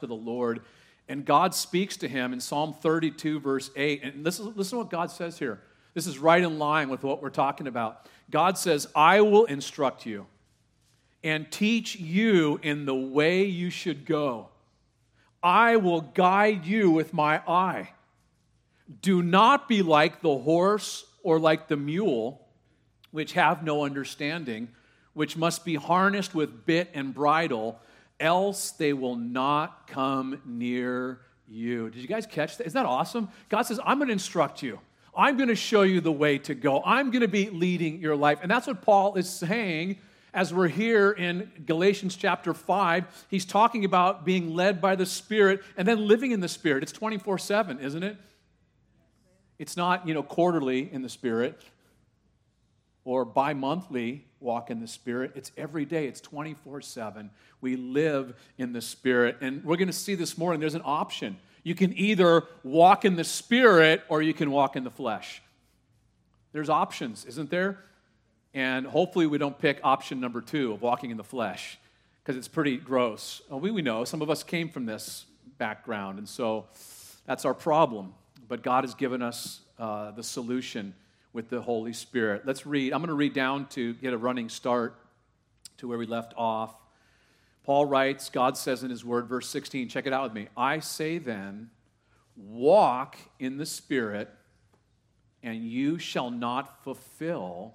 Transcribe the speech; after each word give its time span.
to 0.00 0.06
the 0.06 0.14
Lord. 0.14 0.60
And 1.08 1.24
God 1.24 1.54
speaks 1.54 1.96
to 1.98 2.08
him 2.08 2.32
in 2.32 2.40
Psalm 2.40 2.74
32, 2.74 3.40
verse 3.40 3.70
8. 3.76 4.02
And 4.02 4.24
listen, 4.24 4.52
listen 4.56 4.78
to 4.78 4.84
what 4.84 4.90
God 4.90 5.10
says 5.10 5.38
here. 5.38 5.60
This 5.94 6.06
is 6.06 6.18
right 6.18 6.42
in 6.42 6.58
line 6.58 6.88
with 6.88 7.02
what 7.02 7.22
we're 7.22 7.30
talking 7.30 7.66
about. 7.66 8.06
God 8.30 8.58
says, 8.58 8.88
I 8.94 9.20
will 9.20 9.44
instruct 9.46 10.04
you 10.04 10.26
and 11.22 11.50
teach 11.50 11.96
you 11.96 12.60
in 12.62 12.84
the 12.84 12.94
way 12.94 13.44
you 13.44 13.70
should 13.70 14.04
go. 14.04 14.48
I 15.42 15.76
will 15.76 16.00
guide 16.00 16.66
you 16.66 16.90
with 16.90 17.14
my 17.14 17.40
eye. 17.46 17.90
Do 19.00 19.22
not 19.22 19.68
be 19.68 19.82
like 19.82 20.20
the 20.20 20.36
horse 20.38 21.04
or 21.22 21.38
like 21.38 21.68
the 21.68 21.76
mule, 21.76 22.46
which 23.10 23.32
have 23.32 23.64
no 23.64 23.84
understanding, 23.84 24.68
which 25.14 25.36
must 25.36 25.64
be 25.64 25.76
harnessed 25.76 26.34
with 26.34 26.66
bit 26.66 26.90
and 26.94 27.14
bridle 27.14 27.80
else 28.20 28.70
they 28.72 28.92
will 28.92 29.16
not 29.16 29.88
come 29.88 30.40
near 30.44 31.20
you. 31.48 31.90
Did 31.90 32.00
you 32.02 32.08
guys 32.08 32.26
catch 32.26 32.56
that? 32.56 32.66
Isn't 32.66 32.80
that 32.80 32.88
awesome? 32.88 33.28
God 33.48 33.62
says, 33.62 33.80
I'm 33.84 33.98
going 33.98 34.08
to 34.08 34.12
instruct 34.12 34.62
you. 34.62 34.80
I'm 35.16 35.36
going 35.36 35.48
to 35.48 35.56
show 35.56 35.82
you 35.82 36.00
the 36.00 36.12
way 36.12 36.38
to 36.38 36.54
go. 36.54 36.82
I'm 36.84 37.10
going 37.10 37.22
to 37.22 37.28
be 37.28 37.48
leading 37.48 38.00
your 38.00 38.16
life. 38.16 38.40
And 38.42 38.50
that's 38.50 38.66
what 38.66 38.82
Paul 38.82 39.14
is 39.14 39.28
saying 39.28 39.98
as 40.34 40.52
we're 40.52 40.68
here 40.68 41.10
in 41.12 41.50
Galatians 41.64 42.16
chapter 42.16 42.52
5. 42.52 43.26
He's 43.30 43.46
talking 43.46 43.86
about 43.86 44.26
being 44.26 44.54
led 44.54 44.80
by 44.80 44.94
the 44.94 45.06
Spirit 45.06 45.62
and 45.76 45.88
then 45.88 46.06
living 46.06 46.32
in 46.32 46.40
the 46.40 46.48
Spirit. 46.48 46.82
It's 46.82 46.92
24 46.92 47.38
7, 47.38 47.80
isn't 47.80 48.02
it? 48.02 48.16
It's 49.58 49.76
not, 49.76 50.06
you 50.06 50.12
know, 50.12 50.22
quarterly 50.22 50.92
in 50.92 51.00
the 51.00 51.08
Spirit 51.08 51.58
or 53.06 53.24
bi 53.24 53.54
monthly 53.54 54.26
walk 54.40 54.68
in 54.68 54.80
the 54.80 54.86
Spirit. 54.88 55.30
It's 55.36 55.52
every 55.56 55.86
day, 55.86 56.06
it's 56.06 56.20
24 56.20 56.82
7. 56.82 57.30
We 57.62 57.76
live 57.76 58.34
in 58.58 58.72
the 58.74 58.82
Spirit. 58.82 59.38
And 59.40 59.64
we're 59.64 59.76
going 59.76 59.86
to 59.86 59.94
see 59.94 60.16
this 60.16 60.36
morning 60.36 60.60
there's 60.60 60.74
an 60.74 60.82
option. 60.84 61.38
You 61.62 61.76
can 61.76 61.96
either 61.96 62.42
walk 62.64 63.04
in 63.04 63.14
the 63.16 63.24
Spirit 63.24 64.02
or 64.08 64.20
you 64.20 64.34
can 64.34 64.50
walk 64.50 64.74
in 64.76 64.84
the 64.84 64.90
flesh. 64.90 65.40
There's 66.52 66.68
options, 66.68 67.24
isn't 67.24 67.48
there? 67.48 67.78
And 68.52 68.86
hopefully, 68.86 69.26
we 69.26 69.38
don't 69.38 69.56
pick 69.56 69.78
option 69.84 70.18
number 70.18 70.40
two 70.40 70.72
of 70.72 70.82
walking 70.82 71.10
in 71.10 71.16
the 71.16 71.24
flesh 71.24 71.78
because 72.22 72.36
it's 72.36 72.48
pretty 72.48 72.76
gross. 72.76 73.40
We, 73.50 73.70
we 73.70 73.82
know 73.82 74.04
some 74.04 74.20
of 74.20 74.30
us 74.30 74.42
came 74.42 74.68
from 74.68 74.84
this 74.84 75.26
background, 75.58 76.18
and 76.18 76.28
so 76.28 76.66
that's 77.24 77.44
our 77.44 77.54
problem. 77.54 78.14
But 78.48 78.62
God 78.62 78.82
has 78.82 78.94
given 78.94 79.22
us 79.22 79.60
uh, 79.78 80.10
the 80.10 80.22
solution 80.22 80.94
with 81.36 81.50
the 81.50 81.60
Holy 81.60 81.92
Spirit. 81.92 82.46
Let's 82.46 82.64
read. 82.64 82.94
I'm 82.94 83.00
going 83.00 83.08
to 83.08 83.14
read 83.14 83.34
down 83.34 83.66
to 83.66 83.92
get 83.92 84.14
a 84.14 84.18
running 84.18 84.48
start 84.48 84.98
to 85.76 85.86
where 85.86 85.98
we 85.98 86.06
left 86.06 86.32
off. 86.34 86.74
Paul 87.62 87.84
writes, 87.84 88.30
God 88.30 88.56
says 88.56 88.82
in 88.82 88.88
his 88.88 89.04
word, 89.04 89.28
verse 89.28 89.46
16, 89.50 89.90
check 89.90 90.06
it 90.06 90.14
out 90.14 90.22
with 90.24 90.32
me. 90.32 90.48
I 90.56 90.78
say 90.78 91.18
then, 91.18 91.68
walk 92.36 93.18
in 93.38 93.58
the 93.58 93.66
Spirit, 93.66 94.30
and 95.42 95.62
you 95.62 95.98
shall 95.98 96.30
not 96.30 96.82
fulfill 96.82 97.74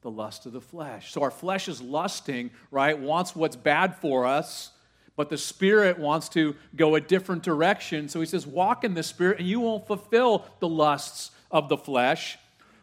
the 0.00 0.10
lust 0.10 0.44
of 0.46 0.52
the 0.52 0.60
flesh. 0.60 1.12
So 1.12 1.22
our 1.22 1.30
flesh 1.30 1.68
is 1.68 1.80
lusting, 1.80 2.50
right? 2.72 2.98
Wants 2.98 3.36
what's 3.36 3.54
bad 3.54 3.94
for 3.94 4.26
us, 4.26 4.72
but 5.14 5.30
the 5.30 5.38
Spirit 5.38 6.00
wants 6.00 6.28
to 6.30 6.56
go 6.74 6.96
a 6.96 7.00
different 7.00 7.44
direction. 7.44 8.08
So 8.08 8.18
he 8.18 8.26
says, 8.26 8.44
walk 8.44 8.82
in 8.82 8.94
the 8.94 9.04
Spirit, 9.04 9.38
and 9.38 9.46
you 9.46 9.60
won't 9.60 9.86
fulfill 9.86 10.46
the 10.58 10.68
lusts 10.68 11.30
of 11.48 11.68
the 11.68 11.76
flesh. 11.76 12.38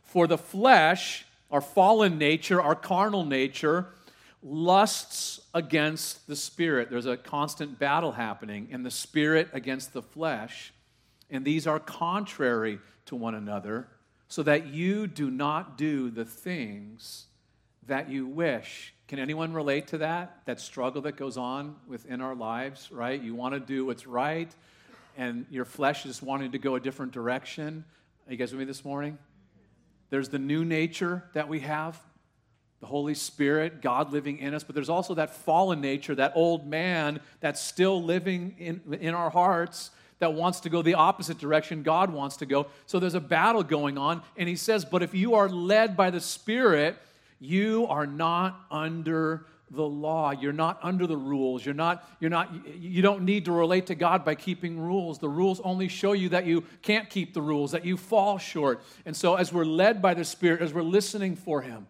For 0.09 0.25
the 0.25 0.39
flesh, 0.39 1.23
our 1.51 1.61
fallen 1.61 2.17
nature, 2.17 2.59
our 2.59 2.73
carnal 2.73 3.23
nature, 3.23 3.85
lusts 4.41 5.39
against 5.53 6.25
the 6.25 6.35
spirit. 6.35 6.89
There's 6.89 7.05
a 7.05 7.15
constant 7.15 7.77
battle 7.77 8.13
happening 8.13 8.69
in 8.71 8.81
the 8.81 8.89
spirit 8.89 9.49
against 9.53 9.93
the 9.93 10.01
flesh, 10.01 10.73
and 11.29 11.45
these 11.45 11.67
are 11.67 11.79
contrary 11.79 12.79
to 13.05 13.15
one 13.15 13.35
another, 13.35 13.87
so 14.27 14.41
that 14.41 14.65
you 14.65 15.05
do 15.05 15.29
not 15.29 15.77
do 15.77 16.09
the 16.09 16.25
things 16.25 17.27
that 17.85 18.09
you 18.09 18.25
wish. 18.25 18.95
Can 19.07 19.19
anyone 19.19 19.53
relate 19.53 19.85
to 19.89 19.99
that? 19.99 20.41
That 20.45 20.59
struggle 20.59 21.03
that 21.03 21.17
goes 21.17 21.37
on 21.37 21.75
within 21.87 22.19
our 22.19 22.33
lives, 22.33 22.91
right? 22.91 23.21
You 23.21 23.35
want 23.35 23.53
to 23.53 23.59
do 23.59 23.85
what's 23.85 24.07
right, 24.07 24.51
and 25.17 25.45
your 25.51 25.65
flesh 25.65 26.07
is 26.07 26.19
wanting 26.19 26.53
to 26.53 26.57
go 26.57 26.73
a 26.73 26.79
different 26.79 27.11
direction. 27.11 27.85
Are 28.25 28.31
you 28.31 28.37
guys 28.37 28.51
with 28.51 28.59
me 28.59 28.65
this 28.65 28.83
morning? 28.83 29.19
There's 30.09 30.29
the 30.29 30.39
new 30.39 30.65
nature 30.65 31.23
that 31.33 31.47
we 31.47 31.59
have, 31.61 31.99
the 32.79 32.87
Holy 32.87 33.13
Spirit, 33.13 33.81
God 33.81 34.11
living 34.11 34.39
in 34.39 34.53
us, 34.53 34.63
but 34.63 34.73
there's 34.73 34.89
also 34.89 35.13
that 35.15 35.35
fallen 35.35 35.81
nature, 35.81 36.15
that 36.15 36.33
old 36.35 36.67
man 36.67 37.19
that's 37.39 37.61
still 37.61 38.01
living 38.01 38.55
in, 38.57 38.81
in 38.99 39.13
our 39.13 39.29
hearts 39.29 39.91
that 40.19 40.33
wants 40.33 40.59
to 40.61 40.69
go 40.69 40.81
the 40.81 40.95
opposite 40.95 41.37
direction 41.37 41.81
God 41.83 42.09
wants 42.11 42.37
to 42.37 42.45
go. 42.45 42.67
So 42.85 42.99
there's 42.99 43.15
a 43.15 43.21
battle 43.21 43.63
going 43.63 43.97
on. 43.97 44.21
And 44.37 44.49
he 44.49 44.55
says, 44.55 44.85
But 44.85 45.01
if 45.01 45.13
you 45.13 45.35
are 45.35 45.49
led 45.49 45.95
by 45.95 46.09
the 46.09 46.19
Spirit, 46.19 46.97
you 47.39 47.87
are 47.87 48.05
not 48.05 48.59
under 48.69 49.45
the 49.71 49.83
law. 49.83 50.31
You're 50.31 50.53
not 50.53 50.79
under 50.81 51.07
the 51.07 51.17
rules. 51.17 51.65
You're 51.65 51.75
not, 51.75 52.07
you're 52.19 52.29
not, 52.29 52.49
you 52.79 53.01
don't 53.01 53.23
need 53.23 53.45
to 53.45 53.51
relate 53.51 53.87
to 53.87 53.95
God 53.95 54.25
by 54.25 54.35
keeping 54.35 54.79
rules. 54.79 55.19
The 55.19 55.29
rules 55.29 55.59
only 55.61 55.87
show 55.87 56.13
you 56.13 56.29
that 56.29 56.45
you 56.45 56.63
can't 56.81 57.09
keep 57.09 57.33
the 57.33 57.41
rules, 57.41 57.71
that 57.71 57.85
you 57.85 57.97
fall 57.97 58.37
short. 58.37 58.81
And 59.05 59.15
so, 59.15 59.35
as 59.35 59.53
we're 59.53 59.65
led 59.65 60.01
by 60.01 60.13
the 60.13 60.25
Spirit, 60.25 60.61
as 60.61 60.73
we're 60.73 60.81
listening 60.81 61.35
for 61.35 61.61
Him, 61.61 61.87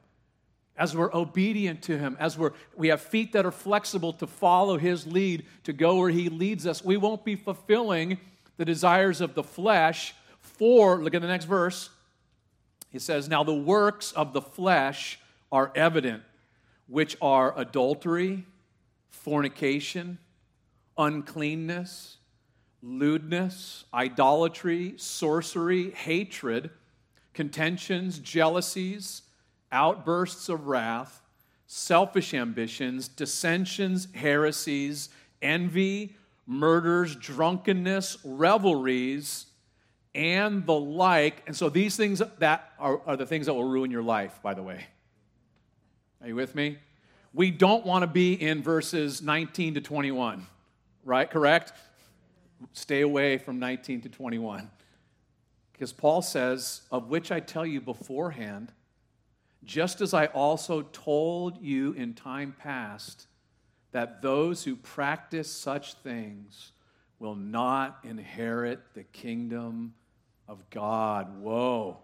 as 0.77 0.95
we're 0.95 1.13
obedient 1.13 1.81
to 1.83 1.97
Him, 1.97 2.17
as 2.19 2.37
we're, 2.37 2.51
we 2.75 2.89
have 2.89 3.01
feet 3.01 3.33
that 3.33 3.45
are 3.45 3.51
flexible 3.51 4.13
to 4.13 4.27
follow 4.27 4.77
His 4.77 5.07
lead, 5.07 5.45
to 5.63 5.73
go 5.73 5.97
where 5.97 6.09
He 6.09 6.29
leads 6.29 6.67
us, 6.67 6.83
we 6.83 6.97
won't 6.97 7.23
be 7.23 7.35
fulfilling 7.35 8.17
the 8.57 8.65
desires 8.65 9.21
of 9.21 9.35
the 9.35 9.43
flesh. 9.43 10.13
For, 10.41 11.01
look 11.01 11.13
at 11.13 11.21
the 11.21 11.27
next 11.27 11.45
verse. 11.45 11.89
He 12.91 12.99
says, 12.99 13.29
Now 13.29 13.43
the 13.43 13.53
works 13.53 14.11
of 14.11 14.33
the 14.33 14.41
flesh 14.41 15.19
are 15.51 15.71
evident 15.75 16.23
which 16.89 17.15
are 17.21 17.57
adultery, 17.57 18.45
fornication, 19.09 20.17
uncleanness, 20.97 22.17
lewdness, 22.81 23.85
idolatry, 23.93 24.95
sorcery, 24.97 25.91
hatred, 25.91 26.71
contentions, 27.33 28.19
jealousies, 28.19 29.21
outbursts 29.71 30.49
of 30.49 30.67
wrath, 30.67 31.21
selfish 31.67 32.33
ambitions, 32.33 33.07
dissensions, 33.07 34.07
heresies, 34.15 35.09
envy, 35.41 36.15
murders, 36.47 37.15
drunkenness, 37.15 38.17
revelries, 38.25 39.45
and 40.15 40.65
the 40.65 40.73
like. 40.73 41.43
And 41.45 41.55
so 41.55 41.69
these 41.69 41.95
things 41.95 42.21
that 42.39 42.71
are, 42.79 42.99
are 43.05 43.15
the 43.15 43.27
things 43.27 43.45
that 43.45 43.53
will 43.53 43.69
ruin 43.69 43.91
your 43.91 44.01
life, 44.01 44.39
by 44.41 44.55
the 44.55 44.63
way. 44.63 44.85
Are 46.21 46.27
you 46.27 46.35
with 46.35 46.53
me? 46.53 46.77
We 47.33 47.51
don't 47.51 47.85
want 47.85 48.03
to 48.03 48.07
be 48.07 48.33
in 48.33 48.61
verses 48.61 49.21
19 49.21 49.75
to 49.75 49.81
21, 49.81 50.45
right? 51.05 51.29
Correct? 51.29 51.73
Stay 52.73 53.01
away 53.01 53.37
from 53.37 53.59
19 53.59 54.01
to 54.01 54.09
21. 54.09 54.69
Because 55.71 55.93
Paul 55.93 56.21
says, 56.21 56.81
Of 56.91 57.07
which 57.07 57.31
I 57.31 57.39
tell 57.39 57.65
you 57.65 57.79
beforehand, 57.79 58.73
just 59.63 60.01
as 60.01 60.13
I 60.13 60.25
also 60.25 60.81
told 60.81 61.61
you 61.61 61.93
in 61.93 62.13
time 62.13 62.53
past, 62.57 63.27
that 63.91 64.21
those 64.21 64.63
who 64.63 64.75
practice 64.75 65.49
such 65.49 65.93
things 65.95 66.73
will 67.17 67.35
not 67.35 67.99
inherit 68.03 68.79
the 68.93 69.03
kingdom 69.03 69.93
of 70.47 70.69
God. 70.69 71.39
Whoa. 71.39 71.99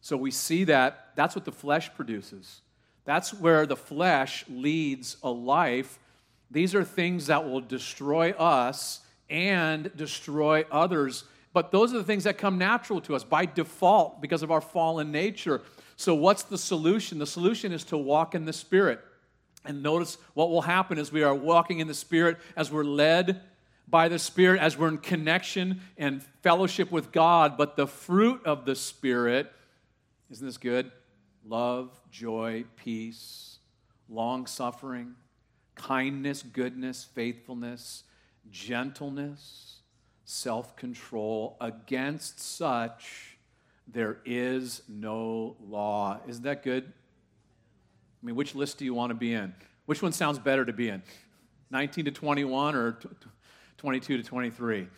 So 0.00 0.16
we 0.16 0.30
see 0.30 0.64
that 0.64 1.10
that's 1.16 1.34
what 1.34 1.44
the 1.44 1.52
flesh 1.52 1.92
produces. 1.94 2.60
That's 3.08 3.32
where 3.32 3.64
the 3.64 3.74
flesh 3.74 4.44
leads 4.50 5.16
a 5.22 5.30
life. 5.30 5.98
These 6.50 6.74
are 6.74 6.84
things 6.84 7.28
that 7.28 7.48
will 7.48 7.62
destroy 7.62 8.32
us 8.32 9.00
and 9.30 9.90
destroy 9.96 10.66
others. 10.70 11.24
But 11.54 11.72
those 11.72 11.94
are 11.94 11.96
the 11.96 12.04
things 12.04 12.24
that 12.24 12.36
come 12.36 12.58
natural 12.58 13.00
to 13.00 13.16
us 13.16 13.24
by 13.24 13.46
default 13.46 14.20
because 14.20 14.42
of 14.42 14.50
our 14.50 14.60
fallen 14.60 15.10
nature. 15.10 15.62
So, 15.96 16.14
what's 16.14 16.42
the 16.42 16.58
solution? 16.58 17.18
The 17.18 17.26
solution 17.26 17.72
is 17.72 17.82
to 17.84 17.96
walk 17.96 18.34
in 18.34 18.44
the 18.44 18.52
Spirit. 18.52 19.00
And 19.64 19.82
notice 19.82 20.18
what 20.34 20.50
will 20.50 20.60
happen 20.60 20.98
as 20.98 21.10
we 21.10 21.22
are 21.22 21.34
walking 21.34 21.78
in 21.78 21.86
the 21.88 21.94
Spirit, 21.94 22.36
as 22.56 22.70
we're 22.70 22.84
led 22.84 23.40
by 23.88 24.08
the 24.08 24.18
Spirit, 24.18 24.60
as 24.60 24.76
we're 24.76 24.88
in 24.88 24.98
connection 24.98 25.80
and 25.96 26.22
fellowship 26.42 26.92
with 26.92 27.10
God. 27.10 27.56
But 27.56 27.74
the 27.74 27.86
fruit 27.86 28.44
of 28.44 28.66
the 28.66 28.76
Spirit, 28.76 29.50
isn't 30.30 30.46
this 30.46 30.58
good? 30.58 30.92
Love, 31.48 31.98
joy, 32.10 32.64
peace, 32.76 33.58
long 34.08 34.46
suffering, 34.46 35.14
kindness, 35.74 36.42
goodness, 36.42 37.04
faithfulness, 37.04 38.04
gentleness, 38.50 39.80
self 40.24 40.76
control. 40.76 41.56
Against 41.60 42.40
such, 42.40 43.38
there 43.86 44.18
is 44.24 44.82
no 44.88 45.56
law. 45.60 46.20
Isn't 46.28 46.44
that 46.44 46.62
good? 46.62 46.84
I 48.22 48.26
mean, 48.26 48.34
which 48.34 48.54
list 48.54 48.78
do 48.78 48.84
you 48.84 48.94
want 48.94 49.10
to 49.10 49.14
be 49.14 49.32
in? 49.32 49.54
Which 49.86 50.02
one 50.02 50.12
sounds 50.12 50.38
better 50.38 50.64
to 50.64 50.72
be 50.72 50.88
in? 50.88 51.02
19 51.70 52.06
to 52.06 52.10
21 52.10 52.74
or 52.74 52.98
22 53.78 54.16
to 54.16 54.22
23. 54.22 54.88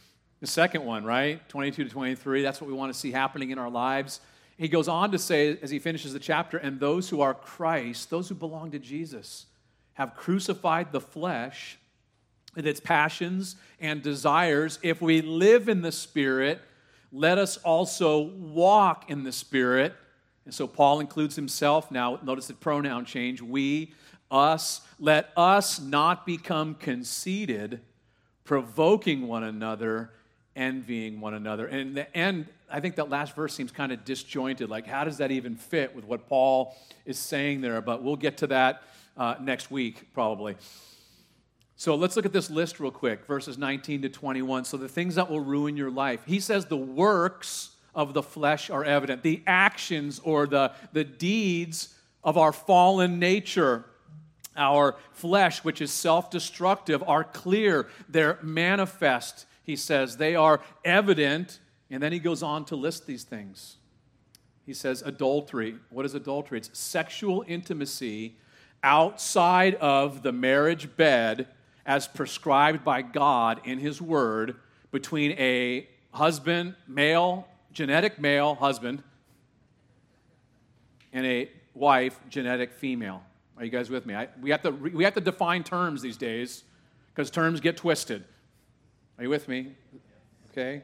The 0.41 0.47
second 0.47 0.85
one, 0.85 1.05
right? 1.05 1.47
22 1.49 1.85
to 1.85 1.91
23, 1.91 2.43
that's 2.43 2.61
what 2.61 2.69
we 2.69 2.73
want 2.73 2.93
to 2.93 2.99
see 2.99 3.11
happening 3.11 3.51
in 3.51 3.59
our 3.59 3.69
lives. 3.69 4.21
He 4.61 4.69
goes 4.69 4.89
on 4.89 5.11
to 5.13 5.19
say, 5.19 5.57
as 5.63 5.71
he 5.71 5.79
finishes 5.79 6.13
the 6.13 6.19
chapter, 6.19 6.59
and 6.59 6.79
those 6.79 7.09
who 7.09 7.23
are 7.23 7.33
Christ, 7.33 8.11
those 8.11 8.29
who 8.29 8.35
belong 8.35 8.73
to 8.73 8.79
Jesus, 8.79 9.47
have 9.95 10.15
crucified 10.15 10.93
the 10.93 11.01
flesh 11.01 11.79
with 12.55 12.67
its 12.67 12.79
passions 12.79 13.57
and 13.81 14.03
desires. 14.03 14.79
If 14.83 15.01
we 15.01 15.23
live 15.23 15.71
in 15.71 15.81
the 15.81 15.91
Spirit, 15.91 16.61
let 17.11 17.39
us 17.39 17.57
also 17.57 18.19
walk 18.19 19.09
in 19.09 19.25
the 19.25 19.33
Spirit. 19.33 19.95
And 20.45 20.53
so 20.53 20.67
Paul 20.67 21.01
includes 21.01 21.37
himself 21.37 21.91
now. 21.91 22.19
Notice 22.23 22.49
the 22.49 22.53
pronoun 22.53 23.07
change 23.07 23.41
we, 23.41 23.95
us. 24.31 24.83
Let 24.99 25.31
us 25.39 25.81
not 25.81 26.27
become 26.27 26.75
conceited, 26.75 27.81
provoking 28.45 29.27
one 29.27 29.43
another, 29.43 30.13
envying 30.61 31.21
one 31.21 31.35
another. 31.35 31.67
And 31.67 31.81
in 31.81 31.95
the 31.95 32.17
end, 32.17 32.47
I 32.71 32.81
think 32.81 32.97
that 32.97 33.09
last 33.09 33.35
verse 33.35 33.55
seems 33.55 33.73
kind 33.73 33.91
of 33.91 34.05
disjointed. 34.05 34.69
Like, 34.69 34.87
how 34.87 35.05
does 35.05 35.17
that 35.17 35.31
even 35.31 35.57
fit 35.57 35.97
with 35.97 36.05
what 36.05 36.29
Paul 36.29 36.77
is 37.07 37.19
saying 37.19 37.63
there? 37.63 37.81
But 37.81 38.03
we'll 38.03 38.17
get 38.17 38.37
to 38.39 38.47
that 38.49 38.83
uh, 39.17 39.37
next 39.41 39.71
week, 39.71 40.13
probably. 40.13 40.57
So 41.77 41.95
let's 41.95 42.15
look 42.15 42.27
at 42.27 42.33
this 42.33 42.51
list 42.51 42.79
real 42.79 42.91
quick, 42.91 43.25
verses 43.25 43.57
19 43.57 44.03
to 44.03 44.09
21. 44.11 44.67
So, 44.67 44.77
the 44.77 44.89
things 44.89 45.15
that 45.15 45.31
will 45.31 45.41
ruin 45.41 45.79
your 45.79 45.91
life. 45.91 46.21
He 46.27 46.39
says 46.39 46.67
the 46.67 46.77
works 46.77 47.71
of 47.95 48.13
the 48.13 48.23
flesh 48.23 48.69
are 48.69 48.85
evident, 48.85 49.23
the 49.23 49.43
actions 49.47 50.21
or 50.23 50.47
the, 50.47 50.73
the 50.93 51.05
deeds 51.05 51.95
of 52.23 52.37
our 52.37 52.53
fallen 52.53 53.19
nature 53.19 53.87
our 54.57 54.97
flesh, 55.13 55.65
which 55.65 55.81
is 55.81 55.91
self 55.91 56.31
destructive, 56.31 57.03
are 57.07 57.25
clear. 57.25 57.89
They're 58.09 58.39
manifest, 58.43 59.47
he 59.63 59.77
says. 59.77 60.17
They 60.17 60.35
are 60.35 60.61
evident. 60.85 61.61
And 61.91 62.03
then 62.03 62.13
he 62.13 62.19
goes 62.19 62.43
on 62.43 62.65
to 62.67 62.77
list 62.77 63.07
these 63.07 63.25
things. 63.25 63.77
He 64.65 64.75
says, 64.75 65.03
adultery. 65.03 65.77
What 65.91 66.07
is 66.07 66.15
adultery? 66.15 66.59
It's 66.59 66.79
sexual 66.79 67.45
intimacy 67.49 68.37
outside 68.83 69.75
of 69.77 70.23
the 70.23 70.33
marriage 70.33 70.97
bed 70.97 71.49
as 71.85 72.07
prescribed 72.07 72.85
by 72.85 73.03
God 73.03 73.61
in 73.65 73.79
his 73.79 74.01
word 74.01 74.57
between 74.93 75.33
a 75.33 75.89
husband, 76.13 76.75
male, 76.87 77.49
genetic 77.73 78.21
male 78.21 78.55
husband, 78.55 79.03
and 81.13 81.27
a 81.27 81.51
wife, 81.75 82.19
genetic 82.29 82.73
female. 82.73 83.23
Are 83.57 83.65
you 83.65 83.71
guys 83.71 83.91
with 83.91 84.07
me? 84.07 84.15
I, 84.15 84.29
we, 84.41 84.51
have 84.51 84.63
to, 84.63 84.71
we 84.71 85.05
have 85.05 85.15
to 85.15 85.21
define 85.21 85.65
terms 85.65 86.03
these 86.03 86.17
days 86.17 86.65
because 87.13 87.31
terms 87.31 87.61
get 87.61 87.77
twisted. 87.77 88.25
Are 89.21 89.25
you 89.25 89.29
with 89.29 89.49
me? 89.49 89.75
Okay? 90.51 90.83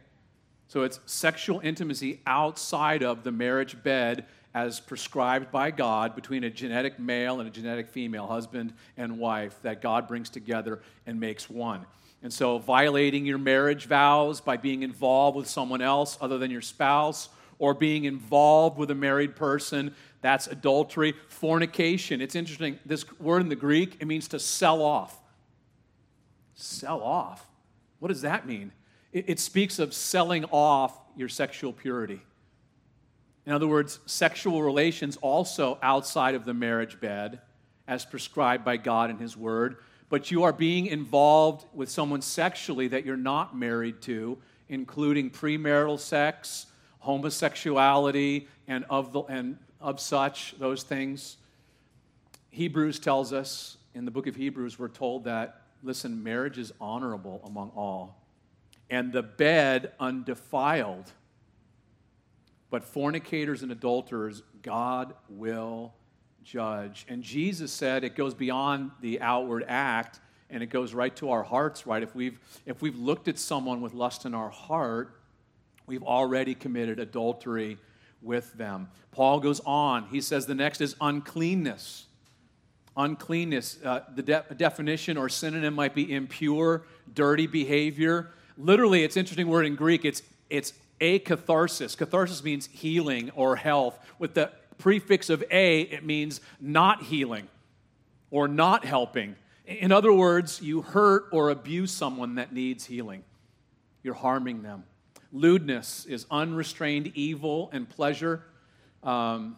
So 0.69 0.83
it's 0.83 1.01
sexual 1.07 1.61
intimacy 1.61 2.21
outside 2.27 3.03
of 3.03 3.25
the 3.25 3.33
marriage 3.33 3.83
bed 3.83 4.27
as 4.53 4.79
prescribed 4.79 5.51
by 5.51 5.71
God 5.71 6.15
between 6.15 6.45
a 6.45 6.51
genetic 6.51 6.99
male 6.99 7.41
and 7.41 7.49
a 7.49 7.51
genetic 7.51 7.89
female, 7.89 8.27
husband 8.27 8.75
and 8.99 9.19
wife, 9.19 9.59
that 9.63 9.81
God 9.81 10.07
brings 10.07 10.29
together 10.29 10.83
and 11.07 11.19
makes 11.19 11.49
one. 11.49 11.87
And 12.23 12.31
so, 12.31 12.59
violating 12.59 13.25
your 13.25 13.39
marriage 13.39 13.87
vows 13.87 14.43
by 14.43 14.59
being 14.59 14.83
involved 14.83 15.39
with 15.39 15.49
someone 15.49 15.81
else 15.81 16.19
other 16.21 16.37
than 16.37 16.51
your 16.51 16.61
spouse, 16.61 17.31
or 17.59 17.73
being 17.73 18.05
involved 18.05 18.77
with 18.77 18.91
a 18.91 18.95
married 18.95 19.35
person 19.35 19.95
that's 20.21 20.47
adultery. 20.47 21.15
Fornication. 21.29 22.21
It's 22.21 22.35
interesting. 22.35 22.79
This 22.85 23.11
word 23.19 23.41
in 23.41 23.49
the 23.49 23.57
Greek, 23.57 23.97
it 23.99 24.07
means 24.07 24.29
to 24.29 24.39
sell 24.39 24.83
off. 24.83 25.19
Sell 26.55 27.03
off. 27.03 27.47
What 27.99 28.09
does 28.09 28.23
that 28.23 28.47
mean? 28.47 28.73
It, 29.13 29.27
it 29.29 29.41
speaks 29.41 29.79
of 29.79 29.95
selling 29.95 30.45
off 30.47 30.99
your 31.17 31.29
sexual 31.29 31.73
purity. 31.73 32.21
In 33.47 33.53
other 33.53 33.67
words, 33.67 34.01
sexual 34.07 34.63
relations 34.63 35.17
also 35.19 35.79
outside 35.83 36.35
of 36.35 36.45
the 36.45 36.55
marriage 36.55 37.01
bed, 37.01 37.41
as 37.87 38.05
prescribed 38.05 38.65
by 38.65 38.77
God 38.77 39.11
in 39.11 39.19
His 39.19 39.37
Word, 39.37 39.77
but 40.09 40.31
you 40.31 40.43
are 40.43 40.53
being 40.53 40.87
involved 40.87 41.65
with 41.73 41.89
someone 41.89 42.23
sexually 42.23 42.89
that 42.89 43.05
you're 43.05 43.17
not 43.17 43.57
married 43.57 44.03
to, 44.03 44.39
including 44.69 45.31
premarital 45.31 45.99
sex, 45.99 46.67
homosexuality, 46.99 48.49
and, 48.67 48.85
of 48.91 49.13
the, 49.13 49.23
and 49.23 49.59
of 49.81 50.01
such, 50.01 50.55
those 50.59 50.83
things. 50.83 51.37
Hebrews 52.51 52.99
tells 52.99 53.33
us, 53.33 53.77
in 53.95 54.05
the 54.05 54.11
book 54.11 54.27
of 54.27 54.35
Hebrews, 54.35 54.79
we're 54.79 54.89
told 54.89 55.25
that, 55.25 55.63
listen, 55.87 56.23
marriage 56.23 56.59
is 56.59 56.73
honorable 56.81 57.41
among 57.45 57.71
all, 57.71 58.21
and 58.91 59.13
the 59.13 59.23
bed 59.23 59.93
undefiled. 60.01 61.13
But 62.69 62.85
fornicators 62.85 63.63
and 63.63 63.71
adulterers, 63.71 64.43
God 64.63 65.15
will 65.29 65.95
judge. 66.43 67.07
And 67.09 67.23
Jesus 67.23 67.73
said 67.73 68.05
it 68.05 68.17
goes 68.17 68.35
beyond 68.35 68.91
the 69.01 69.21
outward 69.21 69.65
act 69.69 70.21
and 70.51 70.63
it 70.63 70.67
goes 70.67 70.95
right 70.95 71.15
to 71.17 71.31
our 71.31 71.43
hearts, 71.43 71.87
right? 71.87 72.03
If 72.03 72.15
we've, 72.15 72.39
if 72.67 72.83
we've 72.83 72.99
looked 72.99 73.29
at 73.29 73.39
someone 73.39 73.81
with 73.81 73.95
lust 73.95 74.25
in 74.25 74.35
our 74.35 74.51
heart, 74.51 75.21
we've 75.87 76.03
already 76.03 76.55
committed 76.55 77.01
adultery 77.01 77.79
with 78.23 78.53
them. 78.55 78.89
Paul 79.11 79.41
goes 79.41 79.61
on. 79.61 80.07
He 80.09 80.21
says 80.21 80.47
the 80.47 80.55
next 80.55 80.81
is 80.81 80.97
uncleanness. 81.01 82.07
Uncleanness, 82.97 83.79
uh, 83.85 84.01
the 84.15 84.23
de- 84.23 84.45
definition 84.57 85.17
or 85.17 85.29
synonym 85.29 85.75
might 85.75 85.95
be 85.95 86.13
impure, 86.13 86.85
dirty 87.13 87.47
behavior. 87.47 88.31
Literally, 88.57 89.05
it's 89.05 89.17
interesting 89.17 89.49
word 89.49 89.67
in 89.67 89.75
Greek. 89.75 90.05
It's, 90.05 90.23
it's 90.49 90.73
akatharsis. 91.01 91.97
Catharsis 91.97 92.43
means 92.43 92.67
healing 92.67 93.31
or 93.35 93.57
health. 93.57 93.99
With 94.19 94.35
the 94.35 94.51
prefix 94.79 95.29
of 95.29 95.45
a, 95.51 95.83
it 95.83 96.05
means 96.05 96.41
not 96.61 97.03
healing 97.03 97.49
or 98.31 98.49
not 98.49 98.85
helping. 98.85 99.37
In 99.67 99.93
other 99.93 100.13
words, 100.13 100.63
you 100.63 100.83
hurt 100.83 101.27
or 101.33 101.51
abuse 101.51 101.91
someone 101.91 102.37
that 102.37 102.53
needs 102.53 102.87
healing. 102.87 103.25
You're 104.03 104.15
harming 104.15 104.63
them. 104.63 104.85
Lewdness 105.33 106.07
is 106.07 106.25
unrestrained 106.31 107.13
evil 107.15 107.69
and 107.73 107.89
pleasure. 107.89 108.45
Um, 109.03 109.57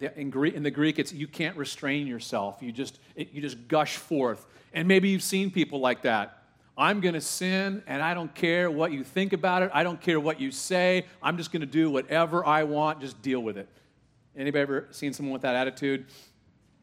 in, 0.00 0.30
Greek, 0.30 0.54
in 0.54 0.62
the 0.62 0.70
Greek, 0.70 0.98
it's 0.98 1.12
you 1.12 1.26
can't 1.26 1.56
restrain 1.56 2.06
yourself. 2.06 2.58
You 2.60 2.72
just, 2.72 2.98
it, 3.14 3.32
you 3.32 3.40
just 3.40 3.68
gush 3.68 3.96
forth. 3.96 4.46
And 4.72 4.88
maybe 4.88 5.08
you've 5.08 5.22
seen 5.22 5.50
people 5.50 5.80
like 5.80 6.02
that. 6.02 6.36
I'm 6.76 7.00
going 7.00 7.14
to 7.14 7.20
sin, 7.20 7.82
and 7.86 8.00
I 8.00 8.14
don't 8.14 8.34
care 8.34 8.70
what 8.70 8.92
you 8.92 9.04
think 9.04 9.32
about 9.34 9.62
it. 9.62 9.70
I 9.74 9.82
don't 9.82 10.00
care 10.00 10.18
what 10.18 10.40
you 10.40 10.50
say. 10.50 11.04
I'm 11.22 11.36
just 11.36 11.52
going 11.52 11.60
to 11.60 11.66
do 11.66 11.90
whatever 11.90 12.46
I 12.46 12.64
want. 12.64 13.00
Just 13.00 13.20
deal 13.20 13.40
with 13.40 13.58
it. 13.58 13.68
Anybody 14.36 14.62
ever 14.62 14.88
seen 14.90 15.12
someone 15.12 15.32
with 15.32 15.42
that 15.42 15.56
attitude? 15.56 16.06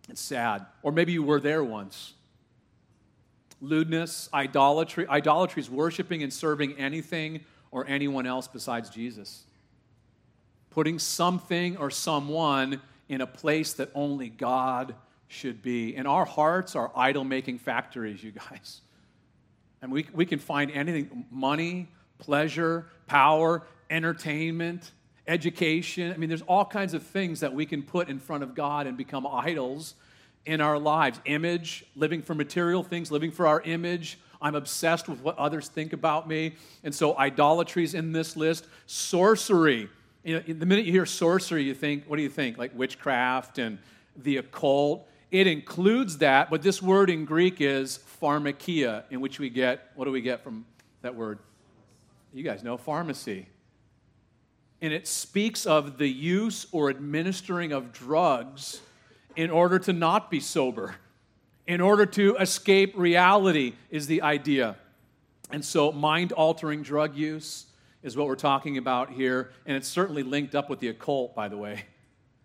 It's 0.09 0.21
sad. 0.21 0.65
Or 0.83 0.91
maybe 0.91 1.13
you 1.13 1.23
were 1.23 1.39
there 1.39 1.63
once. 1.63 2.13
Lewdness, 3.59 4.29
idolatry. 4.33 5.07
Idolatry 5.07 5.61
is 5.61 5.69
worshiping 5.69 6.21
and 6.21 6.31
serving 6.31 6.77
anything 6.77 7.43
or 7.71 7.87
anyone 7.87 8.27
else 8.27 8.47
besides 8.47 8.89
Jesus. 8.89 9.45
Putting 10.69 10.99
something 10.99 11.75
or 11.77 11.89
someone 11.89 12.81
in 13.09 13.21
a 13.21 13.27
place 13.27 13.73
that 13.73 13.89
only 13.93 14.29
God 14.29 14.95
should 15.27 15.61
be. 15.61 15.95
And 15.95 16.07
our 16.07 16.25
hearts 16.25 16.75
are 16.75 16.91
idol 16.95 17.23
making 17.23 17.59
factories, 17.59 18.23
you 18.23 18.31
guys. 18.31 18.81
And 19.81 19.91
we, 19.91 20.07
we 20.13 20.25
can 20.25 20.39
find 20.39 20.71
anything 20.71 21.25
money, 21.29 21.87
pleasure, 22.17 22.87
power, 23.05 23.63
entertainment, 23.89 24.91
education. 25.27 26.11
I 26.11 26.17
mean, 26.17 26.29
there's 26.29 26.41
all 26.43 26.65
kinds 26.65 26.93
of 26.93 27.03
things 27.03 27.41
that 27.41 27.53
we 27.53 27.65
can 27.65 27.83
put 27.83 28.09
in 28.09 28.19
front 28.19 28.43
of 28.43 28.55
God 28.55 28.87
and 28.87 28.97
become 28.97 29.27
idols 29.27 29.95
in 30.45 30.61
our 30.61 30.79
lives. 30.79 31.19
Image, 31.25 31.85
living 31.95 32.21
for 32.21 32.33
material 32.33 32.83
things, 32.83 33.11
living 33.11 33.31
for 33.31 33.45
our 33.45 33.61
image, 33.61 34.17
I'm 34.41 34.55
obsessed 34.55 35.09
with 35.09 35.21
what 35.21 35.37
others 35.37 35.67
think 35.67 35.93
about 35.93 36.27
me. 36.27 36.55
And 36.83 36.93
so 36.93 37.17
idolatry 37.17 37.83
is 37.83 37.93
in 37.93 38.11
this 38.11 38.35
list. 38.37 38.65
Sorcery. 38.85 39.89
You 40.27 40.33
know, 40.33 40.41
the 40.45 40.65
minute 40.65 40.83
you 40.83 40.91
hear 40.91 41.05
sorcery, 41.05 41.63
you 41.63 41.73
think, 41.73 42.03
what 42.05 42.17
do 42.17 42.21
you 42.21 42.27
think? 42.27 42.57
Like 42.57 42.71
witchcraft 42.75 43.59
and 43.59 43.79
the 44.17 44.35
occult. 44.35 45.07
It 45.31 45.47
includes 45.47 46.17
that, 46.17 46.49
but 46.49 46.61
this 46.61 46.81
word 46.81 47.09
in 47.09 47.23
Greek 47.23 47.61
is 47.61 47.99
pharmakia, 48.21 49.05
in 49.09 49.21
which 49.21 49.39
we 49.39 49.49
get, 49.49 49.89
what 49.95 50.03
do 50.03 50.11
we 50.11 50.19
get 50.19 50.43
from 50.43 50.65
that 51.01 51.15
word? 51.15 51.39
You 52.33 52.43
guys 52.43 52.61
know 52.61 52.75
pharmacy. 52.75 53.47
And 54.81 54.91
it 54.91 55.07
speaks 55.07 55.65
of 55.65 55.97
the 55.97 56.09
use 56.09 56.67
or 56.73 56.89
administering 56.89 57.71
of 57.71 57.93
drugs 57.93 58.81
in 59.37 59.49
order 59.49 59.79
to 59.79 59.93
not 59.93 60.29
be 60.29 60.41
sober 60.41 60.95
in 61.67 61.79
order 61.79 62.05
to 62.05 62.35
escape 62.37 62.93
reality, 62.97 63.75
is 63.91 64.07
the 64.07 64.21
idea. 64.21 64.75
And 65.51 65.63
so, 65.63 65.93
mind 65.93 66.33
altering 66.33 66.81
drug 66.81 67.15
use 67.15 67.66
is 68.07 68.15
what 68.15 68.25
we're 68.27 68.35
talking 68.35 68.77
about 68.77 69.11
here. 69.11 69.51
And 69.65 69.75
it's 69.75 69.87
certainly 69.87 70.23
linked 70.23 70.55
up 70.55 70.69
with 70.69 70.79
the 70.79 70.87
occult, 70.87 71.35
by 71.35 71.49
the 71.49 71.57
way. 71.57 71.83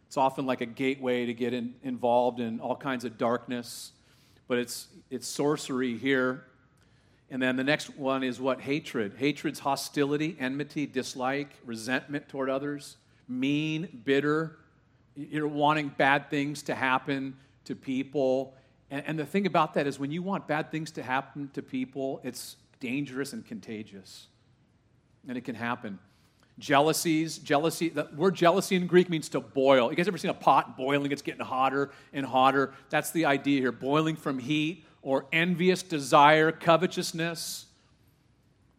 It's 0.08 0.16
often 0.16 0.44
like 0.44 0.60
a 0.60 0.66
gateway 0.66 1.24
to 1.24 1.32
get 1.32 1.54
in, 1.54 1.74
involved 1.82 2.40
in 2.40 2.60
all 2.60 2.76
kinds 2.76 3.06
of 3.06 3.16
darkness, 3.16 3.92
but 4.46 4.58
it's, 4.58 4.88
it's 5.08 5.26
sorcery 5.26 5.96
here. 5.96 6.44
And 7.30 7.40
then 7.40 7.56
the 7.56 7.64
next 7.64 7.96
one 7.96 8.22
is 8.22 8.38
what? 8.38 8.60
Hatred. 8.60 9.14
Hatred's 9.16 9.60
hostility, 9.60 10.36
enmity, 10.38 10.84
dislike, 10.84 11.48
resentment 11.64 12.28
toward 12.28 12.50
others, 12.50 12.96
mean, 13.26 14.02
bitter. 14.04 14.58
You're 15.14 15.48
wanting 15.48 15.94
bad 15.96 16.28
things 16.28 16.62
to 16.64 16.74
happen 16.74 17.36
to 17.64 17.74
people. 17.74 18.54
And, 18.90 19.02
and 19.06 19.18
the 19.18 19.24
thing 19.24 19.46
about 19.46 19.74
that 19.74 19.86
is 19.86 19.98
when 19.98 20.10
you 20.10 20.22
want 20.22 20.46
bad 20.46 20.70
things 20.70 20.90
to 20.90 21.02
happen 21.02 21.48
to 21.54 21.62
people, 21.62 22.20
it's 22.22 22.56
dangerous 22.80 23.32
and 23.32 23.46
contagious. 23.46 24.26
And 25.28 25.36
it 25.36 25.44
can 25.44 25.54
happen. 25.54 25.98
Jealousies, 26.58 27.38
jealousy, 27.38 27.88
the 27.88 28.08
word 28.14 28.34
jealousy 28.34 28.76
in 28.76 28.86
Greek 28.86 29.08
means 29.08 29.28
to 29.30 29.40
boil. 29.40 29.90
You 29.90 29.96
guys 29.96 30.06
ever 30.06 30.18
seen 30.18 30.30
a 30.30 30.34
pot 30.34 30.76
boiling? 30.76 31.10
It's 31.10 31.22
getting 31.22 31.44
hotter 31.44 31.90
and 32.12 32.26
hotter. 32.26 32.74
That's 32.90 33.10
the 33.10 33.24
idea 33.24 33.60
here 33.60 33.72
boiling 33.72 34.16
from 34.16 34.38
heat 34.38 34.84
or 35.00 35.26
envious 35.32 35.82
desire, 35.82 36.52
covetousness. 36.52 37.66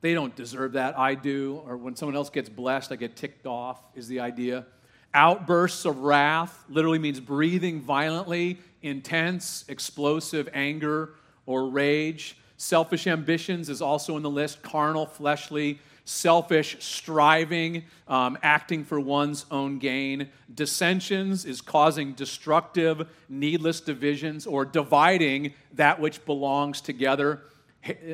They 0.02 0.14
don't 0.14 0.36
deserve 0.36 0.74
that. 0.74 0.98
I 1.00 1.16
do. 1.16 1.62
Or 1.66 1.78
when 1.78 1.96
someone 1.96 2.16
else 2.16 2.30
gets 2.30 2.50
blessed, 2.50 2.92
I 2.92 2.96
get 2.96 3.16
ticked 3.16 3.48
off, 3.48 3.82
is 3.96 4.08
the 4.08 4.20
idea. 4.20 4.66
Outbursts 5.14 5.86
of 5.86 6.00
wrath 6.00 6.64
literally 6.70 7.00
means 7.00 7.20
breathing 7.20 7.82
violently, 7.82 8.60
intense, 8.82 9.66
explosive 9.68 10.50
anger 10.54 11.16
or 11.46 11.70
rage. 11.70 12.38
Selfish 12.58 13.08
ambitions 13.08 13.70
is 13.70 13.82
also 13.82 14.16
in 14.18 14.24
the 14.24 14.30
list 14.30 14.62
carnal, 14.62 15.06
fleshly, 15.06 15.80
selfish 16.06 16.78
striving, 16.80 17.84
um, 18.08 18.38
acting 18.44 18.84
for 18.84 19.00
one's 19.00 19.46
own 19.50 19.80
gain. 19.80 20.30
Dissensions 20.54 21.46
is 21.46 21.62
causing 21.62 22.14
destructive, 22.14 23.08
needless 23.30 23.80
divisions 23.80 24.46
or 24.46 24.66
dividing 24.66 25.54
that 25.74 26.00
which 26.00 26.26
belongs 26.26 26.82
together. 26.82 27.44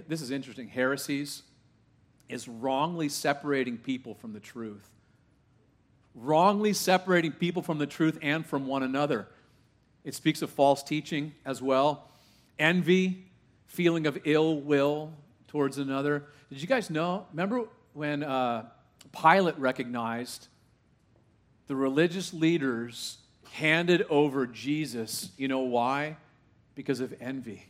This 0.07 0.21
is 0.21 0.31
interesting. 0.31 0.67
Heresies 0.67 1.43
is 2.27 2.47
wrongly 2.47 3.09
separating 3.09 3.77
people 3.77 4.13
from 4.13 4.33
the 4.33 4.39
truth. 4.39 4.87
Wrongly 6.13 6.73
separating 6.73 7.31
people 7.31 7.61
from 7.61 7.79
the 7.79 7.87
truth 7.87 8.19
and 8.21 8.45
from 8.45 8.67
one 8.67 8.83
another. 8.83 9.27
It 10.03 10.15
speaks 10.15 10.41
of 10.41 10.49
false 10.49 10.83
teaching 10.83 11.33
as 11.45 11.61
well. 11.61 12.07
Envy, 12.57 13.25
feeling 13.67 14.05
of 14.05 14.17
ill 14.25 14.59
will 14.59 15.13
towards 15.47 15.77
another. 15.77 16.25
Did 16.49 16.61
you 16.61 16.67
guys 16.67 16.89
know? 16.89 17.25
Remember 17.31 17.65
when 17.93 18.23
uh, 18.23 18.65
Pilate 19.11 19.57
recognized 19.57 20.47
the 21.67 21.75
religious 21.75 22.33
leaders 22.33 23.17
handed 23.51 24.05
over 24.09 24.47
Jesus, 24.47 25.31
you 25.37 25.47
know 25.47 25.59
why? 25.59 26.17
Because 26.75 26.99
of 26.99 27.13
envy. 27.19 27.69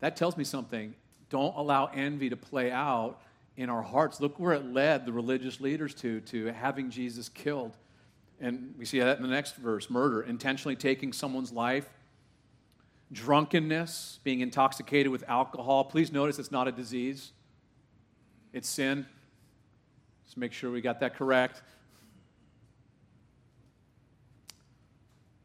That 0.00 0.16
tells 0.16 0.36
me 0.36 0.44
something. 0.44 0.94
Don't 1.30 1.56
allow 1.56 1.86
envy 1.86 2.28
to 2.30 2.36
play 2.36 2.70
out 2.70 3.20
in 3.56 3.70
our 3.70 3.82
hearts. 3.82 4.20
Look 4.20 4.38
where 4.38 4.52
it 4.52 4.66
led 4.66 5.06
the 5.06 5.12
religious 5.12 5.60
leaders 5.60 5.94
to, 5.96 6.20
to 6.20 6.46
having 6.46 6.90
Jesus 6.90 7.28
killed. 7.28 7.76
And 8.40 8.74
we 8.78 8.84
see 8.84 8.98
that 8.98 9.16
in 9.16 9.22
the 9.22 9.28
next 9.28 9.56
verse 9.56 9.88
murder, 9.88 10.22
intentionally 10.22 10.76
taking 10.76 11.12
someone's 11.12 11.52
life, 11.52 11.88
drunkenness, 13.12 14.18
being 14.24 14.40
intoxicated 14.40 15.10
with 15.10 15.24
alcohol. 15.28 15.84
Please 15.84 16.12
notice 16.12 16.38
it's 16.38 16.50
not 16.50 16.66
a 16.68 16.72
disease, 16.72 17.32
it's 18.54 18.68
sin. 18.68 19.04
Let's 20.24 20.36
make 20.36 20.52
sure 20.52 20.70
we 20.70 20.80
got 20.80 21.00
that 21.00 21.16
correct. 21.16 21.60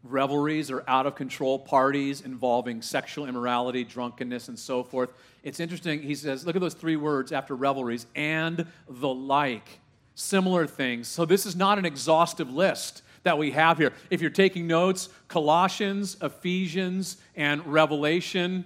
Revelries 0.03 0.69
or 0.69 0.83
out 0.87 1.07
of 1.07 1.15
control 1.15 1.57
parties 1.57 2.21
involving 2.21 2.83
sexual 2.83 3.25
immorality, 3.25 3.83
drunkenness, 3.83 4.47
and 4.47 4.57
so 4.57 4.83
forth. 4.83 5.09
It's 5.43 5.59
interesting. 5.59 6.03
He 6.03 6.13
says, 6.13 6.45
look 6.45 6.55
at 6.55 6.61
those 6.61 6.75
three 6.75 6.95
words 6.97 7.31
after 7.31 7.55
revelries 7.55 8.05
and 8.15 8.67
the 8.87 9.09
like. 9.09 9.79
Similar 10.13 10.67
things. 10.67 11.07
So, 11.07 11.25
this 11.25 11.45
is 11.45 11.55
not 11.55 11.79
an 11.79 11.85
exhaustive 11.85 12.51
list 12.51 13.03
that 13.23 13.37
we 13.37 13.51
have 13.51 13.77
here. 13.77 13.93
If 14.09 14.21
you're 14.21 14.29
taking 14.29 14.67
notes, 14.67 15.09
Colossians, 15.29 16.17
Ephesians, 16.21 17.17
and 17.35 17.65
Revelation, 17.65 18.65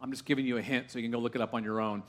I'm 0.00 0.10
just 0.10 0.26
giving 0.26 0.44
you 0.46 0.58
a 0.58 0.62
hint 0.62 0.90
so 0.90 0.98
you 0.98 1.04
can 1.04 1.10
go 1.10 1.18
look 1.18 1.34
it 1.34 1.40
up 1.40 1.54
on 1.54 1.64
your 1.64 1.80
own 1.80 2.02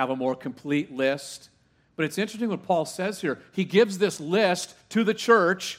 have 0.00 0.08
a 0.08 0.16
more 0.16 0.34
complete 0.34 0.90
list. 0.90 1.50
But 1.94 2.06
it's 2.06 2.16
interesting 2.16 2.48
what 2.48 2.62
Paul 2.62 2.86
says 2.86 3.20
here. 3.20 3.38
He 3.52 3.64
gives 3.66 3.98
this 3.98 4.18
list 4.18 4.74
to 4.88 5.04
the 5.04 5.12
church, 5.12 5.78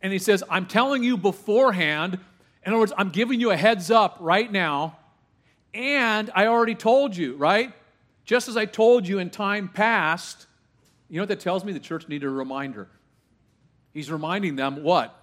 and 0.00 0.14
he 0.14 0.18
says, 0.18 0.42
I'm 0.48 0.64
telling 0.64 1.04
you 1.04 1.18
beforehand. 1.18 2.18
In 2.64 2.72
other 2.72 2.80
words, 2.80 2.94
I'm 2.96 3.10
giving 3.10 3.38
you 3.38 3.50
a 3.50 3.56
heads 3.58 3.90
up 3.90 4.16
right 4.18 4.50
now, 4.50 4.96
and 5.74 6.30
I 6.34 6.46
already 6.46 6.74
told 6.74 7.14
you, 7.14 7.36
right? 7.36 7.74
Just 8.24 8.48
as 8.48 8.56
I 8.56 8.64
told 8.64 9.06
you 9.06 9.18
in 9.18 9.28
time 9.28 9.68
past, 9.68 10.46
you 11.10 11.16
know 11.16 11.22
what 11.22 11.28
that 11.28 11.40
tells 11.40 11.62
me? 11.62 11.74
The 11.74 11.80
church 11.80 12.08
needed 12.08 12.26
a 12.26 12.30
reminder. 12.30 12.88
He's 13.92 14.10
reminding 14.10 14.56
them 14.56 14.82
what? 14.82 15.14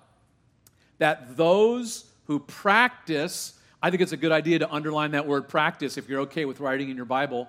That 0.99 1.37
those 1.37 2.05
who 2.25 2.37
practice, 2.37 3.57
I 3.81 3.89
think 3.89 4.03
it's 4.03 4.11
a 4.11 4.17
good 4.17 4.31
idea 4.31 4.59
to 4.59 4.71
underline 4.71 5.11
that 5.11 5.25
word 5.25 5.47
practice 5.49 5.97
if 5.97 6.07
you're 6.07 6.21
okay 6.21 6.45
with 6.45 6.59
writing 6.59 6.89
in 6.89 6.95
your 6.95 7.05
Bible. 7.05 7.47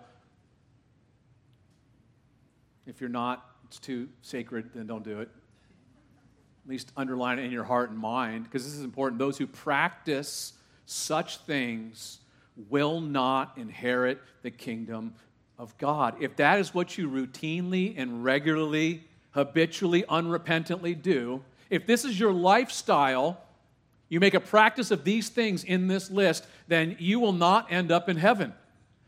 If 2.89 3.03
you're 3.03 3.11
not, 3.11 3.45
it's 3.67 3.79
too 3.79 4.09
sacred, 4.23 4.71
then 4.75 4.87
don't 4.87 5.05
do 5.05 5.21
it. 5.21 5.29
At 6.65 6.71
least 6.71 6.91
underline 6.97 7.39
it 7.39 7.45
in 7.45 7.53
your 7.53 7.65
heart 7.65 7.91
and 7.91 7.99
mind, 7.99 8.45
because 8.45 8.65
this 8.65 8.75
is 8.75 8.83
important. 8.83 9.19
Those 9.19 9.37
who 9.37 9.47
practice 9.47 10.55
such 10.87 11.37
things 11.39 12.21
will 12.71 13.03
not 13.03 13.59
inherit 13.59 14.21
the 14.43 14.51
kingdom 14.51 15.15
of 15.59 15.77
God. 15.77 16.17
If 16.19 16.37
that 16.37 16.59
is 16.59 16.73
what 16.73 16.97
you 16.97 17.11
routinely 17.11 17.95
and 17.99 18.25
regularly, 18.25 19.05
habitually, 19.33 20.05
unrepentantly 20.09 21.01
do, 21.01 21.45
if 21.69 21.87
this 21.87 22.07
is 22.07 22.19
your 22.19 22.33
lifestyle, 22.33 23.39
you 24.09 24.19
make 24.19 24.33
a 24.33 24.41
practice 24.41 24.91
of 24.91 25.05
these 25.05 25.29
things 25.29 25.63
in 25.63 25.89
this 25.89 26.11
list, 26.11 26.47
then 26.69 26.97
you 26.99 27.21
will 27.21 27.35
not 27.35 27.71
end 27.71 27.93
up 27.93 28.09
in 28.09 28.17
heaven. 28.17 28.55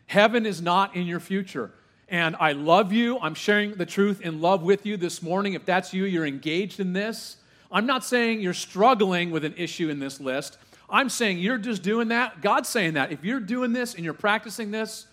Heaven 0.07 0.45
is 0.45 0.61
not 0.61 0.95
in 0.95 1.07
your 1.07 1.21
future 1.21 1.73
and 2.11 2.37
I 2.41 2.53
love 2.53 2.93
you. 2.93 3.19
I'm 3.21 3.35
sharing 3.35 3.75
the 3.75 3.87
truth 3.87 4.21
in 4.21 4.41
love 4.41 4.63
with 4.63 4.85
you 4.85 4.97
this 4.97 5.23
morning. 5.23 5.55
If 5.55 5.65
that's 5.65 5.95
you, 5.95 6.05
you're 6.05 6.27
engaged 6.27 6.81
in 6.81 6.93
this. 6.93 7.37
I'm 7.71 7.87
not 7.87 8.05
saying 8.05 8.41
you're 8.41 8.53
struggling 8.53 9.31
with 9.31 9.45
an 9.45 9.55
issue 9.57 9.89
in 9.89 10.01
this 10.01 10.21
list. 10.21 10.59
I'm 10.91 11.09
saying 11.09 11.39
you're 11.39 11.57
just 11.57 11.85
doing 11.85 12.09
that. 12.09 12.43
God's 12.43 12.69
saying 12.69 12.95
that. 12.95 13.13
If 13.13 13.25
you're 13.25 13.39
doing 13.39 13.73
this 13.73 13.95
and 13.95 14.05
you're 14.05 14.13
practicing 14.13 14.73
this, 14.73 15.07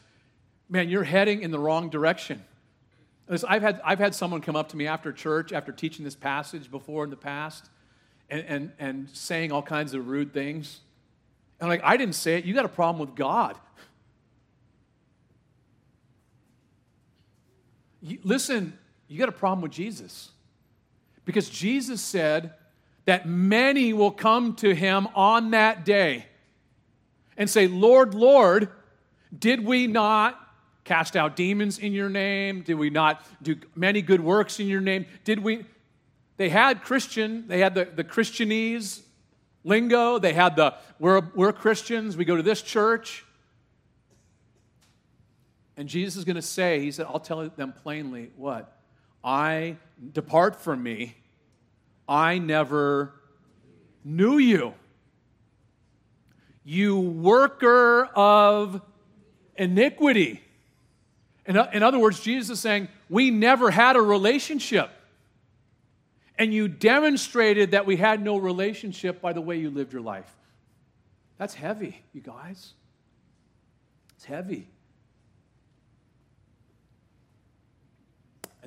man, 0.70 0.90
you're 0.90 1.04
heading 1.04 1.44
in 1.44 1.52
the 1.52 1.60
wrong 1.60 1.90
direction. 1.90 2.44
I've 3.48 3.62
had, 3.62 3.80
I've 3.84 4.00
had 4.00 4.16
someone 4.16 4.42
come 4.42 4.56
up 4.56 4.70
to 4.70 4.78
me 4.78 4.88
after 4.88 5.14
church, 5.14 5.54
after 5.54 5.72
teaching 5.72 6.04
this 6.04 6.16
passage 6.16 6.72
before 6.72 7.04
in 7.04 7.12
the 7.12 7.18
past, 7.18 7.70
and, 8.30 8.44
and, 8.48 8.72
and 8.80 9.10
saying 9.14 9.52
all 9.52 9.62
kinds 9.62 9.94
of 9.94 10.08
rude 10.08 10.34
things. 10.34 10.80
And 11.60 11.66
I'm 11.66 11.70
like, 11.70 11.84
I 11.84 11.96
didn't 11.98 12.16
say 12.16 12.38
it. 12.38 12.46
You 12.46 12.56
got 12.56 12.66
a 12.66 12.70
problem 12.70 13.06
with 13.06 13.16
God. 13.16 13.56
You, 18.02 18.20
listen, 18.24 18.78
you 19.08 19.18
got 19.18 19.30
a 19.30 19.34
problem 19.34 19.62
with 19.62 19.72
Jesus. 19.72 20.32
Because 21.26 21.50
Jesus 21.50 22.02
said 22.02 22.54
that 23.06 23.28
many 23.28 23.94
will 23.94 24.12
come 24.12 24.56
to 24.56 24.74
him 24.74 25.08
on 25.16 25.52
that 25.52 25.86
day 25.86 26.26
and 27.38 27.50
say, 27.50 27.68
Lord, 27.68 28.14
Lord, 28.14 28.70
did 29.38 29.66
we 29.66 29.88
not 29.88 30.40
cast 30.84 31.16
out 31.16 31.36
demons 31.36 31.80
in 31.80 31.94
your 31.94 32.10
name? 32.10 32.62
Did 32.62 32.76
we 32.76 32.90
not 32.90 33.26
do 33.42 33.58
many 33.76 34.02
good 34.02 34.22
works 34.22 34.60
in 34.60 34.68
your 34.68 34.82
name? 34.82 35.06
Did 35.24 35.40
we? 35.40 35.66
They 36.38 36.50
had 36.50 36.84
Christian, 36.84 37.48
they 37.48 37.60
had 37.60 37.76
the, 37.76 37.86
the 37.86 38.04
Christianese 38.04 39.02
lingo, 39.64 40.20
they 40.20 40.34
had 40.34 40.56
the 40.56 40.76
we're, 41.00 41.22
we're 41.36 41.52
Christians, 41.52 42.16
we 42.16 42.26
go 42.26 42.36
to 42.36 42.44
this 42.44 42.62
church. 42.62 43.26
And 45.78 45.88
Jesus 45.88 46.18
is 46.18 46.26
going 46.26 46.36
to 46.36 46.42
say, 46.42 46.80
He 46.82 46.92
said, 46.92 47.06
I'll 47.08 47.20
tell 47.20 47.48
them 47.48 47.72
plainly 47.72 48.32
what? 48.36 48.76
I 49.24 49.78
depart 50.14 50.60
from 50.60 50.82
me. 50.82 51.16
I 52.10 52.40
never 52.40 53.14
knew 54.04 54.40
you. 54.40 54.74
You 56.64 57.00
worker 57.00 58.06
of 58.16 58.82
iniquity. 59.56 60.42
In, 61.46 61.58
in 61.74 61.84
other 61.84 62.00
words, 62.00 62.20
Jesus 62.20 62.58
is 62.58 62.60
saying, 62.60 62.88
We 63.10 63.30
never 63.30 63.70
had 63.70 63.96
a 63.96 64.02
relationship. 64.02 64.90
And 66.40 66.54
you 66.54 66.68
demonstrated 66.68 67.72
that 67.72 67.86
we 67.86 67.96
had 67.96 68.22
no 68.22 68.38
relationship 68.38 69.22
by 69.22 69.34
the 69.34 69.42
way 69.42 69.58
you 69.58 69.72
lived 69.72 69.92
your 69.92 70.04
life. 70.04 70.32
That's 71.38 71.54
heavy, 71.54 72.02
you 72.14 72.22
guys. 72.22 72.74
It's 74.16 74.26
heavy. 74.26 74.68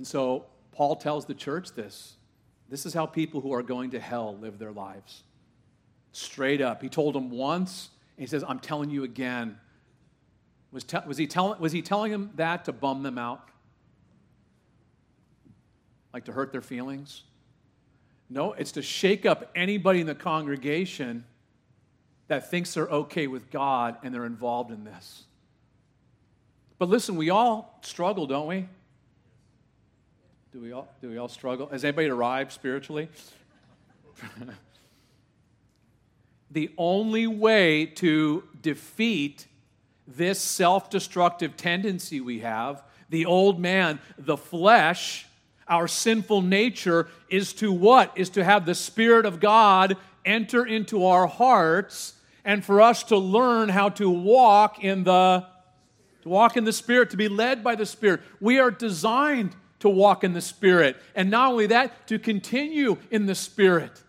And 0.01 0.07
so 0.07 0.47
Paul 0.73 0.97
tells 0.97 1.27
the 1.27 1.35
church 1.35 1.73
this. 1.73 2.15
This 2.71 2.87
is 2.87 2.95
how 2.95 3.05
people 3.05 3.43
who 3.43 3.53
are 3.53 3.63
going 3.63 3.91
to 3.91 4.01
hell 4.01 4.35
live 4.35 4.59
their 4.59 4.73
lives. 4.73 5.25
Straight 6.13 6.63
up. 6.63 6.81
He 6.81 6.89
told 6.89 7.15
them 7.15 7.31
once 7.31 7.91
and 8.17 8.23
he 8.23 8.27
says, 8.27 8.43
I'm 8.49 8.61
telling 8.61 8.89
you 8.89 9.05
again. 9.05 9.59
Was, 10.73 10.85
te- 10.85 11.07
was, 11.07 11.19
he 11.19 11.27
tell- 11.27 11.55
was 11.61 11.73
he 11.73 11.83
telling 11.83 12.13
them 12.13 12.31
that 12.37 12.65
to 12.65 12.73
bum 12.73 13.03
them 13.03 13.19
out? 13.19 13.51
Like 16.15 16.25
to 16.25 16.33
hurt 16.33 16.51
their 16.51 16.63
feelings? 16.63 17.25
No, 18.31 18.55
it's 18.55 18.73
to 18.73 18.81
shake 18.81 19.27
up 19.27 19.51
anybody 19.55 20.01
in 20.01 20.07
the 20.07 20.15
congregation 20.15 21.27
that 22.29 22.51
thinks 22.51 22.73
they're 22.73 22.87
okay 22.89 23.27
with 23.27 23.51
God 23.51 23.99
and 24.03 24.15
they're 24.15 24.25
involved 24.25 24.71
in 24.71 24.83
this. 24.83 25.25
But 26.79 26.89
listen, 26.89 27.17
we 27.17 27.29
all 27.29 27.79
struggle, 27.83 28.27
don't 28.27 28.47
we? 28.47 28.67
Do 30.53 30.61
we 30.61 30.73
all, 30.73 30.89
do 31.01 31.09
we 31.09 31.17
all 31.17 31.29
struggle? 31.29 31.69
Has 31.69 31.85
anybody 31.85 32.09
arrived 32.09 32.51
spiritually? 32.51 33.09
the 36.51 36.73
only 36.77 37.29
way 37.29 37.87
to 37.87 38.43
defeat 38.61 39.47
this 40.09 40.41
self 40.41 40.91
destructive 40.91 41.57
tendency 41.57 42.21
we 42.21 42.41
have, 42.41 42.83
the 43.11 43.27
old 43.27 43.61
man, 43.61 44.01
the 44.19 44.37
flesh, 44.37 45.27
our 45.69 45.87
sinful 45.87 46.43
nature, 46.43 47.07
is 47.29 47.53
to 47.55 47.71
what? 47.71 48.11
Is 48.17 48.31
to 48.31 48.43
have 48.43 48.67
the 48.67 48.75
Spirit 48.75 49.27
of 49.27 49.39
God 49.39 49.97
enter 50.25 50.67
into 50.67 51.07
our 51.07 51.29
hearts 51.29 52.15
and 52.45 52.65
for 52.65 52.81
us 52.81 53.05
to 53.05 53.17
learn 53.17 53.69
how 53.69 53.89
to 53.89 54.11
walk 54.11 54.83
in 54.83 55.05
the 55.05 55.47
to 56.23 56.29
walk 56.29 56.57
in 56.57 56.65
the 56.65 56.73
spirit 56.73 57.09
to 57.11 57.17
be 57.17 57.29
led 57.29 57.65
by 57.65 57.75
the 57.75 57.87
spirit 57.87 58.21
we 58.41 58.59
are 58.59 58.71
designed 58.71 59.57
to 59.81 59.89
walk 59.89 60.25
in 60.25 60.33
the 60.33 60.41
spirit 60.41 60.97
and 61.15 61.31
not 61.31 61.51
only 61.51 61.67
that 61.67 62.07
to 62.07 62.19
continue 62.19 62.97
in 63.11 63.27
the 63.27 63.35
spirit 63.35 64.03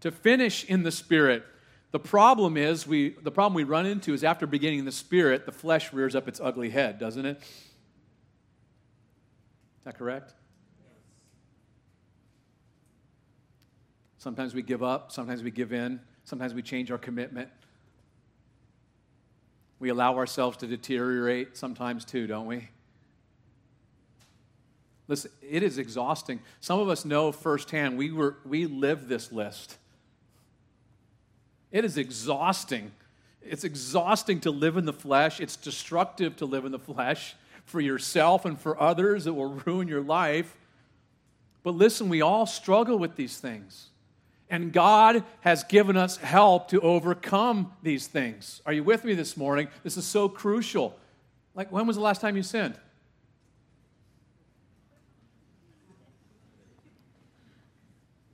to 0.00 0.10
finish 0.10 0.64
in 0.64 0.82
the 0.82 0.92
spirit 0.92 1.44
the 1.90 1.98
problem 1.98 2.56
is 2.56 2.86
we 2.86 3.10
the 3.22 3.30
problem 3.30 3.54
we 3.54 3.64
run 3.64 3.86
into 3.86 4.12
is 4.12 4.22
after 4.22 4.46
beginning 4.46 4.80
in 4.80 4.84
the 4.84 4.92
spirit, 4.92 5.46
the 5.46 5.52
flesh 5.52 5.92
rears 5.92 6.14
up 6.14 6.28
its 6.28 6.38
ugly 6.40 6.68
head, 6.70 6.98
doesn't 6.98 7.24
it? 7.24 7.38
Is 7.38 7.44
that 9.84 9.96
correct? 9.96 10.34
Sometimes 14.18 14.54
we 14.54 14.62
give 14.62 14.82
up, 14.82 15.12
sometimes 15.12 15.42
we 15.42 15.50
give 15.50 15.72
in, 15.72 16.00
sometimes 16.24 16.52
we 16.52 16.60
change 16.60 16.90
our 16.90 16.98
commitment. 16.98 17.48
We 19.78 19.88
allow 19.88 20.16
ourselves 20.16 20.58
to 20.58 20.66
deteriorate 20.66 21.56
sometimes 21.56 22.04
too, 22.04 22.26
don't 22.26 22.46
we? 22.46 22.68
Listen, 25.08 25.30
it 25.42 25.62
is 25.62 25.78
exhausting. 25.78 26.40
Some 26.60 26.78
of 26.78 26.88
us 26.88 27.04
know 27.04 27.32
firsthand 27.32 27.96
we, 27.96 28.12
were, 28.12 28.36
we 28.44 28.66
live 28.66 29.08
this 29.08 29.32
list. 29.32 29.78
It 31.72 31.84
is 31.84 31.96
exhausting. 31.96 32.92
It's 33.42 33.64
exhausting 33.64 34.40
to 34.40 34.50
live 34.50 34.76
in 34.76 34.84
the 34.84 34.92
flesh. 34.92 35.40
It's 35.40 35.56
destructive 35.56 36.36
to 36.36 36.44
live 36.44 36.66
in 36.66 36.72
the 36.72 36.78
flesh 36.78 37.34
for 37.64 37.80
yourself 37.80 38.44
and 38.44 38.60
for 38.60 38.80
others. 38.80 39.26
It 39.26 39.34
will 39.34 39.54
ruin 39.66 39.88
your 39.88 40.02
life. 40.02 40.56
But 41.62 41.72
listen, 41.72 42.08
we 42.08 42.20
all 42.20 42.46
struggle 42.46 42.98
with 42.98 43.16
these 43.16 43.38
things. 43.38 43.88
And 44.50 44.72
God 44.72 45.24
has 45.40 45.64
given 45.64 45.96
us 45.96 46.16
help 46.16 46.68
to 46.68 46.80
overcome 46.80 47.72
these 47.82 48.06
things. 48.06 48.62
Are 48.64 48.72
you 48.72 48.82
with 48.84 49.04
me 49.04 49.14
this 49.14 49.36
morning? 49.36 49.68
This 49.82 49.96
is 49.96 50.06
so 50.06 50.28
crucial. 50.28 50.98
Like, 51.54 51.70
when 51.70 51.86
was 51.86 51.96
the 51.96 52.02
last 52.02 52.20
time 52.20 52.36
you 52.36 52.42
sinned? 52.42 52.74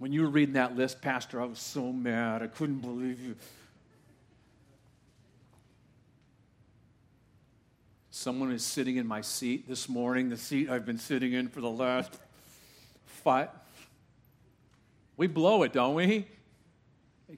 When 0.04 0.12
you 0.12 0.20
were 0.20 0.28
reading 0.28 0.52
that 0.52 0.76
list, 0.76 1.00
Pastor, 1.00 1.40
I 1.40 1.46
was 1.46 1.58
so 1.58 1.90
mad. 1.90 2.42
I 2.42 2.46
couldn't 2.46 2.80
believe 2.80 3.18
you. 3.22 3.36
Someone 8.10 8.52
is 8.52 8.62
sitting 8.62 8.98
in 8.98 9.06
my 9.06 9.22
seat 9.22 9.66
this 9.66 9.88
morning, 9.88 10.28
the 10.28 10.36
seat 10.36 10.68
I've 10.68 10.84
been 10.84 10.98
sitting 10.98 11.32
in 11.32 11.48
for 11.48 11.62
the 11.62 11.70
last 11.70 12.18
five. 13.06 13.48
We 15.16 15.26
blow 15.26 15.62
it, 15.62 15.72
don't 15.72 15.94
we? 15.94 16.26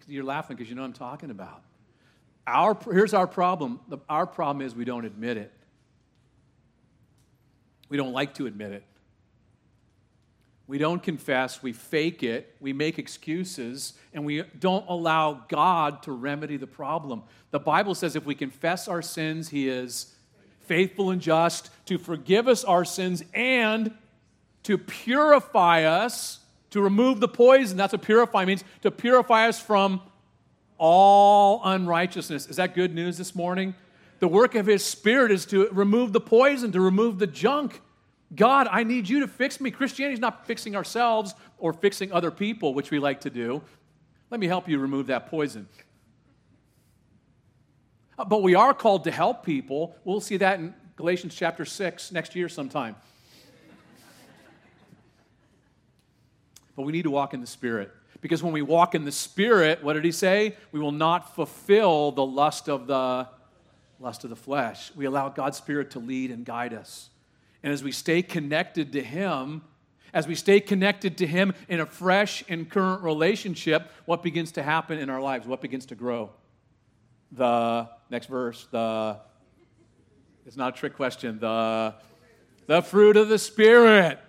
You're 0.09 0.25
laughing 0.25 0.57
because 0.57 0.69
you 0.69 0.75
know 0.75 0.83
what 0.83 0.88
I'm 0.88 0.93
talking 0.95 1.31
about. 1.31 1.62
Our, 2.49 2.77
here's 2.90 3.14
our 3.14 3.29
problem. 3.29 3.79
Our 4.09 4.27
problem 4.27 4.67
is 4.67 4.75
we 4.75 4.85
don't 4.85 5.05
admit 5.05 5.37
it. 5.37 5.53
We 7.88 7.97
don't 7.97 8.12
like 8.12 8.35
to 8.35 8.47
admit 8.47 8.73
it. 8.73 8.83
We 10.68 10.79
don't 10.79 11.02
confess, 11.02 11.62
we 11.62 11.72
fake 11.72 12.24
it, 12.24 12.57
we 12.59 12.72
make 12.72 12.98
excuses, 12.98 13.94
and 14.12 14.24
we 14.24 14.42
don't 14.59 14.85
allow 14.88 15.44
God 15.48 16.02
to 16.02 16.12
remedy 16.12 16.57
the 16.57 16.66
problem. 16.66 17.22
The 17.52 17.61
Bible 17.61 17.94
says 17.94 18.16
if 18.16 18.26
we 18.26 18.35
confess 18.35 18.88
our 18.88 19.02
sins, 19.02 19.48
He 19.50 19.68
is 19.68 20.12
faithful 20.62 21.11
and 21.11 21.20
just 21.20 21.70
to 21.87 21.98
forgive 21.98 22.48
us 22.48 22.64
our 22.64 22.85
sins 22.85 23.22
and 23.33 23.92
to 24.64 24.76
purify 24.76 25.85
us, 25.85 26.40
to 26.70 26.83
remove 26.83 27.20
the 27.20 27.29
poison. 27.29 27.76
That's 27.76 27.92
what 27.92 28.02
purify 28.02 28.44
means, 28.44 28.64
to 28.83 28.90
purify 28.90 29.48
us 29.48 29.61
from 29.61 30.02
all 30.79 31.61
unrighteousness. 31.64 32.48
Is 32.48 32.57
that 32.57 32.74
good 32.74 32.92
news 32.92 33.16
this 33.16 33.37
morning? 33.37 33.76
The 34.18 34.29
work 34.29 34.57
of 34.57 34.66
His 34.66 34.85
Spirit 34.85 35.31
is 35.31 35.46
to 35.46 35.68
remove 35.70 36.12
the 36.12 36.20
poison, 36.20 36.72
to 36.72 36.81
remove 36.81 37.20
the 37.20 37.29
junk. 37.29 37.81
God, 38.35 38.69
I 38.71 38.83
need 38.83 39.09
you 39.09 39.21
to 39.21 39.29
fix 39.29 39.61
me. 39.61 39.71
Christianity 39.71 40.15
is 40.15 40.21
not 40.21 40.47
fixing 40.47 40.75
ourselves 40.75 41.35
or 41.59 41.73
fixing 41.73 42.12
other 42.12 42.31
people, 42.31 42.75
which 42.75 42.91
we 42.91 42.99
like 42.99 43.21
to 43.21 43.31
do. 43.31 43.62
Let 44.31 44.41
me 44.41 44.49
help 44.49 44.69
you 44.69 44.79
remove 44.79 45.07
that 45.07 45.29
poison. 45.29 45.69
Uh, 48.19 48.25
but 48.25 48.43
we 48.43 48.55
are 48.55 48.75
called 48.75 49.05
to 49.05 49.11
help 49.11 49.45
people. 49.45 49.95
We'll 50.05 50.21
see 50.21 50.39
that 50.39 50.59
in 50.59 50.75
Galatians 50.97 51.35
chapter 51.35 51.65
6 51.65 52.11
next 52.12 52.35
year 52.35 52.49
sometime. 52.49 52.97
but 56.75 56.83
we 56.83 56.93
need 56.93 57.05
to 57.05 57.11
walk 57.11 57.33
in 57.33 57.41
the 57.41 57.47
Spirit. 57.47 57.93
Because 58.21 58.43
when 58.43 58.53
we 58.53 58.62
walk 58.62 58.95
in 58.95 59.05
the 59.05 59.12
Spirit, 59.12 59.85
what 59.85 59.93
did 59.93 60.05
he 60.05 60.12
say? 60.12 60.57
We 60.73 60.81
will 60.81 60.93
not 60.93 61.35
fulfill 61.35 62.11
the 62.11 62.27
lust 62.27 62.69
of 62.69 62.87
the 62.87 63.29
lust 64.01 64.25
of 64.25 64.31
the 64.31 64.37
flesh. 64.37 64.91
We 64.95 65.07
allow 65.07 65.29
God's 65.29 65.57
Spirit 65.57 65.93
to 65.93 66.01
lead 66.01 66.31
and 66.31 66.45
guide 66.45 66.75
us. 66.75 67.11
And 67.66 67.72
as 67.72 67.83
we 67.83 67.90
stay 67.90 68.22
connected 68.22 68.92
to 68.92 69.02
Him, 69.02 69.61
as 70.14 70.29
we 70.29 70.37
stay 70.37 70.61
connected 70.61 71.18
to 71.18 71.26
Him 71.26 71.52
in 71.68 71.81
a 71.81 71.87
fresh 71.87 72.44
and 72.48 72.70
current 72.70 73.02
relationship, 73.02 73.90
what 74.05 74.22
begins 74.22 74.52
to 74.52 74.62
happen 74.62 75.00
in 75.00 75.11
our 75.11 75.20
lives? 75.20 75.48
What 75.48 75.61
begins 75.61 75.87
to 75.87 75.96
grow? 75.96 76.31
The 77.33 77.88
next 78.09 78.26
verse, 78.26 78.68
the 78.70 79.18
it's 80.46 80.57
not 80.57 80.76
a 80.76 80.79
trick 80.79 80.94
question. 80.94 81.40
The 81.40 81.96
the 82.68 82.83
fruit 82.83 83.16
of 83.16 83.29
the 83.29 83.37
Spirit. 83.37 84.20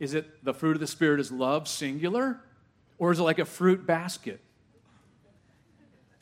Is 0.00 0.14
it 0.14 0.44
the 0.44 0.52
fruit 0.52 0.72
of 0.72 0.80
the 0.80 0.88
Spirit 0.88 1.20
is 1.20 1.30
love, 1.30 1.68
singular? 1.68 2.40
Or 2.98 3.12
is 3.12 3.20
it 3.20 3.22
like 3.22 3.38
a 3.38 3.44
fruit 3.44 3.86
basket? 3.86 4.40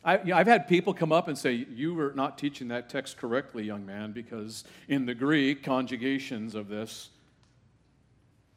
I, 0.07 0.37
have 0.37 0.47
had 0.47 0.69
people 0.69 0.93
come 0.93 1.11
up 1.11 1.27
and 1.27 1.37
say, 1.37 1.67
You 1.69 1.93
were 1.93 2.13
not 2.15 2.37
teaching 2.37 2.69
that 2.69 2.87
text 2.89 3.17
correctly, 3.17 3.65
young 3.65 3.85
man, 3.85 4.13
because 4.13 4.63
in 4.87 5.05
the 5.05 5.13
Greek, 5.13 5.63
conjugations 5.63 6.55
of 6.55 6.69
this. 6.69 7.09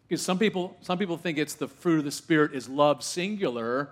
Because 0.06 0.22
some 0.22 0.38
people, 0.38 0.76
some 0.80 0.96
people 0.96 1.16
think 1.16 1.38
it's 1.38 1.54
the 1.54 1.66
fruit 1.66 1.98
of 1.98 2.04
the 2.04 2.12
Spirit 2.12 2.54
is 2.54 2.68
love 2.68 3.02
singular, 3.02 3.90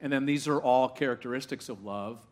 and 0.00 0.10
then 0.10 0.24
these 0.24 0.48
are 0.48 0.58
all 0.58 0.88
characteristics 0.88 1.68
of 1.68 1.84
love. 1.84 2.24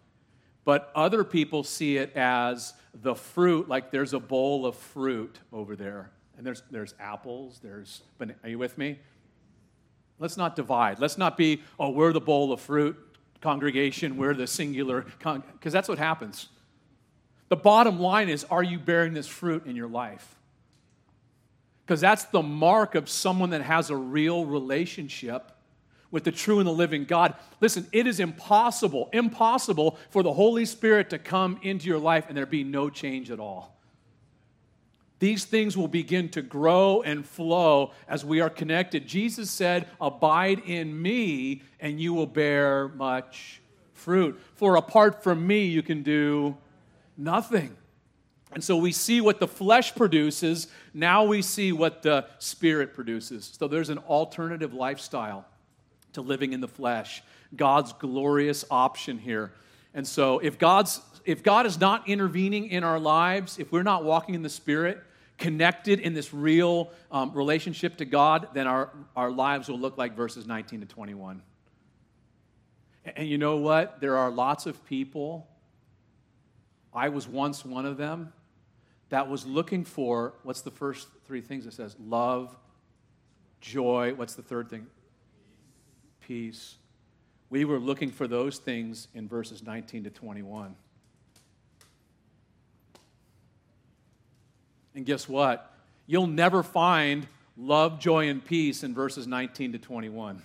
But 0.64 0.90
other 0.94 1.24
people 1.24 1.62
see 1.62 1.98
it 1.98 2.16
as 2.16 2.72
the 2.94 3.14
fruit, 3.14 3.68
like 3.68 3.90
there's 3.90 4.14
a 4.14 4.20
bowl 4.20 4.64
of 4.64 4.76
fruit 4.76 5.40
over 5.52 5.76
there. 5.76 6.10
And 6.38 6.46
there's, 6.46 6.62
there's 6.70 6.94
apples, 6.98 7.60
there's, 7.62 8.00
are 8.42 8.48
you 8.48 8.58
with 8.58 8.78
me? 8.78 8.98
Let's 10.18 10.38
not 10.38 10.56
divide. 10.56 11.00
Let's 11.00 11.18
not 11.18 11.36
be, 11.36 11.62
oh, 11.78 11.90
we're 11.90 12.14
the 12.14 12.20
bowl 12.20 12.50
of 12.50 12.62
fruit 12.62 13.13
congregation, 13.44 14.16
we're 14.16 14.34
the 14.34 14.46
singular, 14.46 15.02
because 15.02 15.20
con- 15.20 15.42
that's 15.70 15.88
what 15.88 15.98
happens. 15.98 16.48
The 17.50 17.56
bottom 17.56 18.00
line 18.00 18.30
is 18.30 18.44
are 18.44 18.62
you 18.62 18.78
bearing 18.78 19.12
this 19.12 19.28
fruit 19.28 19.66
in 19.66 19.76
your 19.76 19.86
life? 19.86 20.34
Because 21.84 22.00
that's 22.00 22.24
the 22.24 22.42
mark 22.42 22.94
of 22.94 23.08
someone 23.08 23.50
that 23.50 23.60
has 23.60 23.90
a 23.90 23.96
real 23.96 24.46
relationship 24.46 25.52
with 26.10 26.24
the 26.24 26.32
true 26.32 26.58
and 26.58 26.66
the 26.66 26.72
living 26.72 27.04
God. 27.04 27.34
Listen, 27.60 27.86
it 27.92 28.06
is 28.06 28.18
impossible, 28.18 29.10
impossible 29.12 29.98
for 30.08 30.22
the 30.22 30.32
Holy 30.32 30.64
Spirit 30.64 31.10
to 31.10 31.18
come 31.18 31.58
into 31.62 31.86
your 31.86 31.98
life 31.98 32.24
and 32.28 32.36
there 32.36 32.46
be 32.46 32.64
no 32.64 32.88
change 32.88 33.30
at 33.30 33.38
all. 33.38 33.73
These 35.20 35.44
things 35.44 35.76
will 35.76 35.88
begin 35.88 36.28
to 36.30 36.42
grow 36.42 37.02
and 37.02 37.24
flow 37.24 37.92
as 38.08 38.24
we 38.24 38.40
are 38.40 38.50
connected. 38.50 39.06
Jesus 39.06 39.50
said, 39.50 39.88
Abide 40.00 40.60
in 40.60 41.00
me, 41.00 41.62
and 41.80 42.00
you 42.00 42.12
will 42.12 42.26
bear 42.26 42.88
much 42.88 43.60
fruit. 43.92 44.40
For 44.54 44.76
apart 44.76 45.22
from 45.22 45.46
me, 45.46 45.66
you 45.66 45.82
can 45.82 46.02
do 46.02 46.56
nothing. 47.16 47.76
And 48.52 48.62
so 48.62 48.76
we 48.76 48.92
see 48.92 49.20
what 49.20 49.40
the 49.40 49.48
flesh 49.48 49.94
produces, 49.94 50.68
now 50.92 51.24
we 51.24 51.42
see 51.42 51.72
what 51.72 52.02
the 52.02 52.26
spirit 52.38 52.94
produces. 52.94 53.52
So 53.58 53.66
there's 53.66 53.90
an 53.90 53.98
alternative 53.98 54.72
lifestyle 54.72 55.44
to 56.12 56.22
living 56.22 56.52
in 56.52 56.60
the 56.60 56.68
flesh, 56.68 57.22
God's 57.56 57.92
glorious 57.92 58.64
option 58.70 59.18
here. 59.18 59.52
And 59.94 60.06
so 60.06 60.40
if 60.40 60.58
God's 60.58 61.00
if 61.24 61.42
God 61.42 61.64
is 61.64 61.80
not 61.80 62.08
intervening 62.08 62.68
in 62.68 62.84
our 62.84 63.00
lives, 63.00 63.58
if 63.58 63.72
we're 63.72 63.82
not 63.82 64.04
walking 64.04 64.34
in 64.34 64.42
the 64.42 64.50
Spirit, 64.50 65.02
connected 65.38 66.00
in 66.00 66.14
this 66.14 66.32
real 66.32 66.90
um, 67.10 67.32
relationship 67.32 67.96
to 67.96 68.04
God, 68.04 68.48
then 68.54 68.66
our, 68.66 68.90
our 69.16 69.30
lives 69.30 69.68
will 69.68 69.78
look 69.78 69.98
like 69.98 70.14
verses 70.14 70.46
19 70.46 70.80
to 70.80 70.86
21. 70.86 71.42
And, 73.04 73.18
and 73.18 73.28
you 73.28 73.38
know 73.38 73.56
what? 73.56 74.00
There 74.00 74.16
are 74.16 74.30
lots 74.30 74.66
of 74.66 74.84
people, 74.84 75.48
I 76.92 77.08
was 77.08 77.26
once 77.26 77.64
one 77.64 77.86
of 77.86 77.96
them, 77.96 78.32
that 79.08 79.28
was 79.28 79.46
looking 79.46 79.84
for 79.84 80.34
what's 80.42 80.62
the 80.62 80.70
first 80.70 81.08
three 81.26 81.40
things 81.40 81.66
it 81.66 81.72
says? 81.72 81.96
Love, 81.98 82.56
joy. 83.60 84.12
What's 84.14 84.34
the 84.34 84.42
third 84.42 84.68
thing? 84.68 84.86
Peace. 86.20 86.76
We 87.54 87.64
were 87.64 87.78
looking 87.78 88.10
for 88.10 88.26
those 88.26 88.58
things 88.58 89.06
in 89.14 89.28
verses 89.28 89.62
19 89.62 90.02
to 90.02 90.10
21. 90.10 90.74
And 94.96 95.06
guess 95.06 95.28
what? 95.28 95.72
You'll 96.08 96.26
never 96.26 96.64
find 96.64 97.28
love, 97.56 98.00
joy, 98.00 98.28
and 98.28 98.44
peace 98.44 98.82
in 98.82 98.92
verses 98.92 99.28
19 99.28 99.70
to 99.70 99.78
21. 99.78 100.42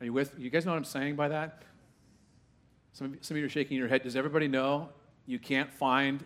Are 0.00 0.06
you 0.06 0.12
with? 0.14 0.32
You 0.38 0.48
guys 0.48 0.64
know 0.64 0.72
what 0.72 0.78
I'm 0.78 0.84
saying 0.84 1.16
by 1.16 1.28
that? 1.28 1.64
Some 2.94 3.18
some 3.20 3.34
of 3.34 3.40
you 3.40 3.44
are 3.44 3.50
shaking 3.50 3.76
your 3.76 3.88
head. 3.88 4.02
Does 4.02 4.16
everybody 4.16 4.48
know 4.48 4.88
you 5.26 5.38
can't 5.38 5.70
find 5.70 6.24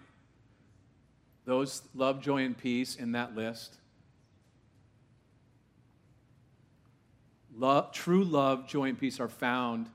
those 1.47 1.83
love, 1.97 2.23
joy, 2.23 2.45
and 2.45 2.57
peace 2.57 2.95
in 2.95 3.11
that 3.11 3.35
list? 3.35 3.79
Love, 7.59 7.91
true 7.93 8.23
love, 8.23 8.67
joy, 8.69 8.89
and 8.89 8.99
peace 8.99 9.19
are 9.19 9.29
found 9.29 9.89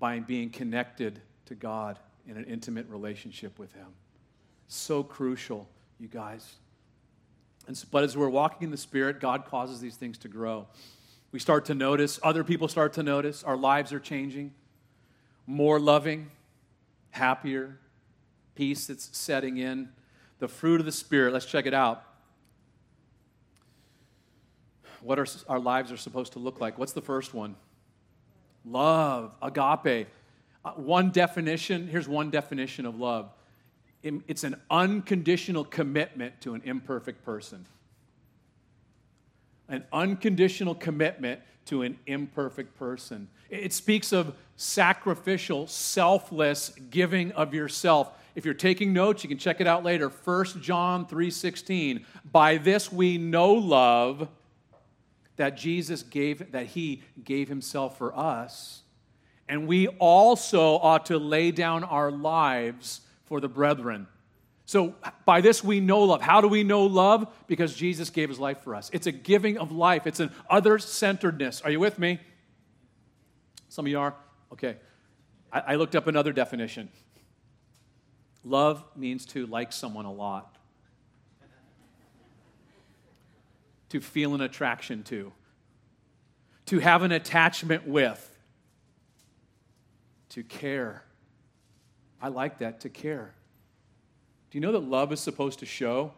by 0.00 0.18
being 0.18 0.50
connected 0.50 1.20
to 1.46 1.54
God 1.54 1.98
in 2.26 2.36
an 2.36 2.44
intimate 2.44 2.88
relationship 2.88 3.58
with 3.58 3.72
Him. 3.72 3.86
So 4.66 5.02
crucial, 5.04 5.68
you 5.98 6.08
guys. 6.08 6.56
And, 7.68 7.84
but 7.92 8.02
as 8.02 8.16
we're 8.16 8.28
walking 8.28 8.64
in 8.64 8.70
the 8.70 8.76
Spirit, 8.76 9.20
God 9.20 9.44
causes 9.44 9.80
these 9.80 9.94
things 9.94 10.18
to 10.18 10.28
grow. 10.28 10.66
We 11.30 11.38
start 11.38 11.66
to 11.66 11.74
notice, 11.74 12.18
other 12.24 12.42
people 12.42 12.66
start 12.66 12.94
to 12.94 13.04
notice, 13.04 13.44
our 13.44 13.56
lives 13.56 13.92
are 13.92 14.00
changing. 14.00 14.52
More 15.46 15.78
loving, 15.78 16.30
happier, 17.10 17.78
peace 18.56 18.88
that's 18.88 19.16
setting 19.16 19.58
in. 19.58 19.90
The 20.40 20.48
fruit 20.48 20.80
of 20.80 20.86
the 20.86 20.92
Spirit, 20.92 21.32
let's 21.32 21.46
check 21.46 21.66
it 21.66 21.74
out. 21.74 22.02
What 25.02 25.18
our, 25.18 25.26
our 25.48 25.58
lives 25.58 25.92
are 25.92 25.96
supposed 25.96 26.32
to 26.34 26.38
look 26.38 26.60
like. 26.60 26.78
What's 26.78 26.92
the 26.92 27.02
first 27.02 27.34
one? 27.34 27.56
Love, 28.64 29.32
agape. 29.42 30.08
Uh, 30.64 30.72
one 30.72 31.10
definition, 31.10 31.88
here's 31.88 32.08
one 32.08 32.30
definition 32.30 32.86
of 32.86 32.98
love 32.98 33.30
it's 34.02 34.44
an 34.44 34.56
unconditional 34.70 35.64
commitment 35.64 36.40
to 36.40 36.54
an 36.54 36.62
imperfect 36.64 37.22
person. 37.24 37.66
An 39.68 39.84
unconditional 39.92 40.74
commitment 40.74 41.40
to 41.66 41.82
an 41.82 41.98
imperfect 42.06 42.76
person. 42.78 43.28
It 43.50 43.72
speaks 43.72 44.12
of 44.12 44.34
sacrificial, 44.56 45.66
selfless 45.66 46.70
giving 46.90 47.32
of 47.32 47.52
yourself. 47.54 48.12
If 48.34 48.44
you're 48.44 48.54
taking 48.54 48.92
notes, 48.92 49.22
you 49.22 49.28
can 49.28 49.38
check 49.38 49.60
it 49.60 49.66
out 49.66 49.84
later. 49.84 50.08
1 50.08 50.62
John 50.62 51.06
3:16. 51.06 52.04
By 52.32 52.56
this 52.56 52.90
we 52.90 53.18
know 53.18 53.52
love 53.52 54.28
that 55.40 55.56
Jesus 55.56 56.02
gave 56.02 56.52
that 56.52 56.66
he 56.66 57.02
gave 57.24 57.48
himself 57.48 57.96
for 57.96 58.14
us, 58.14 58.82
and 59.48 59.66
we 59.66 59.88
also 59.88 60.74
ought 60.76 61.06
to 61.06 61.16
lay 61.16 61.50
down 61.50 61.82
our 61.82 62.10
lives 62.10 63.00
for 63.24 63.40
the 63.40 63.48
brethren. 63.48 64.06
So, 64.66 64.94
by 65.24 65.40
this 65.40 65.64
we 65.64 65.80
know 65.80 66.02
love. 66.02 66.20
How 66.20 66.42
do 66.42 66.48
we 66.48 66.62
know 66.62 66.84
love? 66.84 67.26
Because 67.46 67.74
Jesus 67.74 68.10
gave 68.10 68.28
his 68.28 68.38
life 68.38 68.62
for 68.62 68.74
us. 68.74 68.90
It's 68.92 69.06
a 69.06 69.12
giving 69.12 69.56
of 69.56 69.72
life, 69.72 70.06
it's 70.06 70.20
an 70.20 70.30
other 70.50 70.78
centeredness. 70.78 71.62
Are 71.62 71.70
you 71.70 71.80
with 71.80 71.98
me? 71.98 72.20
Some 73.70 73.86
of 73.86 73.90
you 73.90 73.98
are? 73.98 74.14
Okay. 74.52 74.76
I, 75.50 75.60
I 75.60 75.74
looked 75.76 75.96
up 75.96 76.06
another 76.06 76.34
definition. 76.34 76.90
Love 78.44 78.84
means 78.94 79.24
to 79.26 79.46
like 79.46 79.72
someone 79.72 80.04
a 80.04 80.12
lot. 80.12 80.58
To 83.90 84.00
feel 84.00 84.34
an 84.34 84.40
attraction 84.40 85.02
to, 85.04 85.32
to 86.66 86.78
have 86.78 87.02
an 87.02 87.12
attachment 87.12 87.86
with, 87.86 88.26
to 90.30 90.42
care. 90.42 91.04
I 92.22 92.28
like 92.28 92.58
that, 92.58 92.80
to 92.80 92.88
care. 92.88 93.34
Do 94.50 94.58
you 94.58 94.62
know 94.62 94.72
that 94.72 94.80
love 94.80 95.12
is 95.12 95.20
supposed 95.20 95.60
to 95.60 95.66
show, 95.66 96.12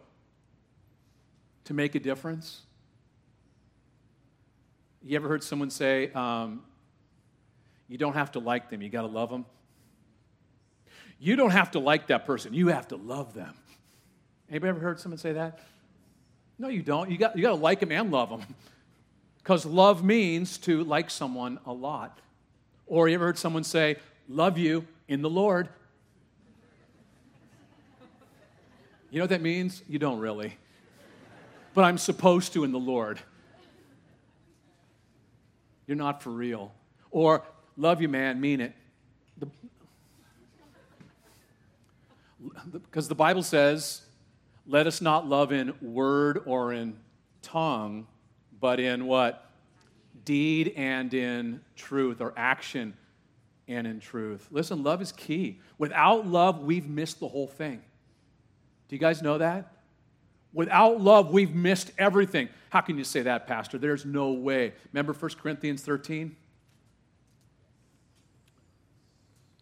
to 1.64 1.74
make 1.74 1.94
a 1.94 2.00
difference? 2.00 2.62
You 5.02 5.16
ever 5.16 5.28
heard 5.28 5.42
someone 5.42 5.70
say, 5.70 6.11
um, 6.12 6.62
you 7.88 7.98
don't 7.98 8.14
have 8.14 8.32
to 8.32 8.38
like 8.38 8.70
them, 8.70 8.82
you 8.82 8.88
got 8.88 9.02
to 9.02 9.08
love 9.08 9.30
them? 9.30 9.44
You 11.18 11.37
don't 11.37 11.50
have 11.50 11.70
to 11.72 11.78
like 11.78 12.08
that 12.08 12.26
person, 12.26 12.52
you 12.52 12.68
have 12.68 12.88
to 12.88 12.96
love 12.96 13.32
them. 13.32 13.54
Anybody 14.50 14.70
ever 14.70 14.80
heard 14.80 15.00
someone 15.00 15.18
say 15.18 15.32
that? 15.32 15.61
No, 16.62 16.68
you 16.68 16.81
don't. 16.81 17.11
You 17.11 17.18
got, 17.18 17.37
you 17.37 17.42
got 17.42 17.48
to 17.48 17.55
like 17.57 17.81
them 17.81 17.90
and 17.90 18.12
love 18.12 18.31
them. 18.31 18.44
Because 19.38 19.66
love 19.66 20.05
means 20.05 20.59
to 20.59 20.85
like 20.85 21.11
someone 21.11 21.59
a 21.66 21.72
lot. 21.72 22.20
Or 22.87 23.09
you 23.09 23.16
ever 23.16 23.25
heard 23.25 23.37
someone 23.37 23.64
say, 23.64 23.96
love 24.29 24.59
you 24.59 24.87
in 25.09 25.22
the 25.22 25.29
Lord? 25.29 25.68
You 29.11 29.18
know 29.18 29.25
what 29.25 29.31
that 29.31 29.42
means? 29.42 29.83
You 29.88 29.98
don't 29.98 30.20
really. 30.20 30.57
But 31.75 31.83
I'm 31.83 31.98
supposed 31.98 32.53
to 32.53 32.62
in 32.62 32.70
the 32.70 32.79
Lord. 32.79 33.18
You're 35.88 35.96
not 35.96 36.22
for 36.22 36.31
real. 36.31 36.72
Or, 37.11 37.42
love 37.77 38.01
you, 38.01 38.09
man, 38.09 38.40
mean 38.40 38.61
it. 38.61 38.72
Because 42.72 43.09
the, 43.09 43.14
the 43.14 43.18
Bible 43.18 43.42
says 43.42 44.03
let 44.72 44.87
us 44.87 45.02
not 45.02 45.28
love 45.28 45.52
in 45.52 45.74
word 45.82 46.40
or 46.46 46.72
in 46.72 46.96
tongue, 47.42 48.06
but 48.58 48.80
in 48.80 49.04
what? 49.04 49.50
Deed 50.24 50.72
and 50.76 51.12
in 51.12 51.61
truth, 51.76 52.22
or 52.22 52.32
action 52.38 52.94
and 53.68 53.87
in 53.87 54.00
truth. 54.00 54.48
Listen, 54.50 54.82
love 54.82 55.02
is 55.02 55.12
key. 55.12 55.61
Without 55.76 56.26
love, 56.26 56.62
we've 56.62 56.88
missed 56.88 57.20
the 57.20 57.28
whole 57.28 57.46
thing. 57.46 57.82
Do 58.88 58.96
you 58.96 58.98
guys 58.98 59.20
know 59.20 59.37
that? 59.37 59.74
Without 60.54 61.02
love, 61.02 61.30
we've 61.30 61.54
missed 61.54 61.92
everything. 61.98 62.48
How 62.70 62.80
can 62.80 62.96
you 62.96 63.04
say 63.04 63.20
that, 63.20 63.46
Pastor? 63.46 63.76
There's 63.76 64.06
no 64.06 64.32
way. 64.32 64.72
Remember 64.94 65.12
1 65.12 65.32
Corinthians 65.42 65.82
13? 65.82 66.35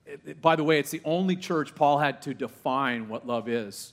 It, 0.07 0.20
it, 0.25 0.40
by 0.40 0.55
the 0.55 0.62
way, 0.62 0.79
it's 0.79 0.90
the 0.92 1.03
only 1.05 1.35
church 1.35 1.75
Paul 1.75 1.99
had 1.99 2.23
to 2.23 2.33
define 2.33 3.09
what 3.09 3.27
love 3.27 3.49
is. 3.49 3.92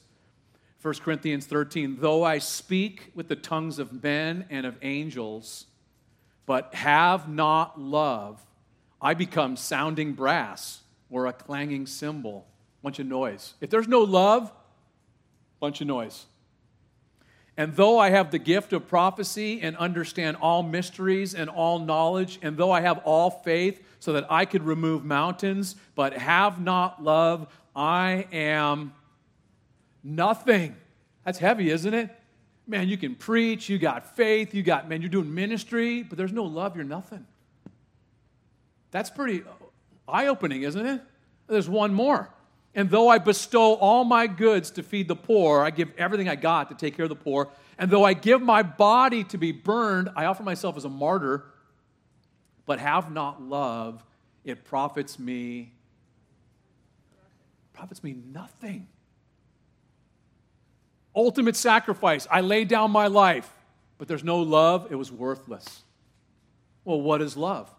1 0.87 0.93
Corinthians 0.99 1.45
13, 1.45 1.97
though 1.99 2.23
I 2.23 2.37
speak 2.37 3.11
with 3.13 3.27
the 3.27 3.35
tongues 3.35 3.77
of 3.77 4.01
men 4.01 4.45
and 4.49 4.65
of 4.65 4.77
angels, 4.81 5.65
but 6.45 6.73
have 6.75 7.27
not 7.27 7.77
love, 7.77 8.39
I 9.01 9.13
become 9.13 9.57
sounding 9.57 10.13
brass 10.13 10.83
or 11.09 11.25
a 11.25 11.33
clanging 11.33 11.87
cymbal. 11.87 12.47
Bunch 12.81 12.99
of 12.99 13.05
noise. 13.05 13.55
If 13.59 13.69
there's 13.69 13.89
no 13.89 13.99
love, 13.99 14.49
bunch 15.59 15.81
of 15.81 15.87
noise. 15.87 16.25
And 17.57 17.75
though 17.75 17.99
I 17.99 18.11
have 18.11 18.31
the 18.31 18.39
gift 18.39 18.71
of 18.71 18.87
prophecy 18.87 19.59
and 19.61 19.75
understand 19.75 20.37
all 20.37 20.63
mysteries 20.63 21.35
and 21.35 21.49
all 21.49 21.79
knowledge, 21.79 22.39
and 22.41 22.55
though 22.55 22.71
I 22.71 22.79
have 22.79 22.99
all 22.99 23.29
faith 23.29 23.85
so 23.99 24.13
that 24.13 24.31
I 24.31 24.45
could 24.45 24.63
remove 24.63 25.03
mountains, 25.03 25.75
but 25.95 26.13
have 26.13 26.61
not 26.61 27.03
love, 27.03 27.53
I 27.75 28.27
am 28.31 28.93
Nothing. 30.07 30.77
That's 31.25 31.37
heavy, 31.37 31.69
isn't 31.69 31.93
it? 31.93 32.09
Man, 32.65 32.87
you 32.87 32.97
can 32.97 33.13
preach, 33.13 33.67
you 33.67 33.77
got 33.77 34.15
faith, 34.15 34.53
you 34.53 34.63
got, 34.63 34.87
man, 34.87 35.01
you're 35.01 35.09
doing 35.09 35.33
ministry, 35.33 36.01
but 36.01 36.17
there's 36.17 36.31
no 36.31 36.45
love, 36.45 36.77
you're 36.77 36.85
nothing. 36.85 37.25
That's 38.91 39.09
pretty 39.09 39.43
eye 40.07 40.27
opening, 40.27 40.61
isn't 40.61 40.85
it? 40.85 41.01
There's 41.47 41.67
one 41.67 41.93
more. 41.93 42.29
And 42.73 42.89
though 42.89 43.09
I 43.09 43.17
bestow 43.17 43.73
all 43.73 44.05
my 44.05 44.27
goods 44.27 44.71
to 44.71 44.83
feed 44.83 45.09
the 45.09 45.15
poor, 45.15 45.61
I 45.61 45.71
give 45.71 45.91
everything 45.97 46.29
I 46.29 46.35
got 46.35 46.69
to 46.69 46.75
take 46.75 46.95
care 46.95 47.03
of 47.03 47.09
the 47.09 47.15
poor. 47.15 47.49
And 47.77 47.91
though 47.91 48.05
I 48.05 48.13
give 48.13 48.41
my 48.41 48.63
body 48.63 49.25
to 49.25 49.37
be 49.37 49.51
burned, 49.51 50.09
I 50.15 50.25
offer 50.25 50.43
myself 50.43 50.77
as 50.77 50.85
a 50.85 50.89
martyr, 50.89 51.43
but 52.65 52.79
have 52.79 53.11
not 53.11 53.41
love, 53.41 54.05
it 54.45 54.63
profits 54.63 55.19
me 55.19 55.73
profits 57.73 58.03
me 58.03 58.15
nothing 58.33 58.87
ultimate 61.17 61.55
sacrifice. 61.55 62.27
I 62.29 62.41
lay 62.41 62.63
down 62.63 62.91
my 62.91 63.07
life, 63.07 63.51
but 63.97 64.07
there's 64.07 64.23
no 64.23 64.37
love, 64.37 64.87
it 64.91 64.95
was 64.95 65.11
worthless. 65.11 65.81
Well, 66.85 67.01
what 67.01 67.21
is 67.21 67.35
love? 67.35 67.73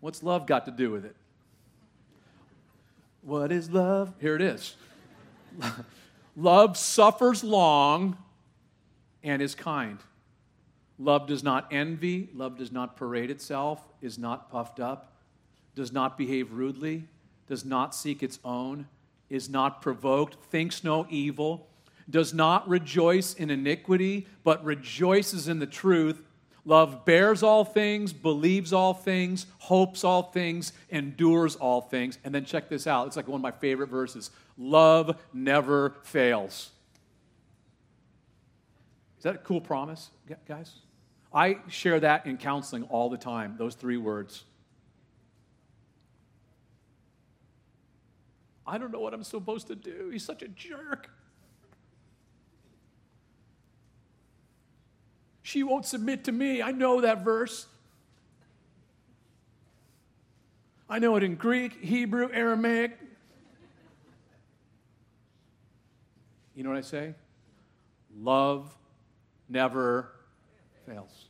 What's 0.00 0.22
love 0.22 0.46
got 0.46 0.64
to 0.64 0.72
do 0.72 0.90
with 0.90 1.04
it? 1.04 1.14
What 3.22 3.52
is 3.52 3.70
love? 3.70 4.14
Here 4.18 4.34
it 4.34 4.40
is. 4.40 4.74
love 6.36 6.76
suffers 6.76 7.44
long 7.44 8.16
and 9.22 9.42
is 9.42 9.54
kind. 9.54 9.98
Love 10.98 11.26
does 11.26 11.44
not 11.44 11.68
envy, 11.70 12.28
love 12.34 12.56
does 12.56 12.72
not 12.72 12.96
parade 12.96 13.30
itself, 13.30 13.86
is 14.00 14.18
not 14.18 14.50
puffed 14.50 14.80
up, 14.80 15.12
does 15.74 15.92
not 15.92 16.16
behave 16.16 16.52
rudely, 16.52 17.04
does 17.46 17.64
not 17.64 17.94
seek 17.94 18.22
its 18.22 18.40
own, 18.44 18.88
is 19.28 19.48
not 19.48 19.80
provoked, 19.82 20.42
thinks 20.46 20.82
no 20.82 21.06
evil, 21.10 21.67
does 22.10 22.32
not 22.32 22.68
rejoice 22.68 23.34
in 23.34 23.50
iniquity, 23.50 24.26
but 24.44 24.64
rejoices 24.64 25.48
in 25.48 25.58
the 25.58 25.66
truth. 25.66 26.22
Love 26.64 27.04
bears 27.04 27.42
all 27.42 27.64
things, 27.64 28.12
believes 28.12 28.72
all 28.72 28.92
things, 28.92 29.46
hopes 29.58 30.04
all 30.04 30.22
things, 30.22 30.72
endures 30.90 31.56
all 31.56 31.80
things. 31.80 32.18
And 32.24 32.34
then 32.34 32.44
check 32.44 32.68
this 32.68 32.86
out. 32.86 33.06
It's 33.06 33.16
like 33.16 33.28
one 33.28 33.38
of 33.38 33.42
my 33.42 33.50
favorite 33.50 33.88
verses. 33.88 34.30
Love 34.56 35.16
never 35.32 35.96
fails. 36.02 36.70
Is 39.18 39.24
that 39.24 39.34
a 39.34 39.38
cool 39.38 39.60
promise, 39.60 40.10
guys? 40.46 40.72
I 41.32 41.58
share 41.68 42.00
that 42.00 42.26
in 42.26 42.36
counseling 42.38 42.84
all 42.84 43.10
the 43.10 43.18
time, 43.18 43.56
those 43.58 43.74
three 43.74 43.96
words. 43.96 44.44
I 48.66 48.78
don't 48.78 48.92
know 48.92 49.00
what 49.00 49.14
I'm 49.14 49.24
supposed 49.24 49.66
to 49.68 49.74
do. 49.74 50.10
He's 50.12 50.24
such 50.24 50.42
a 50.42 50.48
jerk. 50.48 51.10
She 55.48 55.62
won't 55.62 55.86
submit 55.86 56.24
to 56.24 56.32
me. 56.32 56.60
I 56.60 56.72
know 56.72 57.00
that 57.00 57.24
verse. 57.24 57.66
I 60.90 60.98
know 60.98 61.16
it 61.16 61.22
in 61.22 61.36
Greek, 61.36 61.82
Hebrew, 61.82 62.28
Aramaic. 62.30 62.98
You 66.54 66.64
know 66.64 66.68
what 66.68 66.76
I 66.76 66.82
say? 66.82 67.14
Love 68.20 68.76
never 69.48 70.12
fails. 70.84 71.28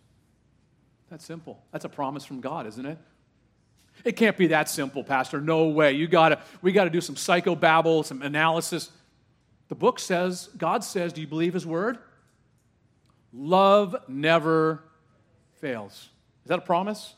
That's 1.10 1.24
simple. 1.24 1.62
That's 1.70 1.84
a 1.84 1.88
promise 1.88 2.24
from 2.24 2.40
God, 2.40 2.66
isn't 2.66 2.86
it? 2.86 2.98
It 4.04 4.16
can't 4.16 4.36
be 4.36 4.48
that 4.48 4.68
simple, 4.68 5.04
Pastor. 5.04 5.40
No 5.40 5.68
way. 5.68 5.92
You 5.92 6.08
gotta, 6.08 6.40
we 6.60 6.72
got 6.72 6.84
to 6.84 6.90
do 6.90 7.00
some 7.00 7.14
psychobabble, 7.14 8.04
some 8.04 8.22
analysis. 8.22 8.90
The 9.68 9.76
book 9.76 10.00
says, 10.00 10.48
God 10.58 10.82
says, 10.82 11.12
do 11.12 11.20
you 11.20 11.28
believe 11.28 11.54
His 11.54 11.64
word? 11.64 11.98
Love 13.32 13.94
never 14.08 14.84
fails. 15.60 16.10
Is 16.44 16.48
that 16.48 16.58
a 16.58 16.62
promise? 16.62 17.14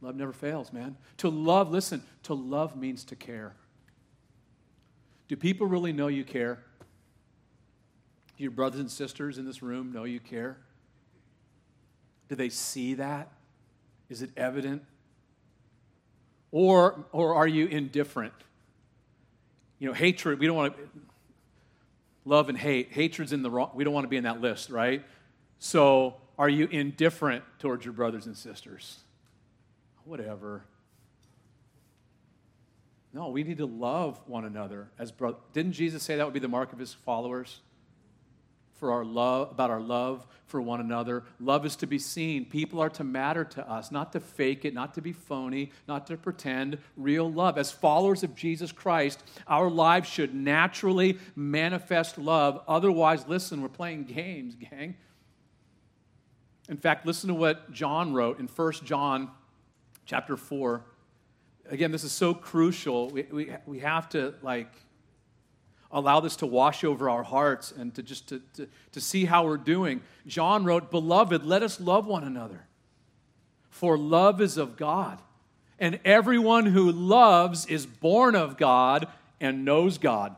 Love 0.00 0.16
never 0.16 0.32
fails, 0.32 0.72
man. 0.72 0.96
To 1.18 1.28
love, 1.28 1.70
listen, 1.70 2.02
to 2.24 2.34
love 2.34 2.76
means 2.76 3.04
to 3.04 3.16
care. 3.16 3.54
Do 5.28 5.36
people 5.36 5.66
really 5.66 5.92
know 5.92 6.06
you 6.08 6.24
care? 6.24 6.62
Do 8.36 8.42
your 8.42 8.52
brothers 8.52 8.80
and 8.80 8.90
sisters 8.90 9.38
in 9.38 9.44
this 9.44 9.62
room 9.62 9.92
know 9.92 10.04
you 10.04 10.20
care? 10.20 10.58
Do 12.28 12.34
they 12.34 12.48
see 12.48 12.94
that? 12.94 13.32
Is 14.08 14.22
it 14.22 14.30
evident? 14.36 14.82
Or, 16.52 17.06
or 17.12 17.34
are 17.34 17.48
you 17.48 17.66
indifferent? 17.66 18.34
You 19.78 19.88
know, 19.88 19.94
hatred, 19.94 20.38
we 20.38 20.46
don't 20.46 20.56
want 20.56 20.76
to, 20.76 20.82
love 22.26 22.50
and 22.50 22.58
hate. 22.58 22.92
Hatred's 22.92 23.32
in 23.32 23.42
the 23.42 23.50
wrong, 23.50 23.70
we 23.74 23.84
don't 23.84 23.94
want 23.94 24.04
to 24.04 24.08
be 24.08 24.18
in 24.18 24.24
that 24.24 24.42
list, 24.42 24.68
right? 24.68 25.02
So 25.58 26.16
are 26.38 26.48
you 26.48 26.66
indifferent 26.66 27.44
towards 27.58 27.84
your 27.84 27.94
brothers 27.94 28.26
and 28.26 28.36
sisters? 28.36 28.98
Whatever. 30.04 30.64
No, 33.14 33.28
we 33.28 33.44
need 33.44 33.58
to 33.58 33.66
love 33.66 34.20
one 34.26 34.44
another 34.44 34.88
as 34.98 35.10
brothers. 35.10 35.40
Didn't 35.54 35.72
Jesus 35.72 36.02
say 36.02 36.16
that 36.16 36.24
would 36.26 36.34
be 36.34 36.40
the 36.40 36.48
mark 36.48 36.74
of 36.74 36.78
his 36.78 36.92
followers? 36.92 37.60
For 38.78 38.92
our 38.92 39.04
love, 39.04 39.50
about 39.50 39.70
our 39.70 39.80
love 39.80 40.26
for 40.46 40.60
one 40.60 40.80
another. 40.80 41.24
Love 41.40 41.66
is 41.66 41.76
to 41.76 41.86
be 41.86 41.98
seen. 41.98 42.44
People 42.44 42.80
are 42.80 42.90
to 42.90 43.04
matter 43.04 43.44
to 43.44 43.68
us, 43.68 43.90
not 43.90 44.12
to 44.12 44.20
fake 44.20 44.64
it, 44.64 44.74
not 44.74 44.94
to 44.94 45.02
be 45.02 45.12
phony, 45.12 45.72
not 45.88 46.06
to 46.06 46.16
pretend. 46.16 46.78
Real 46.96 47.30
love. 47.30 47.58
As 47.58 47.72
followers 47.72 48.22
of 48.22 48.34
Jesus 48.34 48.72
Christ, 48.72 49.22
our 49.48 49.68
lives 49.68 50.08
should 50.08 50.34
naturally 50.34 51.18
manifest 51.34 52.18
love. 52.18 52.62
Otherwise, 52.68 53.26
listen, 53.26 53.60
we're 53.60 53.68
playing 53.68 54.04
games, 54.14 54.54
gang. 54.54 54.96
In 56.68 56.76
fact, 56.76 57.06
listen 57.06 57.28
to 57.28 57.34
what 57.34 57.72
John 57.72 58.12
wrote 58.12 58.38
in 58.38 58.46
1 58.46 58.72
John 58.84 59.30
chapter 60.04 60.36
4. 60.36 60.84
Again, 61.68 61.90
this 61.90 62.04
is 62.04 62.12
so 62.12 62.34
crucial. 62.34 63.08
We, 63.10 63.22
we, 63.24 63.52
we 63.66 63.78
have 63.80 64.08
to, 64.10 64.34
like, 64.42 64.72
allow 65.90 66.20
this 66.20 66.36
to 66.36 66.46
wash 66.46 66.84
over 66.84 67.08
our 67.08 67.22
hearts 67.22 67.72
and 67.72 67.94
to 67.94 68.02
just 68.02 68.28
to, 68.28 68.42
to, 68.54 68.68
to 68.92 69.00
see 69.00 69.24
how 69.24 69.44
we're 69.44 69.56
doing. 69.56 70.02
John 70.26 70.64
wrote, 70.64 70.90
Beloved, 70.90 71.44
let 71.44 71.62
us 71.62 71.80
love 71.80 72.06
one 72.06 72.24
another, 72.24 72.66
for 73.70 73.96
love 73.96 74.40
is 74.40 74.56
of 74.56 74.76
God. 74.76 75.20
And 75.78 76.00
everyone 76.04 76.66
who 76.66 76.90
loves 76.90 77.66
is 77.66 77.84
born 77.84 78.34
of 78.34 78.56
God 78.56 79.08
and 79.40 79.64
knows 79.64 79.98
God. 79.98 80.34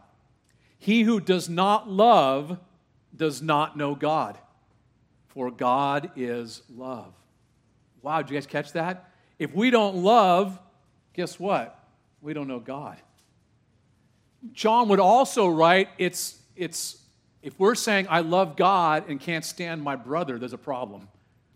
He 0.78 1.02
who 1.02 1.20
does 1.20 1.48
not 1.48 1.88
love 1.88 2.58
does 3.16 3.40
not 3.42 3.76
know 3.76 3.94
God, 3.94 4.38
for 5.28 5.50
God 5.50 6.11
is 6.16 6.62
love. 6.74 7.12
Wow, 8.02 8.22
did 8.22 8.30
you 8.30 8.37
guys 8.37 8.46
catch 8.46 8.72
that? 8.72 9.11
If 9.38 9.54
we 9.54 9.70
don't 9.70 9.96
love, 9.96 10.58
guess 11.14 11.38
what? 11.38 11.78
We 12.20 12.32
don't 12.32 12.48
know 12.48 12.61
God. 12.61 12.96
John 14.53 14.88
would 14.88 15.01
also 15.01 15.48
write, 15.48 15.88
it's, 15.98 16.38
it's, 16.57 16.98
if 17.42 17.59
we're 17.59 17.74
saying, 17.74 18.07
I 18.09 18.20
love 18.20 18.57
God 18.57 19.09
and 19.09 19.20
can't 19.20 19.44
stand 19.44 19.83
my 19.83 19.96
brother, 19.96 20.38
there's 20.38 20.53
a 20.53 20.59
problem. 20.59 21.09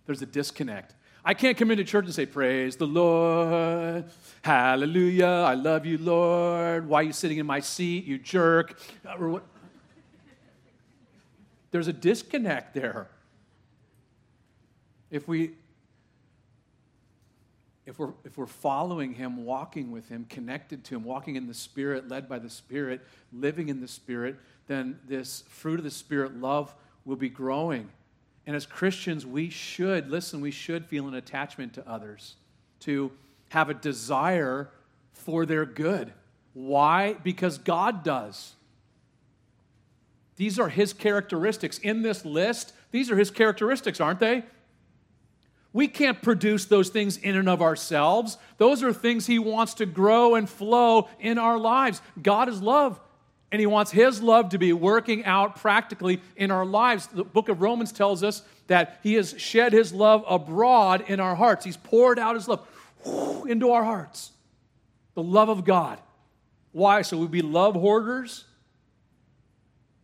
There's 0.07 0.23
a 0.23 0.27
disconnect. 0.27 0.95
I 1.25 1.35
can't 1.35 1.57
come 1.57 1.71
into 1.71 1.85
church 1.85 2.07
and 2.07 2.15
say, 2.15 2.27
Praise 2.27 2.77
the 2.77 2.87
Lord, 2.87 4.05
hallelujah, 4.43 5.27
I 5.27 5.55
love 5.55 5.87
you, 5.87 5.99
Lord. 5.99 6.89
Why 6.89 7.01
are 7.01 7.03
you 7.05 7.13
sitting 7.13 7.39
in 7.39 7.47
my 7.47 7.61
seat, 7.61 8.05
you 8.05 8.19
jerk? 8.19 8.81
Uh, 9.07 9.39
there's 11.71 11.89
a 11.89 11.93
disconnect 11.93 12.75
there. 12.75 13.09
If 15.11 15.29
we 15.29 15.53
if 17.85 17.99
we're, 17.99 18.13
if 18.25 18.39
we're 18.39 18.47
following 18.47 19.15
Him, 19.15 19.45
walking 19.45 19.91
with 19.91 20.09
Him, 20.09 20.27
connected 20.29 20.85
to 20.85 20.97
Him, 20.97 21.05
walking 21.05 21.37
in 21.37 21.47
the 21.47 21.55
Spirit, 21.55 22.09
led 22.09 22.29
by 22.29 22.39
the 22.39 22.51
Spirit, 22.51 23.01
living 23.33 23.69
in 23.69 23.81
the 23.81 23.89
Spirit, 23.89 24.37
then 24.69 24.99
this 25.07 25.43
fruit 25.49 25.81
of 25.81 25.85
the 25.85 25.91
Spirit, 25.91 26.37
love, 26.37 26.75
will 27.05 27.17
be 27.17 27.29
growing. 27.29 27.89
And 28.47 28.55
as 28.55 28.67
Christians, 28.67 29.27
we 29.27 29.51
should, 29.51 30.11
listen, 30.11 30.41
we 30.41 30.51
should 30.51 30.87
feel 30.87 31.09
an 31.09 31.15
attachment 31.15 31.75
to 31.75 31.89
others, 31.89 32.37
to 32.81 33.11
have 33.51 33.69
a 33.69 33.75
desire 33.75 34.71
for 35.13 35.45
their 35.45 35.67
good. 35.67 36.13
Why? 36.55 37.15
Because 37.15 37.59
God 37.59 38.05
does. 38.05 38.55
These 40.37 40.59
are 40.59 40.69
His 40.69 40.93
characteristics. 40.93 41.79
In 41.79 42.03
this 42.03 42.25
list, 42.25 42.73
these 42.91 43.11
are 43.11 43.17
His 43.17 43.31
characteristics, 43.31 44.01
aren't 44.01 44.21
they? 44.21 44.45
We 45.73 45.89
can't 45.89 46.21
produce 46.21 46.67
those 46.67 46.91
things 46.91 47.17
in 47.17 47.37
and 47.37 47.49
of 47.49 47.63
ourselves. 47.63 48.37
Those 48.59 48.83
are 48.83 48.93
things 48.93 49.27
He 49.27 49.39
wants 49.39 49.75
to 49.75 49.87
grow 49.87 50.35
and 50.35 50.49
flow 50.49 51.09
in 51.19 51.39
our 51.39 51.59
lives. 51.59 52.03
God 52.21 52.49
is 52.49 52.61
love, 52.61 53.01
and 53.51 53.59
He 53.61 53.67
wants 53.67 53.91
His 53.91 54.23
love 54.23 54.51
to 54.51 54.59
be 54.59 54.73
working 54.73 55.25
out 55.25 55.57
practically 55.57 56.21
in 56.37 56.51
our 56.51 56.67
lives. 56.67 57.07
The 57.07 57.25
book 57.25 57.49
of 57.49 57.63
Romans 57.63 57.91
tells 57.91 58.23
us 58.23 58.43
that 58.67 59.01
He 59.03 59.15
has 59.15 59.35
shed 59.39 59.73
His 59.73 59.95
love 59.95 60.25
abroad 60.29 61.05
in 61.09 61.21
our 61.21 61.35
hearts. 61.35 61.65
He's 61.65 61.79
poured 61.79 62.19
out 62.19 62.35
His 62.35 62.49
love 62.49 62.67
into 63.49 63.71
our 63.71 63.85
hearts. 63.85 64.33
The 65.15 65.23
love 65.23 65.49
of 65.49 65.65
God. 65.65 65.99
Why? 66.73 67.03
So 67.03 67.17
we 67.17 67.27
be 67.27 67.43
love 67.43 67.75
hoarders? 67.75 68.45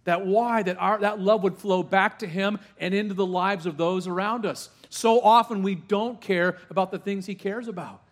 That 0.05 0.25
why? 0.25 0.63
That 0.63 0.79
our, 0.79 0.99
that 1.01 1.21
love 1.21 1.43
would 1.43 1.59
flow 1.59 1.83
back 1.83 2.21
to 2.21 2.27
Him 2.27 2.59
and 2.79 2.95
into 2.95 3.13
the 3.13 3.27
lives 3.27 3.67
of 3.67 3.77
those 3.77 4.07
around 4.07 4.47
us. 4.47 4.71
So 4.89 5.21
often 5.21 5.63
we 5.63 5.75
don't 5.75 6.21
care 6.21 6.57
about 6.71 6.91
the 6.91 6.99
things 6.99 7.27
He 7.27 7.35
cares 7.35 7.69
about. 7.69 8.03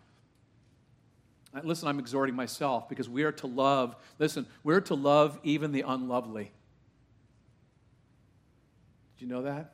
Uh, 1.55 1.61
listen, 1.63 1.87
I'm 1.87 1.99
exhorting 1.99 2.35
myself 2.35 2.87
because 2.89 3.09
we 3.09 3.23
are 3.23 3.31
to 3.33 3.47
love, 3.47 3.95
listen, 4.19 4.45
we're 4.63 4.81
to 4.81 4.95
love 4.95 5.39
even 5.43 5.71
the 5.71 5.83
unlovely. 5.87 6.51
Did 9.17 9.25
you 9.25 9.27
know 9.27 9.43
that? 9.43 9.73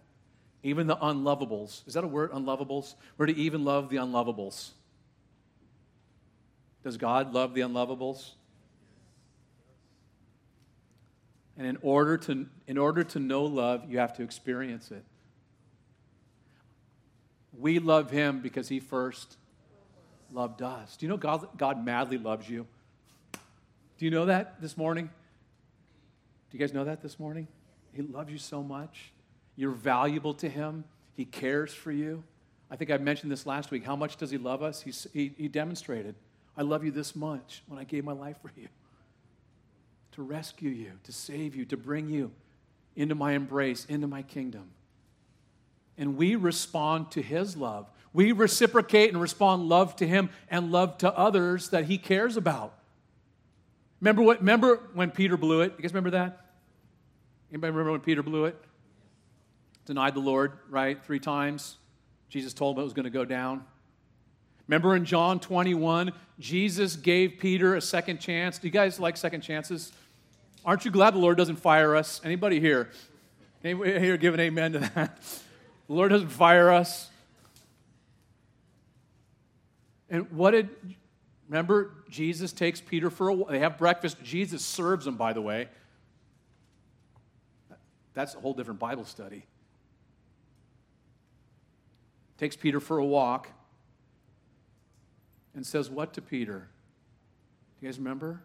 Even 0.62 0.88
the 0.88 0.96
unlovables. 0.96 1.86
Is 1.88 1.96
that 1.96 2.04
a 2.04 2.08
word, 2.08 2.32
unlovables? 2.32 2.96
We're 3.18 3.26
to 3.26 3.36
even 3.36 3.66
love 3.66 3.90
the 3.90 3.98
unlovables. 3.98 4.70
Does 6.84 6.96
God 6.98 7.34
love 7.34 7.54
the 7.54 7.62
unlovables? 7.62 8.32
And 11.58 11.68
in 11.68 11.78
order 11.82 12.18
to, 12.18 12.46
in 12.68 12.78
order 12.78 13.04
to 13.04 13.20
know 13.20 13.44
love, 13.44 13.90
you 13.90 14.00
have 14.00 14.16
to 14.18 14.24
experience 14.24 14.92
it. 14.92 15.04
We 17.60 17.80
love 17.80 18.10
him 18.10 18.40
because 18.42 18.68
he 18.68 18.80
first 18.80 19.38
loved 20.32 20.62
us. 20.62 20.98
Do 20.98 21.06
you 21.06 21.10
know 21.10 21.18
God, 21.18 21.48
God 21.58 21.84
madly 21.84 22.18
loves 22.18 22.50
you? 22.50 22.66
Do 23.34 24.06
you 24.06 24.12
know 24.12 24.26
that 24.26 24.60
this 24.62 24.76
morning? 24.76 25.06
Do 26.50 26.58
you 26.58 26.60
guys 26.60 26.74
know 26.74 26.84
that 26.84 27.02
this 27.02 27.20
morning? 27.20 27.48
He 27.94 28.02
loves 28.02 28.32
you 28.32 28.38
so 28.38 28.64
much. 28.64 29.12
You're 29.56 29.72
valuable 29.72 30.34
to 30.36 30.50
Him. 30.50 30.84
He 31.16 31.26
cares 31.26 31.74
for 31.74 31.92
you. 31.92 32.24
I 32.72 32.76
think 32.76 32.92
I 32.92 32.98
mentioned 32.98 33.32
this 33.32 33.46
last 33.46 33.72
week. 33.72 33.86
How 33.86 33.96
much 33.96 34.18
does 34.18 34.32
He 34.32 34.38
love 34.38 34.64
us? 34.64 34.82
He, 34.82 34.92
he, 35.14 35.34
he 35.38 35.48
demonstrated, 35.48 36.16
I 36.58 36.64
love 36.64 36.84
you 36.84 36.92
this 36.92 37.16
much 37.16 37.64
when 37.68 37.80
I 37.80 37.84
gave 37.84 38.04
my 38.04 38.14
life 38.14 38.38
for 38.42 38.52
you 38.60 38.68
to 40.14 40.22
rescue 40.22 40.70
you, 40.70 40.92
to 41.04 41.12
save 41.12 41.56
you, 41.56 41.66
to 41.66 41.78
bring 41.78 42.08
you 42.08 42.32
into 42.96 43.16
my 43.16 43.32
embrace, 43.34 43.86
into 43.86 44.06
my 44.08 44.22
kingdom. 44.22 44.70
And 45.98 46.18
we 46.18 46.36
respond 46.36 47.12
to 47.12 47.22
His 47.22 47.56
love. 47.56 47.90
We 48.14 48.32
reciprocate 48.32 49.10
and 49.12 49.22
respond 49.22 49.70
love 49.70 49.96
to 49.98 50.08
Him 50.08 50.30
and 50.50 50.72
love 50.72 50.98
to 51.00 51.16
others 51.18 51.70
that 51.70 51.86
He 51.86 51.98
cares 51.98 52.38
about. 52.38 52.74
Remember 54.02 54.22
what? 54.22 54.40
Remember 54.40 54.82
when 54.94 55.12
Peter 55.12 55.38
blew 55.38 55.62
it? 55.62 55.74
You 55.78 55.82
guys 55.82 55.94
remember 55.94 56.12
that? 56.12 56.46
Anybody 57.52 57.72
remember 57.72 57.92
when 57.92 58.02
Peter 58.02 58.24
blew 58.24 58.46
it? 58.46 58.56
Denied 59.86 60.16
the 60.16 60.20
Lord, 60.20 60.54
right? 60.70 61.04
Three 61.04 61.20
times. 61.20 61.78
Jesus 62.30 62.54
told 62.54 62.78
him 62.78 62.82
it 62.82 62.84
was 62.86 62.94
going 62.94 63.04
to 63.04 63.10
go 63.10 63.26
down. 63.26 63.64
Remember 64.68 64.96
in 64.96 65.06
John 65.06 65.40
21, 65.40 66.14
Jesus 66.40 66.96
gave 66.96 67.38
Peter 67.38 67.76
a 67.76 67.82
second 67.82 68.20
chance. 68.20 68.58
Do 68.58 68.68
you 68.68 68.72
guys 68.72 69.00
like 69.00 69.18
second 69.18 69.42
chances? 69.42 69.92
Aren't 70.66 70.86
you 70.86 70.92
glad 70.92 71.14
the 71.14 71.20
Lord 71.20 71.38
doesn't 71.38 71.58
fire 71.58 71.96
us? 71.96 72.22
Anybody 72.24 72.60
here? 72.60 72.90
Anybody 73.64 74.00
here 74.00 74.18
give 74.18 74.34
an 74.34 74.40
amen 74.40 74.74
to 74.74 74.80
that? 74.80 75.20
The 75.88 75.94
Lord 75.94 76.12
doesn't 76.12 76.30
fire 76.30 76.72
us. 76.72 77.10
And 80.10 80.32
what 80.32 80.52
did, 80.52 80.70
remember, 81.50 81.92
Jesus 82.10 82.54
takes 82.54 82.80
Peter 82.80 83.10
for 83.10 83.30
a 83.30 83.36
They 83.50 83.60
have 83.60 83.78
breakfast. 83.78 84.18
Jesus 84.24 84.64
serves 84.64 85.06
them, 85.06 85.18
by 85.18 85.34
the 85.34 85.42
way. 85.42 85.68
That's 88.14 88.36
a 88.36 88.40
whole 88.40 88.54
different 88.54 88.80
Bible 88.80 89.06
study. 89.06 89.46
Takes 92.38 92.56
Peter 92.56 92.80
for 92.80 92.98
a 92.98 93.06
walk 93.06 93.50
and 95.56 95.66
says, 95.66 95.90
What 95.90 96.14
to 96.14 96.22
Peter? 96.22 96.68
Do 97.80 97.86
you 97.86 97.92
guys 97.92 97.98
remember? 97.98 98.42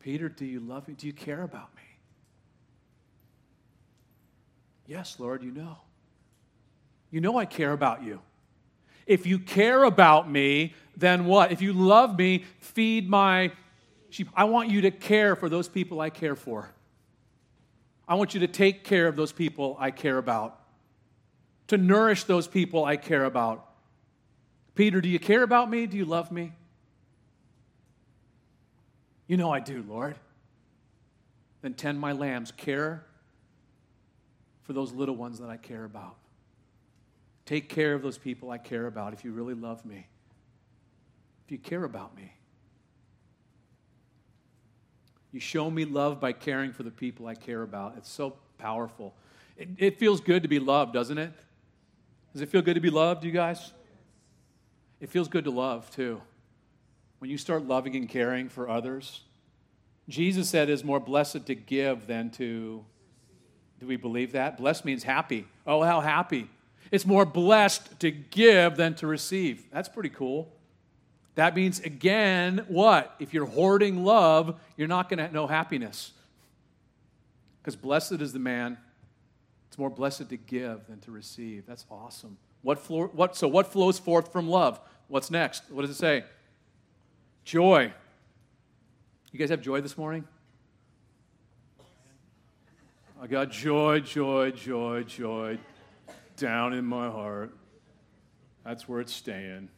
Peter, 0.00 0.28
do 0.28 0.46
you 0.46 0.60
love 0.60 0.88
me? 0.88 0.94
Do 0.94 1.06
you 1.06 1.12
care 1.12 1.42
about 1.42 1.74
me? 1.76 1.82
Yes, 4.90 5.20
Lord, 5.20 5.44
you 5.44 5.52
know. 5.52 5.76
You 7.12 7.20
know 7.20 7.38
I 7.38 7.44
care 7.44 7.70
about 7.70 8.02
you. 8.02 8.20
If 9.06 9.24
you 9.24 9.38
care 9.38 9.84
about 9.84 10.28
me, 10.28 10.74
then 10.96 11.26
what? 11.26 11.52
If 11.52 11.62
you 11.62 11.72
love 11.72 12.18
me, 12.18 12.44
feed 12.58 13.08
my 13.08 13.52
sheep. 14.08 14.28
I 14.34 14.44
want 14.44 14.68
you 14.68 14.80
to 14.80 14.90
care 14.90 15.36
for 15.36 15.48
those 15.48 15.68
people 15.68 16.00
I 16.00 16.10
care 16.10 16.34
for. 16.34 16.72
I 18.08 18.16
want 18.16 18.34
you 18.34 18.40
to 18.40 18.48
take 18.48 18.82
care 18.82 19.06
of 19.06 19.14
those 19.14 19.30
people 19.30 19.76
I 19.78 19.92
care 19.92 20.18
about, 20.18 20.58
to 21.68 21.78
nourish 21.78 22.24
those 22.24 22.48
people 22.48 22.84
I 22.84 22.96
care 22.96 23.26
about. 23.26 23.68
Peter, 24.74 25.00
do 25.00 25.08
you 25.08 25.20
care 25.20 25.44
about 25.44 25.70
me? 25.70 25.86
Do 25.86 25.96
you 25.96 26.04
love 26.04 26.32
me? 26.32 26.50
You 29.28 29.36
know 29.36 29.52
I 29.52 29.60
do, 29.60 29.84
Lord. 29.88 30.16
Then 31.62 31.74
tend 31.74 32.00
my 32.00 32.10
lambs. 32.10 32.50
Care 32.50 33.04
for 34.70 34.74
those 34.74 34.92
little 34.92 35.16
ones 35.16 35.40
that 35.40 35.50
I 35.50 35.56
care 35.56 35.84
about. 35.84 36.14
Take 37.44 37.68
care 37.68 37.92
of 37.94 38.02
those 38.02 38.18
people 38.18 38.52
I 38.52 38.58
care 38.58 38.86
about 38.86 39.12
if 39.12 39.24
you 39.24 39.32
really 39.32 39.54
love 39.54 39.84
me, 39.84 40.06
if 41.44 41.50
you 41.50 41.58
care 41.58 41.82
about 41.82 42.14
me. 42.14 42.32
You 45.32 45.40
show 45.40 45.68
me 45.68 45.84
love 45.84 46.20
by 46.20 46.30
caring 46.30 46.72
for 46.72 46.84
the 46.84 46.90
people 46.92 47.26
I 47.26 47.34
care 47.34 47.62
about. 47.62 47.94
It's 47.96 48.08
so 48.08 48.36
powerful. 48.58 49.14
It, 49.56 49.70
it, 49.76 49.98
feels 49.98 50.20
good 50.20 50.44
to 50.44 50.48
be 50.48 50.60
loved, 50.60 50.92
doesn't 50.92 51.18
it? 51.18 51.32
Does 52.32 52.42
it 52.42 52.48
feel 52.48 52.62
good 52.62 52.74
to 52.74 52.80
be 52.80 52.90
loved, 52.90 53.24
you 53.24 53.32
guys? 53.32 53.72
It 55.00 55.10
feels 55.10 55.26
good 55.26 55.44
to 55.44 55.50
love, 55.50 55.90
too 55.90 56.20
when 57.20 57.30
you 57.30 57.36
start 57.36 57.66
loving 57.66 57.94
and 57.96 58.08
caring 58.08 58.48
for 58.48 58.68
others, 58.68 59.20
Jesus 60.08 60.48
said 60.48 60.70
is 60.70 60.82
more 60.82 60.98
blessed 60.98 61.46
to 61.46 61.54
give 61.54 62.06
than 62.06 62.30
to. 62.30 62.84
Do 63.80 63.86
we 63.86 63.96
believe 63.96 64.32
that? 64.32 64.58
Blessed 64.58 64.84
means 64.84 65.02
happy. 65.02 65.46
Oh, 65.66 65.82
how 65.82 66.00
happy. 66.00 66.48
It's 66.90 67.06
more 67.06 67.24
blessed 67.24 68.00
to 68.00 68.10
give 68.10 68.76
than 68.76 68.94
to 68.96 69.06
receive. 69.06 69.64
That's 69.72 69.88
pretty 69.88 70.10
cool. 70.10 70.52
That 71.36 71.54
means, 71.54 71.80
again, 71.80 72.64
what? 72.68 73.14
If 73.18 73.32
you're 73.32 73.46
hoarding 73.46 74.04
love, 74.04 74.60
you're 74.76 74.88
not 74.88 75.08
going 75.08 75.26
to 75.26 75.32
know 75.32 75.46
happiness. 75.46 76.12
Because 77.62 77.76
blessed 77.76 78.20
is 78.20 78.32
the 78.32 78.38
man. 78.38 78.76
It's 79.68 79.78
more 79.78 79.90
blessed 79.90 80.28
to 80.28 80.36
give 80.36 80.86
than 80.88 80.98
to 81.00 81.10
receive. 81.10 81.64
That's 81.66 81.86
awesome. 81.90 82.36
What, 82.62 82.78
floor, 82.78 83.06
what, 83.14 83.36
so, 83.36 83.48
what 83.48 83.72
flows 83.72 83.98
forth 83.98 84.32
from 84.32 84.48
love? 84.48 84.80
What's 85.08 85.30
next? 85.30 85.62
What 85.70 85.82
does 85.82 85.90
it 85.90 85.96
say? 85.96 86.24
Joy. 87.44 87.92
You 89.32 89.38
guys 89.38 89.50
have 89.50 89.62
joy 89.62 89.80
this 89.80 89.96
morning? 89.96 90.24
I 93.22 93.26
got 93.26 93.50
joy, 93.50 94.00
joy, 94.00 94.50
joy, 94.52 95.02
joy 95.02 95.58
down 96.38 96.72
in 96.72 96.86
my 96.86 97.10
heart. 97.10 97.54
That's 98.64 98.88
where 98.88 98.98
it's 98.98 99.12
staying. 99.12 99.68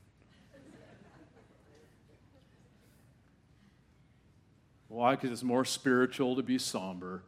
Why? 4.87 5.17
Because 5.17 5.33
it's 5.33 5.43
more 5.43 5.65
spiritual 5.65 6.37
to 6.37 6.45
be 6.45 6.57
somber, 6.57 7.25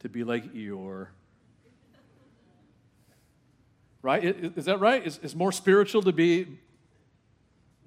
to 0.00 0.10
be 0.10 0.24
like 0.24 0.52
Eeyore. 0.52 1.06
Right? 4.02 4.24
Is 4.24 4.66
that 4.66 4.78
right? 4.78 5.06
It's 5.06 5.34
more 5.34 5.52
spiritual 5.52 6.02
to 6.02 6.12
be 6.12 6.58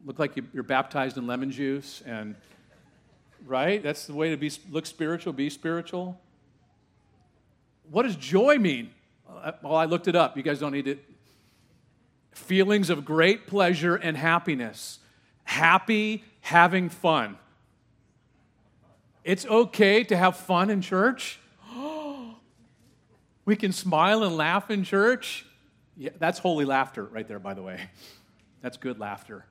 look 0.06 0.18
like 0.18 0.36
you're 0.54 0.64
baptized 0.64 1.18
in 1.18 1.28
lemon 1.28 1.52
juice 1.52 2.02
and 2.08 2.36
right 3.46 3.84
that's 3.84 4.08
the 4.08 4.14
way 4.16 4.32
to 4.32 4.38
be 4.38 4.52
look 4.72 4.88
spiritual 4.88 5.32
be 5.32 5.48
spiritual 5.48 6.20
what 7.92 8.04
does 8.04 8.16
joy 8.16 8.58
mean? 8.58 8.90
Uh, 9.30 9.52
well 9.62 9.76
i 9.76 9.86
looked 9.86 10.08
it 10.08 10.16
up. 10.16 10.36
You 10.36 10.44
guys 10.44 10.60
don't 10.60 10.72
need 10.72 10.88
it 10.88 11.06
feelings 12.32 12.90
of 12.90 13.06
great 13.06 13.48
pleasure 13.48 13.96
and 13.96 14.18
happiness. 14.18 15.00
Happy 15.44 16.24
having 16.42 16.90
fun. 16.90 17.38
It's 19.24 19.46
okay 19.46 20.04
to 20.06 20.18
have 20.18 20.38
fun 20.38 20.70
in 20.70 20.82
church. 20.82 21.40
We 23.44 23.56
can 23.56 23.72
smile 23.72 24.24
and 24.24 24.38
laugh 24.38 24.70
in 24.70 24.84
church. 24.84 25.48
Yeah, 25.98 26.12
that's 26.20 26.38
holy 26.38 26.64
laughter 26.64 27.04
right 27.04 27.28
there 27.28 27.40
by 27.40 27.56
the 27.56 27.64
way. 27.64 27.82
That's 28.62 28.78
good 28.78 29.00
laughter. 29.00 29.46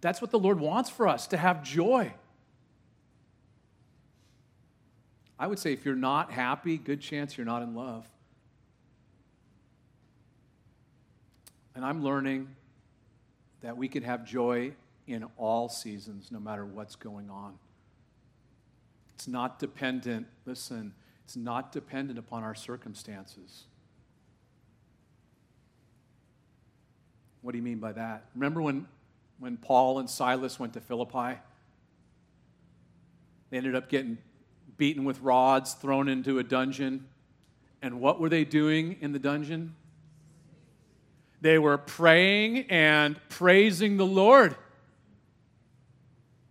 That's 0.00 0.22
what 0.22 0.30
the 0.30 0.38
Lord 0.38 0.58
wants 0.58 0.88
for 0.88 1.06
us 1.06 1.26
to 1.28 1.36
have 1.36 1.62
joy. 1.62 2.14
I 5.38 5.46
would 5.46 5.58
say 5.58 5.72
if 5.72 5.84
you're 5.84 5.94
not 5.94 6.30
happy, 6.30 6.78
good 6.78 7.00
chance 7.00 7.36
you're 7.36 7.44
not 7.44 7.62
in 7.62 7.74
love. 7.74 8.08
And 11.74 11.84
I'm 11.84 12.02
learning 12.02 12.48
that 13.60 13.76
we 13.76 13.88
can 13.88 14.02
have 14.02 14.24
joy 14.24 14.72
in 15.06 15.24
all 15.36 15.68
seasons, 15.68 16.32
no 16.32 16.40
matter 16.40 16.64
what's 16.64 16.96
going 16.96 17.28
on. 17.28 17.58
It's 19.14 19.28
not 19.28 19.58
dependent, 19.58 20.26
listen, 20.46 20.94
it's 21.24 21.36
not 21.36 21.72
dependent 21.72 22.18
upon 22.18 22.42
our 22.42 22.54
circumstances. 22.54 23.64
What 27.42 27.52
do 27.52 27.58
you 27.58 27.64
mean 27.64 27.78
by 27.78 27.92
that? 27.92 28.24
Remember 28.34 28.62
when 28.62 28.86
when 29.38 29.56
Paul 29.56 29.98
and 29.98 30.08
Silas 30.08 30.58
went 30.58 30.72
to 30.74 30.80
Philippi. 30.80 31.38
They 33.50 33.58
ended 33.58 33.74
up 33.74 33.88
getting 33.88 34.18
beaten 34.76 35.04
with 35.04 35.20
rods, 35.20 35.74
thrown 35.74 36.08
into 36.08 36.38
a 36.38 36.42
dungeon. 36.42 37.06
And 37.82 38.00
what 38.00 38.20
were 38.20 38.28
they 38.28 38.44
doing 38.44 38.96
in 39.00 39.12
the 39.12 39.18
dungeon? 39.18 39.74
They 41.40 41.58
were 41.58 41.78
praying 41.78 42.70
and 42.70 43.20
praising 43.28 43.96
the 43.96 44.06
Lord. 44.06 44.52
You 44.52 44.56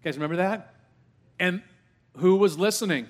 guys 0.04 0.16
remember 0.16 0.38
that? 0.38 0.74
And 1.40 1.62
who 2.18 2.36
was 2.38 2.58
listening? 2.58 3.08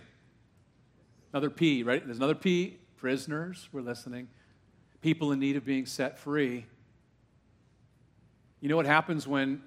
Another 1.34 1.49
P, 1.49 1.84
right? 1.84 2.03
There's 2.03 2.18
another 2.18 2.36
P. 2.36 2.78
Prisoners 2.95 3.70
were 3.72 3.82
listening. 3.82 4.30
People 5.01 5.32
in 5.32 5.39
need 5.39 5.57
of 5.57 5.66
being 5.66 5.86
set 5.86 6.18
free. 6.18 6.66
You 8.61 8.70
know 8.70 8.78
what 8.78 8.86
happens 8.86 9.28
when 9.28 9.61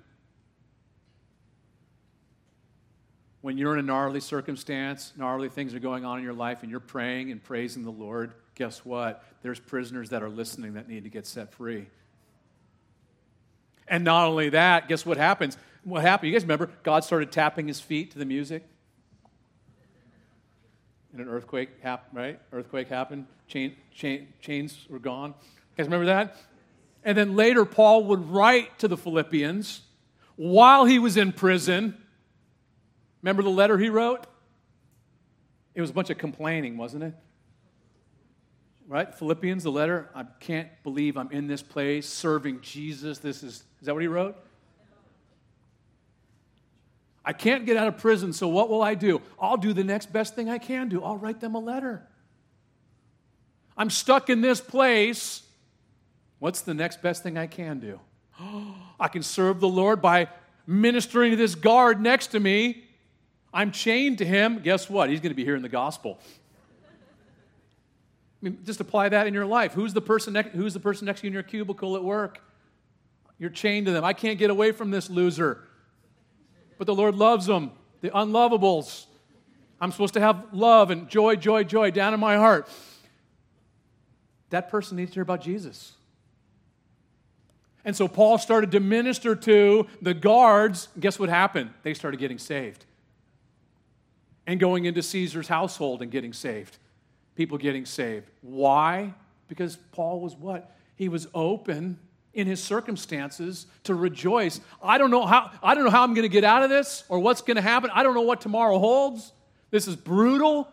when 3.49 3.57
you're 3.57 3.73
in 3.73 3.79
a 3.79 3.83
gnarly 3.83 4.21
circumstance, 4.21 5.15
gnarly 5.17 5.49
things 5.49 5.75
are 5.75 5.79
going 5.79 6.05
on 6.05 6.19
in 6.19 6.23
your 6.23 6.35
life, 6.35 6.59
and 6.61 6.71
you're 6.71 6.81
praying 6.81 7.33
and 7.33 7.43
praising 7.43 7.83
the 7.83 7.91
Lord, 7.91 8.35
guess 8.55 8.85
what? 8.85 9.25
There's 9.41 9.59
prisoners 9.59 10.11
that 10.11 10.23
are 10.23 10.29
listening 10.29 10.75
that 10.75 10.87
need 10.87 11.05
to 11.05 11.09
get 11.09 11.27
set 11.27 11.55
free. 11.55 11.87
And 13.89 14.05
not 14.05 14.29
only 14.29 14.51
that, 14.51 14.87
guess 14.87 15.07
what 15.07 15.17
happens? 15.17 15.57
What 15.83 16.03
happened? 16.03 16.29
You 16.29 16.35
guys 16.35 16.43
remember? 16.43 16.69
God 16.83 17.05
started 17.05 17.33
tapping 17.33 17.69
his 17.69 17.81
feet 17.81 18.11
to 18.11 18.19
the 18.19 18.27
music. 18.27 18.69
And 21.13 21.23
an 21.23 21.29
earthquake 21.31 21.71
happened, 21.83 22.19
right? 22.19 22.41
Earthquake 22.53 22.89
happened. 22.89 23.29
Chain, 23.47 23.75
chain, 23.95 24.29
chains 24.43 24.85
were 24.91 24.99
gone. 24.99 25.31
You 25.31 25.79
guys 25.79 25.87
remember 25.87 26.05
that? 26.05 26.37
And 27.03 27.17
then 27.17 27.35
later, 27.35 27.65
Paul 27.65 28.05
would 28.05 28.29
write 28.29 28.79
to 28.81 28.89
the 28.89 28.99
Philippians 28.99 29.81
while 30.37 30.85
he 30.85 30.99
was 30.99 31.17
in 31.17 31.33
prison. 31.33 31.97
Remember 33.23 33.43
the 33.43 33.51
letter 33.51 33.79
he 33.79 33.89
wrote? 33.89 34.27
It 35.75 35.81
was 35.81 35.91
a 35.91 35.93
bunch 35.93 36.11
of 36.11 36.19
complaining, 36.19 36.77
wasn't 36.77 37.05
it? 37.05 37.15
Right? 38.87 39.15
Philippians, 39.15 39.65
the 39.65 39.71
letter, 39.71 40.09
I 40.15 40.25
can't 40.41 40.69
believe 40.83 41.17
I'm 41.17 41.31
in 41.31 41.47
this 41.47 41.63
place 41.63 42.09
serving 42.09 42.63
Jesus. 42.63 43.19
This 43.19 43.43
is, 43.43 43.63
is 43.81 43.87
that 43.87 43.93
what 43.93 44.01
he 44.01 44.09
wrote? 44.09 44.37
I 47.25 47.35
can't 47.35 47.67
get 47.67 47.77
out 47.77 47.89
of 47.89 47.99
prison, 47.99 48.33
so 48.33 48.49
what 48.49 48.71
will 48.71 48.81
I 48.81 48.95
do? 48.95 49.21
I'll 49.39 49.59
do 49.59 49.75
the 49.75 49.85
next 49.85 50.11
best 50.11 50.35
thing 50.35 50.49
I 50.49 50.57
can 50.57 50.89
do. 50.89 51.05
I'll 51.05 51.19
write 51.19 51.41
them 51.41 51.55
a 51.55 51.59
letter. 51.59 52.03
I'm 53.77 53.91
stuck 53.91 54.31
in 54.31 54.41
this 54.41 54.63
place. 54.63 55.43
What's 56.39 56.63
the 56.63 56.73
next 56.73 57.03
best 57.03 57.23
thing 57.23 57.37
I 57.37 57.47
can 57.47 57.81
do? 57.81 58.01
I 59.01 59.09
can 59.09 59.23
serve 59.23 59.61
the 59.61 59.69
Lord 59.69 60.01
by 60.01 60.29
ministering 60.67 61.33
to 61.33 61.37
this 61.37 61.55
guard 61.55 62.01
next 62.01 62.29
to 62.29 62.41
me. 62.41 62.88
I'm 63.53 63.73
chained 63.73 64.19
to 64.19 64.25
him. 64.25 64.61
Guess 64.61 64.91
what? 64.91 65.11
He's 65.11 65.21
going 65.21 65.31
to 65.31 65.37
be 65.37 65.45
hearing 65.45 65.63
the 65.63 65.69
gospel. 65.69 66.19
I 68.41 68.45
mean, 68.45 68.59
just 68.65 68.81
apply 68.81 69.09
that 69.09 69.27
in 69.27 69.35
your 69.35 69.47
life. 69.47 69.73
Who's 69.73 69.93
the 69.93 70.01
person 70.01 70.33
next, 70.35 70.51
who's 70.51 70.75
the 70.75 70.81
person 70.81 71.07
next 71.07 71.21
to 71.21 71.27
you 71.27 71.29
in 71.29 71.35
your 71.35 71.43
cubicle 71.43 71.97
at 71.97 72.05
work? 72.05 72.41
You're 73.39 73.51
chained 73.51 73.87
to 73.87 73.93
them. 73.93 74.05
I 74.05 74.13
can't 74.13 74.39
get 74.39 74.51
away 74.51 74.73
from 74.73 74.91
this 74.91 75.11
loser. 75.11 75.65
But 76.77 76.87
the 76.87 76.95
Lord 76.95 77.17
loves 77.17 77.47
them, 77.47 77.73
the 78.01 78.11
unlovables. 78.11 79.07
I'm 79.81 79.91
supposed 79.93 80.15
to 80.15 80.21
have 80.21 80.47
love 80.53 80.91
and 80.91 81.09
joy, 81.09 81.37
joy, 81.37 81.65
joy 81.65 81.91
down 81.91 82.15
in 82.15 82.21
my 82.21 82.37
heart. 82.37 82.69
That 84.51 84.71
person 84.71 84.97
needs 84.97 85.11
to 85.11 85.15
hear 85.15 85.23
about 85.23 85.41
Jesus. 85.41 85.93
And 87.85 87.97
so 87.97 88.07
Paul 88.07 88.39
started 88.39 88.73
to 88.73 88.81
minister 88.81 89.35
to 89.35 89.87
the 90.03 90.15
guards. 90.15 90.89
Guess 90.99 91.19
what 91.19 91.29
happened? 91.29 91.71
They 91.83 91.95
started 91.95 92.19
getting 92.19 92.39
saved. 92.39 92.85
And 94.49 94.59
going 94.59 94.87
into 94.87 95.03
Caesar's 95.03 95.47
household 95.47 96.01
and 96.01 96.11
getting 96.11 96.33
saved. 96.33 96.79
People 97.37 97.59
getting 97.59 97.85
saved. 97.85 98.31
Why? 98.41 99.13
Because 99.47 99.77
Paul 99.93 100.21
was 100.21 100.35
what? 100.35 100.75
He 100.97 101.11
was 101.11 101.29
open 101.35 101.99
in 102.33 102.47
his 102.47 102.63
circumstances 102.63 103.67
to 103.85 103.95
rejoice. 103.95 104.61
I 104.83 104.97
don't 104.97 105.11
know 105.11 105.27
how 105.27 105.51
I 105.63 105.75
don't 105.75 105.85
know 105.85 105.91
how 105.91 106.03
I'm 106.03 106.15
going 106.15 106.25
to 106.25 106.31
get 106.31 106.45
out 106.45 106.63
of 106.63 106.71
this 106.71 107.05
or 107.11 107.19
what's 107.19 107.43
going 107.43 107.57
to 107.57 107.63
happen. 107.63 107.91
I 107.93 108.03
don't 108.03 108.15
know 108.15 108.23
what 108.23 108.41
tomorrow 108.41 108.79
holds. 108.79 109.33
This 109.71 109.87
is 109.87 109.97
brutal, 109.97 110.73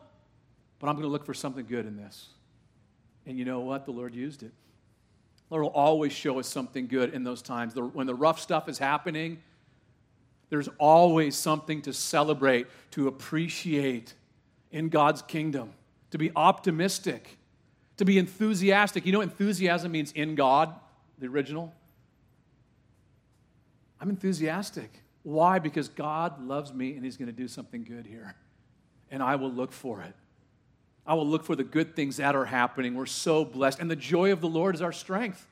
but 0.79 0.87
I'm 0.87 0.95
going 0.95 1.05
to 1.05 1.11
look 1.11 1.25
for 1.25 1.33
something 1.33 1.65
good 1.65 1.85
in 1.85 1.97
this. 1.97 2.29
And 3.25 3.37
you 3.37 3.43
know 3.43 3.59
what? 3.59 3.85
The 3.85 3.91
Lord 3.91 4.15
used 4.15 4.41
it. 4.41 4.53
The 5.49 5.55
Lord 5.55 5.63
will 5.63 5.71
always 5.71 6.13
show 6.13 6.39
us 6.39 6.47
something 6.47 6.87
good 6.87 7.13
in 7.13 7.25
those 7.25 7.41
times. 7.41 7.75
When 7.75 8.07
the 8.07 8.15
rough 8.15 8.39
stuff 8.39 8.69
is 8.69 8.77
happening, 8.77 9.41
there's 10.49 10.69
always 10.77 11.35
something 11.35 11.81
to 11.83 11.93
celebrate, 11.93 12.67
to 12.91 13.07
appreciate 13.07 14.13
in 14.71 14.89
God's 14.89 15.21
kingdom, 15.21 15.71
to 16.11 16.17
be 16.17 16.31
optimistic, 16.35 17.37
to 17.97 18.05
be 18.05 18.17
enthusiastic. 18.17 19.05
You 19.05 19.11
know, 19.11 19.21
enthusiasm 19.21 19.91
means 19.91 20.11
in 20.11 20.35
God, 20.35 20.73
the 21.17 21.27
original. 21.27 21.73
I'm 23.99 24.09
enthusiastic. 24.09 24.91
Why? 25.23 25.59
Because 25.59 25.89
God 25.89 26.45
loves 26.45 26.73
me 26.73 26.95
and 26.95 27.03
He's 27.03 27.17
going 27.17 27.27
to 27.27 27.33
do 27.33 27.47
something 27.47 27.83
good 27.83 28.05
here. 28.05 28.35
And 29.09 29.23
I 29.23 29.35
will 29.35 29.51
look 29.51 29.71
for 29.71 30.01
it. 30.01 30.13
I 31.07 31.13
will 31.13 31.27
look 31.27 31.43
for 31.43 31.55
the 31.55 31.63
good 31.63 31.95
things 31.95 32.17
that 32.17 32.35
are 32.35 32.45
happening. 32.45 32.95
We're 32.95 33.05
so 33.05 33.45
blessed. 33.45 33.79
And 33.79 33.89
the 33.89 33.95
joy 33.95 34.31
of 34.31 34.41
the 34.41 34.49
Lord 34.49 34.75
is 34.75 34.81
our 34.81 34.91
strength. 34.91 35.47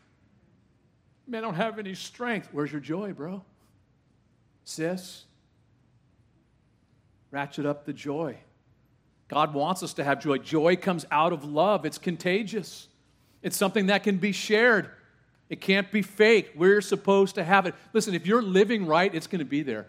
Man, 1.27 1.43
I 1.43 1.47
don't 1.47 1.55
have 1.55 1.79
any 1.79 1.95
strength. 1.95 2.49
Where's 2.51 2.71
your 2.71 2.81
joy, 2.81 3.13
bro? 3.13 3.43
Sis? 4.65 5.25
Ratchet 7.31 7.65
up 7.65 7.85
the 7.85 7.93
joy. 7.93 8.37
God 9.27 9.53
wants 9.53 9.81
us 9.81 9.93
to 9.95 10.03
have 10.03 10.21
joy. 10.21 10.37
Joy 10.37 10.75
comes 10.75 11.05
out 11.09 11.33
of 11.33 11.43
love, 11.43 11.85
it's 11.85 11.97
contagious, 11.97 12.87
it's 13.41 13.57
something 13.57 13.87
that 13.87 14.03
can 14.03 14.17
be 14.17 14.31
shared. 14.31 14.89
It 15.49 15.61
can't 15.61 15.91
be 15.91 16.01
fake. 16.01 16.51
We're 16.55 16.81
supposed 16.81 17.35
to 17.35 17.43
have 17.43 17.67
it. 17.67 17.75
Listen, 17.91 18.15
if 18.15 18.25
you're 18.25 18.41
living 18.41 18.87
right, 18.87 19.13
it's 19.13 19.27
going 19.27 19.39
to 19.39 19.45
be 19.45 19.61
there. 19.61 19.85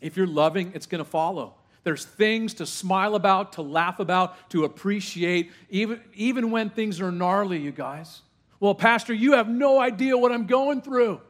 If 0.00 0.16
you're 0.16 0.26
loving, 0.26 0.72
it's 0.74 0.86
going 0.86 1.04
to 1.04 1.08
follow. 1.08 1.54
There's 1.84 2.04
things 2.04 2.54
to 2.54 2.66
smile 2.66 3.14
about, 3.14 3.52
to 3.52 3.62
laugh 3.62 4.00
about, 4.00 4.50
to 4.50 4.64
appreciate, 4.64 5.52
even, 5.70 6.00
even 6.14 6.50
when 6.50 6.70
things 6.70 7.00
are 7.00 7.12
gnarly, 7.12 7.58
you 7.58 7.70
guys. 7.70 8.22
Well, 8.58 8.74
Pastor, 8.74 9.12
you 9.12 9.34
have 9.34 9.48
no 9.48 9.80
idea 9.80 10.16
what 10.16 10.32
I'm 10.32 10.46
going 10.46 10.80
through. 10.80 11.20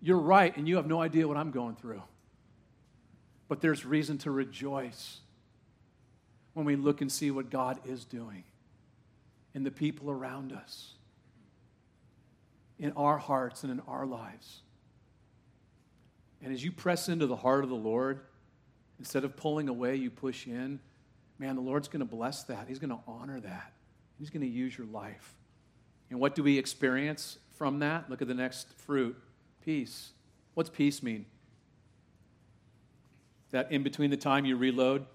You're 0.00 0.18
right, 0.18 0.56
and 0.56 0.68
you 0.68 0.76
have 0.76 0.86
no 0.86 1.00
idea 1.00 1.28
what 1.28 1.36
I'm 1.36 1.50
going 1.50 1.76
through. 1.76 2.02
But 3.48 3.60
there's 3.60 3.84
reason 3.84 4.18
to 4.18 4.30
rejoice 4.30 5.18
when 6.54 6.66
we 6.66 6.76
look 6.76 7.00
and 7.00 7.10
see 7.10 7.30
what 7.30 7.50
God 7.50 7.78
is 7.84 8.04
doing 8.04 8.44
in 9.54 9.64
the 9.64 9.70
people 9.70 10.10
around 10.10 10.52
us, 10.52 10.92
in 12.78 12.92
our 12.92 13.18
hearts, 13.18 13.62
and 13.62 13.72
in 13.72 13.80
our 13.86 14.06
lives. 14.06 14.60
And 16.42 16.52
as 16.52 16.64
you 16.64 16.72
press 16.72 17.08
into 17.08 17.26
the 17.26 17.36
heart 17.36 17.64
of 17.64 17.70
the 17.70 17.76
Lord, 17.76 18.20
Instead 19.00 19.24
of 19.24 19.34
pulling 19.34 19.70
away, 19.70 19.96
you 19.96 20.10
push 20.10 20.46
in. 20.46 20.78
Man, 21.38 21.56
the 21.56 21.62
Lord's 21.62 21.88
going 21.88 22.00
to 22.00 22.06
bless 22.06 22.44
that. 22.44 22.68
He's 22.68 22.78
going 22.78 22.90
to 22.90 23.00
honor 23.08 23.40
that. 23.40 23.72
He's 24.18 24.28
going 24.28 24.42
to 24.42 24.46
use 24.46 24.76
your 24.76 24.86
life. 24.88 25.34
And 26.10 26.20
what 26.20 26.34
do 26.34 26.42
we 26.42 26.58
experience 26.58 27.38
from 27.56 27.78
that? 27.78 28.10
Look 28.10 28.20
at 28.20 28.28
the 28.28 28.34
next 28.34 28.70
fruit 28.74 29.16
peace. 29.64 30.10
What's 30.54 30.70
peace 30.70 31.02
mean? 31.02 31.26
That 33.50 33.72
in 33.72 33.82
between 33.82 34.10
the 34.10 34.16
time 34.16 34.44
you 34.44 34.56
reload, 34.56 35.06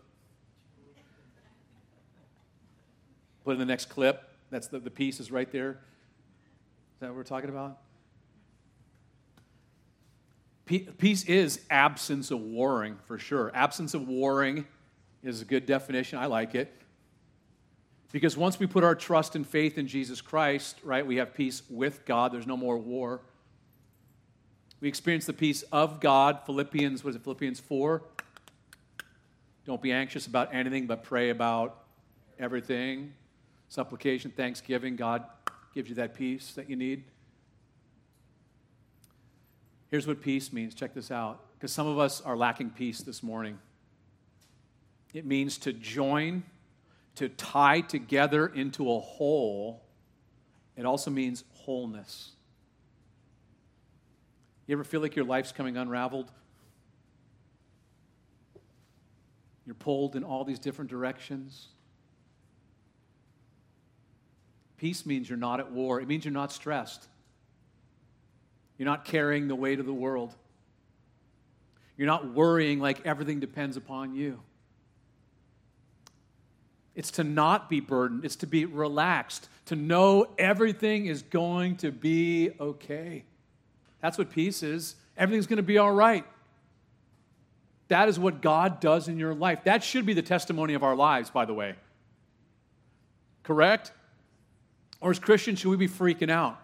put 3.43 3.53
in 3.53 3.59
the 3.59 3.65
next 3.65 3.89
clip. 3.89 4.29
That's 4.49 4.67
the, 4.67 4.79
the 4.79 4.89
piece 4.89 5.19
is 5.19 5.31
right 5.31 5.51
there. 5.51 5.71
Is 5.71 6.99
that 6.99 7.07
what 7.07 7.15
we're 7.15 7.23
talking 7.23 7.49
about? 7.49 7.77
Peace 10.65 11.25
is 11.25 11.61
absence 11.69 12.31
of 12.31 12.39
warring, 12.39 12.97
for 13.05 13.19
sure. 13.19 13.51
Absence 13.53 13.93
of 13.93 14.07
warring 14.07 14.65
is 15.21 15.41
a 15.41 15.45
good 15.45 15.67
definition. 15.67 16.17
I 16.17 16.25
like 16.25 16.55
it. 16.55 16.73
Because 18.11 18.35
once 18.35 18.59
we 18.59 18.65
put 18.65 18.83
our 18.83 18.95
trust 18.95 19.35
and 19.35 19.45
faith 19.45 19.77
in 19.77 19.87
Jesus 19.87 20.21
Christ, 20.21 20.77
right, 20.83 21.05
we 21.05 21.17
have 21.17 21.35
peace 21.35 21.61
with 21.69 22.05
God. 22.05 22.31
There's 22.31 22.47
no 22.47 22.57
more 22.57 22.77
war. 22.77 23.21
We 24.85 24.89
experience 24.89 25.25
the 25.25 25.33
peace 25.33 25.63
of 25.71 25.99
God. 25.99 26.41
Philippians, 26.45 27.03
was 27.03 27.15
it 27.15 27.23
Philippians 27.23 27.59
4? 27.59 28.03
Don't 29.65 29.81
be 29.81 29.91
anxious 29.91 30.27
about 30.27 30.53
anything, 30.53 30.85
but 30.85 31.01
pray 31.01 31.31
about 31.31 31.85
everything. 32.37 33.13
Supplication, 33.67 34.29
thanksgiving. 34.29 34.95
God 34.95 35.23
gives 35.73 35.89
you 35.89 35.95
that 35.95 36.13
peace 36.13 36.53
that 36.53 36.69
you 36.69 36.75
need. 36.75 37.03
Here's 39.89 40.05
what 40.05 40.21
peace 40.21 40.53
means. 40.53 40.75
Check 40.75 40.93
this 40.93 41.09
out. 41.09 41.39
Because 41.55 41.71
some 41.71 41.87
of 41.87 41.97
us 41.97 42.21
are 42.21 42.37
lacking 42.37 42.69
peace 42.69 42.99
this 42.99 43.23
morning. 43.23 43.57
It 45.15 45.25
means 45.25 45.57
to 45.57 45.73
join, 45.73 46.43
to 47.15 47.29
tie 47.29 47.81
together 47.81 48.45
into 48.45 48.91
a 48.91 48.99
whole. 48.99 49.81
It 50.77 50.85
also 50.85 51.09
means 51.09 51.43
wholeness. 51.53 52.34
You 54.67 54.73
ever 54.73 54.83
feel 54.83 55.01
like 55.01 55.15
your 55.15 55.25
life's 55.25 55.51
coming 55.51 55.77
unraveled? 55.77 56.31
You're 59.65 59.75
pulled 59.75 60.15
in 60.15 60.23
all 60.23 60.43
these 60.43 60.59
different 60.59 60.89
directions. 60.89 61.67
Peace 64.77 65.05
means 65.05 65.29
you're 65.29 65.37
not 65.37 65.59
at 65.59 65.71
war, 65.71 66.01
it 66.01 66.07
means 66.07 66.25
you're 66.25 66.33
not 66.33 66.51
stressed. 66.51 67.07
You're 68.77 68.87
not 68.87 69.05
carrying 69.05 69.47
the 69.47 69.55
weight 69.55 69.79
of 69.79 69.85
the 69.85 69.93
world. 69.93 70.35
You're 71.97 72.07
not 72.07 72.33
worrying 72.33 72.79
like 72.79 73.05
everything 73.05 73.39
depends 73.39 73.77
upon 73.77 74.15
you. 74.15 74.41
It's 76.93 77.11
to 77.11 77.23
not 77.23 77.69
be 77.69 77.79
burdened, 77.79 78.25
it's 78.25 78.35
to 78.37 78.47
be 78.47 78.65
relaxed, 78.65 79.49
to 79.65 79.75
know 79.75 80.27
everything 80.37 81.05
is 81.05 81.21
going 81.21 81.77
to 81.77 81.91
be 81.91 82.51
okay. 82.59 83.23
That's 84.05 84.19
what 84.19 84.29
peace 84.29 84.61
is. 84.61 84.93
Everything's 85.17 85.47
going 85.47 85.57
to 85.57 85.63
be 85.63 85.79
all 85.79 85.91
right. 85.91 86.23
That 87.87 88.07
is 88.07 88.19
what 88.19 88.39
God 88.39 88.79
does 88.79 89.07
in 89.07 89.17
your 89.17 89.33
life. 89.33 89.63
That 89.63 89.83
should 89.83 90.05
be 90.05 90.13
the 90.13 90.21
testimony 90.21 90.75
of 90.75 90.83
our 90.83 90.95
lives, 90.95 91.31
by 91.31 91.45
the 91.45 91.55
way. 91.55 91.73
Correct? 93.41 93.91
Or 95.01 95.09
as 95.09 95.17
Christians, 95.17 95.57
should 95.57 95.71
we 95.71 95.77
be 95.77 95.87
freaking 95.87 96.29
out? 96.29 96.61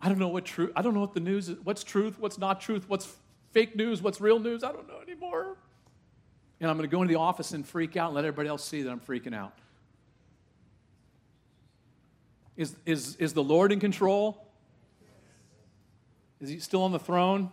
I 0.00 0.08
don't 0.08 0.20
know 0.20 0.28
what 0.28 0.44
truth, 0.44 0.70
I 0.76 0.82
don't 0.82 0.94
know 0.94 1.00
what 1.00 1.14
the 1.14 1.20
news 1.20 1.48
is, 1.48 1.56
what's 1.64 1.82
truth, 1.82 2.14
what's 2.20 2.38
not 2.38 2.60
truth, 2.60 2.84
what's 2.86 3.12
fake 3.50 3.74
news, 3.74 4.00
what's 4.00 4.20
real 4.20 4.38
news. 4.38 4.62
I 4.62 4.70
don't 4.70 4.86
know 4.86 5.00
anymore. 5.02 5.56
And 6.60 6.70
I'm 6.70 6.76
going 6.76 6.88
to 6.88 6.94
go 6.94 7.02
into 7.02 7.12
the 7.12 7.18
office 7.18 7.50
and 7.50 7.66
freak 7.66 7.96
out 7.96 8.10
and 8.10 8.14
let 8.14 8.24
everybody 8.24 8.48
else 8.48 8.64
see 8.64 8.82
that 8.82 8.88
I'm 8.88 9.00
freaking 9.00 9.34
out. 9.34 9.52
Is, 12.56 12.76
is, 12.86 13.16
is 13.16 13.32
the 13.32 13.42
Lord 13.42 13.72
in 13.72 13.80
control? 13.80 14.43
Is 16.44 16.50
he 16.50 16.58
still 16.58 16.82
on 16.82 16.92
the 16.92 16.98
throne? 16.98 17.50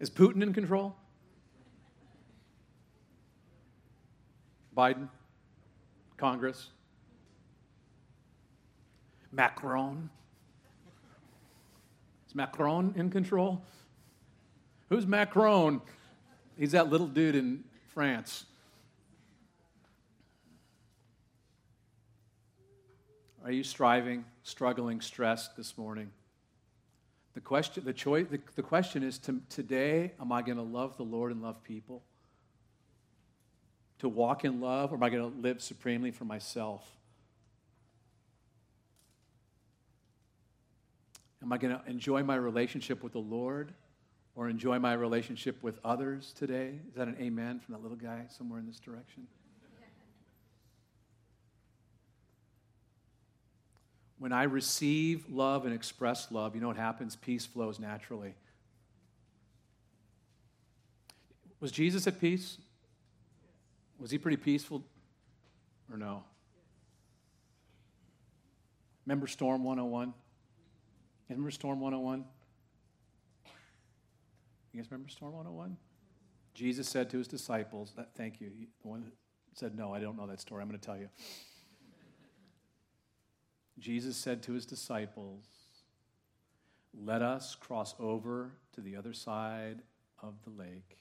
Is 0.00 0.08
Putin 0.08 0.42
in 0.42 0.54
control? 0.54 0.96
Biden? 4.74 5.10
Congress? 6.16 6.70
Macron? 9.32 10.08
Is 12.26 12.34
Macron 12.34 12.94
in 12.96 13.10
control? 13.10 13.60
Who's 14.88 15.06
Macron? 15.06 15.82
He's 16.56 16.72
that 16.72 16.88
little 16.88 17.06
dude 17.06 17.36
in 17.36 17.64
France. 17.88 18.46
Are 23.48 23.52
you 23.52 23.64
striving, 23.64 24.26
struggling, 24.42 25.00
stressed 25.00 25.56
this 25.56 25.78
morning? 25.78 26.10
The 27.32 27.40
question, 27.40 27.82
the 27.82 27.94
choice, 27.94 28.26
the, 28.30 28.38
the 28.56 28.62
question 28.62 29.02
is 29.02 29.16
to, 29.20 29.40
today, 29.48 30.12
am 30.20 30.32
I 30.32 30.42
going 30.42 30.58
to 30.58 30.62
love 30.62 30.98
the 30.98 31.02
Lord 31.02 31.32
and 31.32 31.40
love 31.40 31.64
people? 31.64 32.02
To 34.00 34.08
walk 34.10 34.44
in 34.44 34.60
love, 34.60 34.92
or 34.92 34.96
am 34.96 35.02
I 35.02 35.08
going 35.08 35.32
to 35.32 35.38
live 35.38 35.62
supremely 35.62 36.10
for 36.10 36.26
myself? 36.26 36.86
Am 41.42 41.50
I 41.50 41.56
going 41.56 41.74
to 41.74 41.82
enjoy 41.86 42.22
my 42.22 42.36
relationship 42.36 43.02
with 43.02 43.14
the 43.14 43.18
Lord 43.18 43.72
or 44.34 44.50
enjoy 44.50 44.78
my 44.78 44.92
relationship 44.92 45.62
with 45.62 45.78
others 45.82 46.34
today? 46.34 46.80
Is 46.86 46.96
that 46.96 47.08
an 47.08 47.16
amen 47.18 47.60
from 47.60 47.72
that 47.72 47.80
little 47.80 47.96
guy 47.96 48.26
somewhere 48.28 48.60
in 48.60 48.66
this 48.66 48.78
direction? 48.78 49.26
When 54.18 54.32
I 54.32 54.44
receive 54.44 55.24
love 55.28 55.64
and 55.64 55.74
express 55.74 56.30
love, 56.30 56.54
you 56.54 56.60
know 56.60 56.68
what 56.68 56.76
happens? 56.76 57.14
Peace 57.16 57.46
flows 57.46 57.78
naturally. 57.78 58.34
Was 61.60 61.70
Jesus 61.70 62.06
at 62.06 62.20
peace? 62.20 62.58
Was 63.98 64.10
he 64.10 64.18
pretty 64.18 64.36
peaceful 64.36 64.84
or 65.90 65.96
no? 65.96 66.24
Remember 69.06 69.26
Storm 69.26 69.64
101? 69.64 70.12
Remember 71.28 71.50
Storm 71.50 71.80
101? 71.80 72.24
You 74.72 74.80
guys 74.80 74.90
remember 74.90 75.08
Storm 75.10 75.32
101? 75.32 75.76
Jesus 76.54 76.88
said 76.88 77.08
to 77.10 77.18
his 77.18 77.28
disciples, 77.28 77.92
that, 77.96 78.10
thank 78.16 78.40
you. 78.40 78.50
The 78.82 78.88
one 78.88 79.12
said, 79.54 79.76
No, 79.76 79.92
I 79.92 80.00
don't 80.00 80.16
know 80.16 80.26
that 80.26 80.40
story. 80.40 80.62
I'm 80.62 80.68
going 80.68 80.78
to 80.78 80.84
tell 80.84 80.96
you. 80.96 81.08
Jesus 83.78 84.16
said 84.16 84.42
to 84.44 84.52
his 84.52 84.66
disciples, 84.66 85.44
Let 86.94 87.22
us 87.22 87.54
cross 87.54 87.94
over 87.98 88.52
to 88.74 88.80
the 88.80 88.96
other 88.96 89.12
side 89.12 89.82
of 90.22 90.34
the 90.44 90.50
lake. 90.50 90.98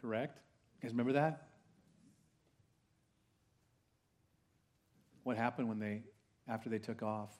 Correct? 0.00 0.38
You 0.76 0.82
guys 0.82 0.92
remember 0.92 1.14
that? 1.14 1.48
What 5.24 5.36
happened 5.36 5.68
when 5.68 5.78
they, 5.78 6.02
after 6.46 6.68
they 6.70 6.78
took 6.78 7.02
off? 7.02 7.30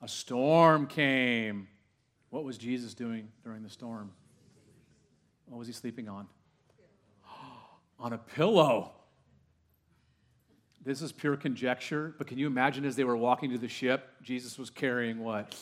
A 0.00 0.08
storm 0.08 0.86
came. 0.86 1.68
What 2.30 2.44
was 2.44 2.58
Jesus 2.58 2.94
doing 2.94 3.28
during 3.44 3.62
the 3.62 3.68
storm? 3.68 4.12
What 5.46 5.58
was 5.58 5.66
he 5.66 5.72
sleeping 5.72 6.08
on? 6.08 6.26
on 7.98 8.12
a 8.12 8.18
pillow. 8.18 8.92
This 10.84 11.00
is 11.00 11.12
pure 11.12 11.36
conjecture, 11.36 12.12
but 12.18 12.26
can 12.26 12.38
you 12.38 12.48
imagine 12.48 12.84
as 12.84 12.96
they 12.96 13.04
were 13.04 13.16
walking 13.16 13.52
to 13.52 13.58
the 13.58 13.68
ship, 13.68 14.08
Jesus 14.20 14.58
was 14.58 14.68
carrying 14.68 15.20
what? 15.20 15.54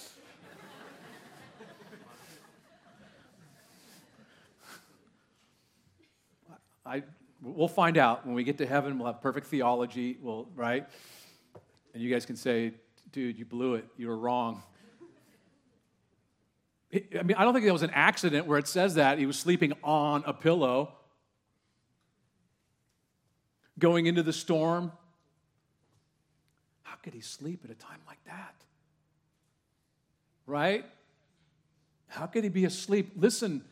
I, 6.87 7.03
we'll 7.43 7.69
find 7.69 7.99
out 7.99 8.25
when 8.25 8.35
we 8.35 8.45
get 8.45 8.57
to 8.59 8.67
heaven. 8.67 8.99
We'll 8.99 9.13
have 9.13 9.21
perfect 9.21 9.49
theology. 9.49 10.17
We'll, 10.23 10.49
right? 10.55 10.89
And 11.93 12.03
you 12.03 12.11
guys 12.11 12.25
can 12.25 12.37
say, 12.37 12.73
dude, 13.13 13.39
you 13.39 13.45
blew 13.45 13.75
it. 13.75 13.85
You 13.99 14.09
were 14.09 14.17
wrong. 14.17 14.63
I 16.95 17.23
mean, 17.23 17.37
I 17.37 17.45
don't 17.45 17.53
think 17.53 17.65
there 17.65 17.75
was 17.75 17.83
an 17.83 17.91
accident 17.91 18.47
where 18.47 18.59
it 18.59 18.67
says 18.67 18.95
that 18.95 19.19
he 19.19 19.27
was 19.27 19.39
sleeping 19.39 19.75
on 19.85 20.25
a 20.27 20.33
pillow, 20.33 20.95
going 23.79 24.07
into 24.07 24.23
the 24.23 24.33
storm, 24.33 24.93
could 27.03 27.15
he 27.15 27.21
sleep 27.21 27.61
at 27.65 27.71
a 27.71 27.75
time 27.75 28.01
like 28.07 28.23
that? 28.27 28.55
Right? 30.47 30.85
How 32.09 32.27
could 32.27 32.45
he 32.45 32.51
be 32.51 32.65
asleep? 32.65 33.13
Listen, 33.17 33.65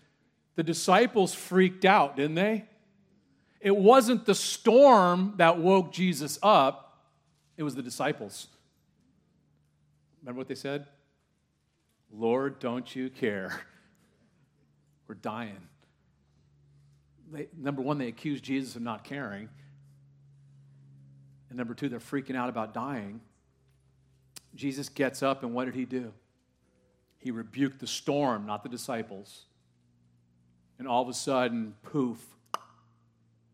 the 0.54 0.62
disciples 0.62 1.34
freaked 1.34 1.84
out, 1.84 2.16
didn't 2.16 2.36
they? 2.36 2.64
It 3.60 3.76
wasn't 3.76 4.24
the 4.26 4.34
storm 4.34 5.34
that 5.36 5.58
woke 5.58 5.92
Jesus 5.92 6.38
up, 6.42 7.02
it 7.56 7.64
was 7.64 7.74
the 7.74 7.82
disciples. 7.82 8.46
Remember 10.22 10.38
what 10.38 10.48
they 10.48 10.54
said? 10.54 10.86
Lord, 12.12 12.60
don't 12.60 12.94
you 12.94 13.10
care? 13.10 13.60
We're 15.08 15.16
dying. 15.16 15.68
They, 17.32 17.48
number 17.56 17.82
one, 17.82 17.98
they 17.98 18.08
accused 18.08 18.44
Jesus 18.44 18.76
of 18.76 18.82
not 18.82 19.04
caring. 19.04 19.48
And 21.48 21.58
number 21.58 21.74
two, 21.74 21.88
they're 21.88 21.98
freaking 21.98 22.36
out 22.36 22.48
about 22.48 22.74
dying. 22.74 23.20
Jesus 24.54 24.88
gets 24.88 25.22
up, 25.22 25.42
and 25.42 25.54
what 25.54 25.66
did 25.66 25.74
he 25.74 25.84
do? 25.84 26.12
He 27.18 27.30
rebuked 27.30 27.80
the 27.80 27.86
storm, 27.86 28.46
not 28.46 28.62
the 28.62 28.68
disciples. 28.68 29.44
And 30.78 30.86
all 30.86 31.02
of 31.02 31.08
a 31.08 31.14
sudden, 31.14 31.74
poof, 31.82 32.18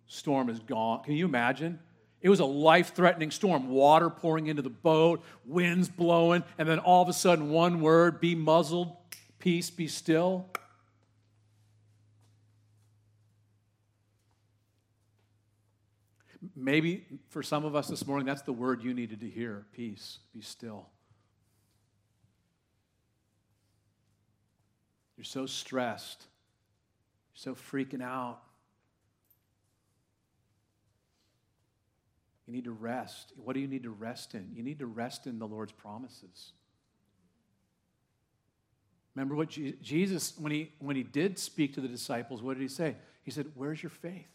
storm 0.07 0.49
is 0.49 0.59
gone. 0.61 1.03
Can 1.03 1.15
you 1.15 1.25
imagine? 1.25 1.79
It 2.21 2.29
was 2.29 2.41
a 2.41 2.45
life 2.45 2.95
threatening 2.95 3.31
storm, 3.31 3.69
water 3.69 4.09
pouring 4.09 4.47
into 4.47 4.63
the 4.63 4.71
boat, 4.71 5.23
winds 5.45 5.89
blowing, 5.89 6.43
and 6.59 6.69
then 6.69 6.79
all 6.79 7.03
of 7.03 7.09
a 7.09 7.13
sudden, 7.13 7.51
one 7.51 7.81
word 7.81 8.21
be 8.21 8.35
muzzled, 8.35 8.97
peace, 9.39 9.71
be 9.71 9.87
still. 9.89 10.47
Maybe 16.57 17.05
for 17.31 17.43
some 17.43 17.65
of 17.65 17.75
us 17.75 17.89
this 17.89 18.07
morning, 18.07 18.27
that's 18.27 18.43
the 18.43 18.53
word 18.53 18.83
you 18.83 18.95
needed 18.95 19.21
to 19.21 19.29
hear 19.29 19.67
peace, 19.73 20.19
be 20.33 20.41
still. 20.41 20.87
You're 25.17 25.25
so 25.25 25.47
stressed, 25.47 26.27
you're 27.35 27.55
so 27.55 27.61
freaking 27.61 28.03
out. 28.03 28.41
You 32.47 32.53
need 32.53 32.65
to 32.65 32.73
rest. 32.73 33.33
What 33.37 33.55
do 33.55 33.61
you 33.61 33.67
need 33.67 33.85
to 33.85 33.91
rest 33.91 34.35
in? 34.35 34.51
You 34.55 34.63
need 34.63 34.79
to 34.81 34.87
rest 34.87 35.27
in 35.27 35.39
the 35.39 35.47
Lord's 35.47 35.73
promises. 35.73 36.53
Remember 39.15 39.35
what 39.35 39.49
Jesus, 39.49 40.35
when 40.39 40.53
he, 40.53 40.73
when 40.79 40.97
he 40.97 41.05
did 41.05 41.39
speak 41.39 41.73
to 41.75 41.81
the 41.81 41.89
disciples, 41.89 42.43
what 42.43 42.55
did 42.55 42.63
he 42.63 42.69
say? 42.69 42.97
He 43.23 43.31
said, 43.31 43.47
Where's 43.55 43.83
your 43.83 43.91
faith? 43.91 44.34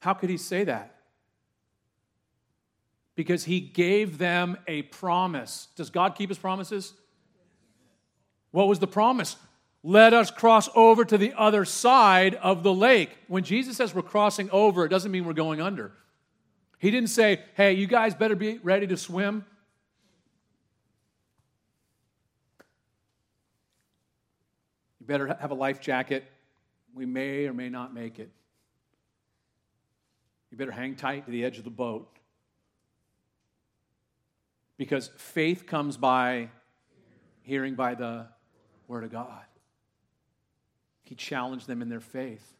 How 0.00 0.14
could 0.14 0.30
he 0.30 0.36
say 0.36 0.64
that? 0.64 0.94
Because 3.14 3.44
he 3.44 3.60
gave 3.60 4.18
them 4.18 4.58
a 4.66 4.82
promise. 4.82 5.68
Does 5.76 5.90
God 5.90 6.14
keep 6.14 6.28
his 6.28 6.38
promises? 6.38 6.92
What 8.50 8.68
was 8.68 8.78
the 8.78 8.86
promise? 8.86 9.36
Let 9.82 10.12
us 10.12 10.30
cross 10.30 10.68
over 10.74 11.04
to 11.04 11.16
the 11.16 11.32
other 11.34 11.64
side 11.64 12.34
of 12.34 12.62
the 12.62 12.72
lake. 12.72 13.10
When 13.28 13.44
Jesus 13.44 13.76
says 13.76 13.94
we're 13.94 14.02
crossing 14.02 14.50
over, 14.50 14.84
it 14.84 14.88
doesn't 14.88 15.10
mean 15.10 15.24
we're 15.24 15.32
going 15.32 15.60
under. 15.60 15.92
He 16.78 16.90
didn't 16.90 17.10
say, 17.10 17.42
hey, 17.54 17.72
you 17.72 17.86
guys 17.86 18.14
better 18.14 18.36
be 18.36 18.58
ready 18.58 18.86
to 18.88 18.96
swim. 18.96 19.44
You 25.00 25.06
better 25.06 25.36
have 25.40 25.52
a 25.52 25.54
life 25.54 25.80
jacket. 25.80 26.24
We 26.94 27.06
may 27.06 27.46
or 27.46 27.52
may 27.52 27.68
not 27.68 27.94
make 27.94 28.18
it. 28.18 28.30
You 30.50 30.56
better 30.56 30.70
hang 30.70 30.96
tight 30.96 31.26
to 31.26 31.30
the 31.30 31.44
edge 31.44 31.58
of 31.58 31.64
the 31.64 31.70
boat. 31.70 32.08
Because 34.76 35.10
faith 35.16 35.66
comes 35.66 35.96
by 35.96 36.50
hearing 37.42 37.74
by 37.74 37.94
the 37.94 38.26
Word 38.88 39.04
of 39.04 39.10
God. 39.10 39.44
He 41.04 41.14
challenged 41.14 41.66
them 41.66 41.82
in 41.82 41.88
their 41.88 42.00
faith. 42.00 42.56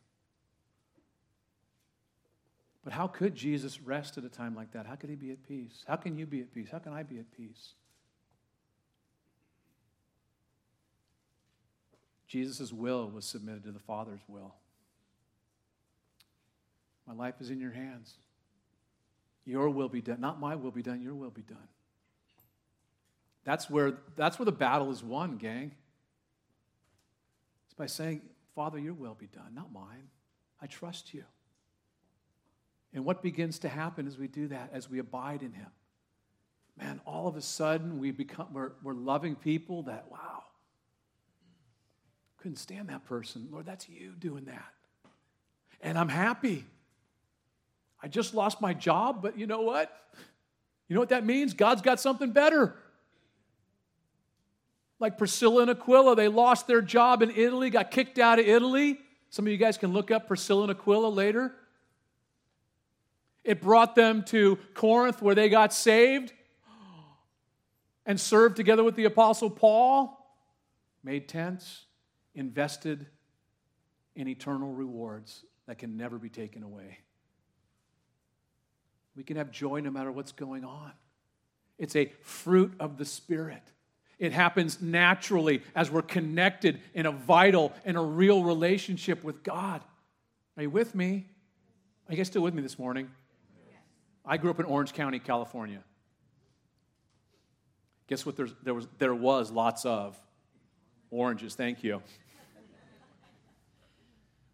But 2.84 2.92
how 2.92 3.08
could 3.08 3.34
Jesus 3.34 3.80
rest 3.80 4.16
at 4.16 4.24
a 4.24 4.28
time 4.28 4.54
like 4.54 4.70
that? 4.72 4.86
How 4.86 4.94
could 4.94 5.10
he 5.10 5.16
be 5.16 5.32
at 5.32 5.42
peace? 5.42 5.82
How 5.88 5.96
can 5.96 6.16
you 6.16 6.24
be 6.24 6.40
at 6.40 6.54
peace? 6.54 6.68
How 6.70 6.78
can 6.78 6.92
I 6.92 7.02
be 7.02 7.18
at 7.18 7.30
peace? 7.36 7.74
Jesus' 12.28 12.72
will 12.72 13.10
was 13.10 13.24
submitted 13.24 13.64
to 13.64 13.72
the 13.72 13.80
Father's 13.80 14.20
will. 14.28 14.54
My 17.06 17.14
life 17.14 17.34
is 17.40 17.50
in 17.50 17.60
your 17.60 17.72
hands. 17.72 18.14
Your 19.44 19.70
will 19.70 19.88
be 19.88 20.00
done. 20.00 20.20
Not 20.20 20.40
my 20.40 20.56
will 20.56 20.72
be 20.72 20.82
done, 20.82 21.00
your 21.00 21.14
will 21.14 21.30
be 21.30 21.42
done. 21.42 21.68
That's 23.44 23.70
where, 23.70 23.98
that's 24.16 24.38
where 24.38 24.44
the 24.44 24.52
battle 24.52 24.90
is 24.90 25.04
won, 25.04 25.36
gang. 25.36 25.70
It's 27.66 27.74
by 27.74 27.86
saying, 27.86 28.22
Father, 28.56 28.78
your 28.78 28.94
will 28.94 29.14
be 29.14 29.28
done, 29.28 29.54
not 29.54 29.72
mine. 29.72 30.08
I 30.60 30.66
trust 30.66 31.14
you. 31.14 31.22
And 32.92 33.04
what 33.04 33.22
begins 33.22 33.60
to 33.60 33.68
happen 33.68 34.06
as 34.08 34.18
we 34.18 34.26
do 34.26 34.48
that, 34.48 34.70
as 34.72 34.90
we 34.90 34.98
abide 34.98 35.42
in 35.42 35.52
Him? 35.52 35.68
Man, 36.76 37.00
all 37.06 37.28
of 37.28 37.36
a 37.36 37.40
sudden 37.40 38.00
we 38.00 38.10
become, 38.10 38.48
we're, 38.52 38.72
we're 38.82 38.94
loving 38.94 39.36
people 39.36 39.84
that, 39.84 40.06
wow, 40.10 40.42
couldn't 42.38 42.56
stand 42.56 42.88
that 42.88 43.04
person. 43.04 43.48
Lord, 43.50 43.66
that's 43.66 43.88
you 43.88 44.12
doing 44.18 44.46
that. 44.46 44.72
And 45.80 45.98
I'm 45.98 46.08
happy. 46.08 46.64
I 48.02 48.08
just 48.08 48.34
lost 48.34 48.60
my 48.60 48.74
job, 48.74 49.22
but 49.22 49.38
you 49.38 49.46
know 49.46 49.62
what? 49.62 49.90
You 50.88 50.94
know 50.94 51.00
what 51.00 51.08
that 51.08 51.24
means? 51.24 51.54
God's 51.54 51.82
got 51.82 51.98
something 51.98 52.30
better. 52.32 52.74
Like 54.98 55.18
Priscilla 55.18 55.62
and 55.62 55.70
Aquila, 55.70 56.16
they 56.16 56.28
lost 56.28 56.66
their 56.66 56.80
job 56.80 57.22
in 57.22 57.30
Italy, 57.30 57.70
got 57.70 57.90
kicked 57.90 58.18
out 58.18 58.38
of 58.38 58.46
Italy. 58.46 58.98
Some 59.30 59.46
of 59.46 59.52
you 59.52 59.58
guys 59.58 59.76
can 59.76 59.92
look 59.92 60.10
up 60.10 60.26
Priscilla 60.26 60.62
and 60.62 60.70
Aquila 60.70 61.08
later. 61.08 61.54
It 63.44 63.60
brought 63.60 63.94
them 63.94 64.22
to 64.24 64.58
Corinth 64.74 65.22
where 65.22 65.34
they 65.34 65.48
got 65.48 65.72
saved 65.72 66.32
and 68.04 68.20
served 68.20 68.56
together 68.56 68.84
with 68.84 68.96
the 68.96 69.04
Apostle 69.04 69.50
Paul, 69.50 70.36
made 71.02 71.28
tents, 71.28 71.84
invested 72.34 73.06
in 74.14 74.28
eternal 74.28 74.72
rewards 74.72 75.44
that 75.66 75.78
can 75.78 75.96
never 75.96 76.18
be 76.18 76.28
taken 76.28 76.62
away. 76.62 76.98
We 79.16 79.24
can 79.24 79.36
have 79.36 79.50
joy 79.50 79.80
no 79.80 79.90
matter 79.90 80.12
what's 80.12 80.32
going 80.32 80.64
on. 80.64 80.92
It's 81.78 81.96
a 81.96 82.12
fruit 82.22 82.74
of 82.78 82.98
the 82.98 83.04
Spirit. 83.04 83.62
It 84.18 84.32
happens 84.32 84.80
naturally 84.80 85.62
as 85.74 85.90
we're 85.90 86.02
connected 86.02 86.80
in 86.94 87.06
a 87.06 87.12
vital 87.12 87.72
and 87.84 87.96
a 87.96 88.00
real 88.00 88.42
relationship 88.42 89.22
with 89.22 89.42
God. 89.42 89.82
Are 90.56 90.62
you 90.62 90.70
with 90.70 90.94
me? 90.94 91.26
Are 92.08 92.12
you 92.12 92.16
guys 92.16 92.28
still 92.28 92.42
with 92.42 92.54
me 92.54 92.62
this 92.62 92.78
morning? 92.78 93.10
I 94.24 94.38
grew 94.38 94.50
up 94.50 94.58
in 94.58 94.66
Orange 94.66 94.92
County, 94.92 95.18
California. 95.18 95.82
Guess 98.08 98.24
what 98.24 98.36
there 98.36 98.74
was, 98.74 98.88
there 98.98 99.14
was 99.14 99.50
lots 99.50 99.84
of? 99.84 100.18
Oranges, 101.10 101.54
thank 101.54 101.84
you. 101.84 102.02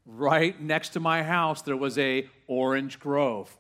right 0.07 0.61
next 0.61 0.91
to 0.91 1.01
my 1.01 1.23
house, 1.23 1.63
there 1.63 1.77
was 1.77 1.97
a 1.99 2.29
orange 2.47 2.99
grove. 2.99 3.57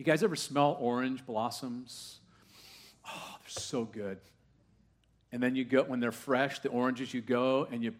You 0.00 0.06
guys 0.06 0.22
ever 0.22 0.34
smell 0.34 0.78
orange 0.80 1.26
blossoms? 1.26 2.20
Oh, 3.06 3.36
they're 3.38 3.50
so 3.50 3.84
good. 3.84 4.16
And 5.30 5.42
then 5.42 5.54
you 5.54 5.62
go, 5.62 5.82
when 5.82 6.00
they're 6.00 6.10
fresh, 6.10 6.60
the 6.60 6.70
oranges, 6.70 7.12
you 7.12 7.20
go 7.20 7.68
and 7.70 7.84
you 7.84 7.92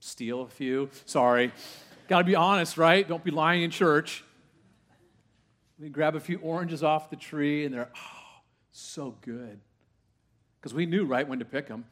steal 0.00 0.40
a 0.40 0.48
few. 0.48 0.88
Sorry. 1.04 1.52
Got 2.08 2.20
to 2.20 2.24
be 2.24 2.36
honest, 2.36 2.78
right? 2.78 3.06
Don't 3.06 3.22
be 3.22 3.30
lying 3.30 3.60
in 3.60 3.70
church. 3.70 4.24
We 5.78 5.90
grab 5.90 6.16
a 6.16 6.20
few 6.20 6.38
oranges 6.38 6.82
off 6.82 7.10
the 7.10 7.16
tree 7.16 7.66
and 7.66 7.74
they're, 7.74 7.90
oh, 7.94 8.40
so 8.70 9.14
good. 9.20 9.60
Because 10.58 10.72
we 10.72 10.86
knew 10.86 11.04
right 11.04 11.28
when 11.28 11.40
to 11.40 11.44
pick 11.44 11.68
them. 11.68 11.84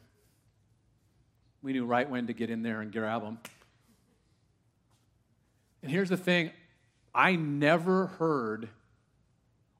We 1.61 1.71
knew 1.71 1.85
right 1.85 2.09
when 2.09 2.25
to 2.25 2.33
get 2.33 2.49
in 2.49 2.63
there 2.63 2.81
and 2.81 2.91
grab 2.91 3.21
them. 3.21 3.37
And 5.83 5.91
here's 5.91 6.09
the 6.09 6.17
thing 6.17 6.49
I 7.13 7.35
never 7.35 8.07
heard 8.07 8.69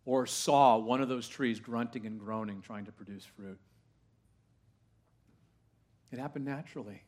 or 0.05 0.25
saw 0.25 0.77
one 0.77 1.01
of 1.01 1.09
those 1.09 1.27
trees 1.27 1.59
grunting 1.59 2.05
and 2.05 2.19
groaning 2.19 2.61
trying 2.61 2.85
to 2.85 2.91
produce 2.91 3.25
fruit. 3.25 3.59
It 6.11 6.19
happened 6.19 6.45
naturally. 6.45 7.03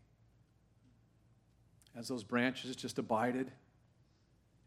As 1.96 2.08
those 2.08 2.24
branches 2.24 2.76
just 2.76 2.98
abided, 2.98 3.52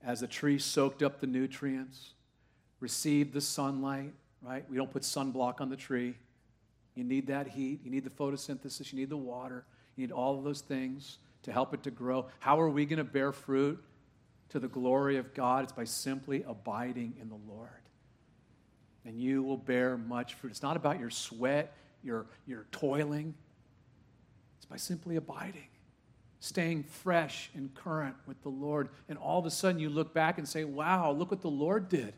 as 0.02 0.20
the 0.20 0.26
tree 0.26 0.58
soaked 0.58 1.02
up 1.02 1.20
the 1.20 1.26
nutrients, 1.26 2.12
received 2.80 3.32
the 3.32 3.40
sunlight, 3.40 4.12
right? 4.42 4.68
We 4.68 4.76
don't 4.76 4.90
put 4.90 5.02
sunblock 5.02 5.60
on 5.60 5.70
the 5.70 5.76
tree. 5.76 6.14
You 6.94 7.04
need 7.04 7.26
that 7.28 7.48
heat, 7.48 7.80
you 7.82 7.90
need 7.90 8.04
the 8.04 8.10
photosynthesis, 8.10 8.92
you 8.92 8.98
need 8.98 9.10
the 9.10 9.16
water, 9.16 9.64
you 9.96 10.06
need 10.06 10.12
all 10.12 10.38
of 10.38 10.44
those 10.44 10.60
things 10.60 11.18
to 11.42 11.52
help 11.52 11.74
it 11.74 11.82
to 11.84 11.90
grow. 11.90 12.26
How 12.38 12.60
are 12.60 12.70
we 12.70 12.86
going 12.86 12.98
to 12.98 13.04
bear 13.04 13.32
fruit 13.32 13.82
to 14.50 14.60
the 14.60 14.68
glory 14.68 15.16
of 15.16 15.34
God? 15.34 15.64
It's 15.64 15.72
by 15.72 15.84
simply 15.84 16.44
abiding 16.46 17.14
in 17.20 17.28
the 17.28 17.38
Lord. 17.48 17.70
And 19.04 19.18
you 19.18 19.42
will 19.42 19.56
bear 19.56 19.96
much 19.96 20.34
fruit. 20.34 20.50
It's 20.50 20.62
not 20.62 20.76
about 20.76 20.98
your 20.98 21.10
sweat, 21.10 21.76
your, 22.02 22.26
your 22.46 22.66
toiling. 22.72 23.34
It's 24.56 24.66
by 24.66 24.76
simply 24.76 25.16
abiding, 25.16 25.68
staying 26.40 26.84
fresh 26.84 27.50
and 27.54 27.72
current 27.74 28.16
with 28.26 28.42
the 28.42 28.48
Lord. 28.48 28.88
And 29.08 29.18
all 29.18 29.38
of 29.38 29.46
a 29.46 29.50
sudden 29.50 29.80
you 29.80 29.90
look 29.90 30.12
back 30.12 30.38
and 30.38 30.48
say, 30.48 30.64
wow, 30.64 31.12
look 31.12 31.30
what 31.30 31.40
the 31.40 31.48
Lord 31.48 31.88
did. 31.88 32.14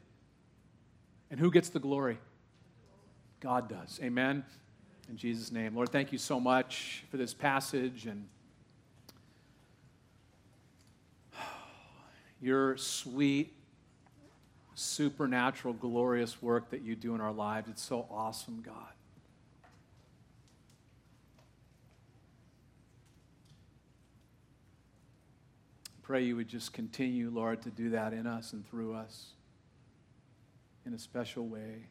And 1.31 1.39
who 1.39 1.51
gets 1.51 1.69
the 1.69 1.81
glory? 1.81 2.19
God 3.41 3.69
does. 3.69 4.01
Amen. 4.03 4.45
In 5.09 5.17
Jesus' 5.17 5.53
name. 5.53 5.75
Lord, 5.75 5.91
thank 5.91 6.11
you 6.13 6.19
so 6.19 6.41
much 6.41 7.05
for 7.11 7.17
this 7.17 7.35
passage 7.35 8.07
and 8.07 8.27
your 12.41 12.77
sweet, 12.77 13.53
supernatural, 14.75 15.75
glorious 15.75 16.41
work 16.41 16.71
that 16.71 16.83
you 16.83 16.95
do 16.95 17.15
in 17.15 17.21
our 17.21 17.33
lives. 17.33 17.69
It's 17.69 17.83
so 17.83 18.07
awesome, 18.11 18.63
God. 18.65 18.75
Pray 26.03 26.25
you 26.25 26.37
would 26.37 26.49
just 26.49 26.73
continue, 26.73 27.31
Lord, 27.31 27.61
to 27.63 27.71
do 27.71 27.91
that 27.91 28.15
in 28.15 28.27
us 28.27 28.55
and 28.55 28.67
through 28.67 28.95
us 28.95 29.33
in 30.87 30.95
a 30.95 30.99
special 30.99 31.47
way. 31.47 31.85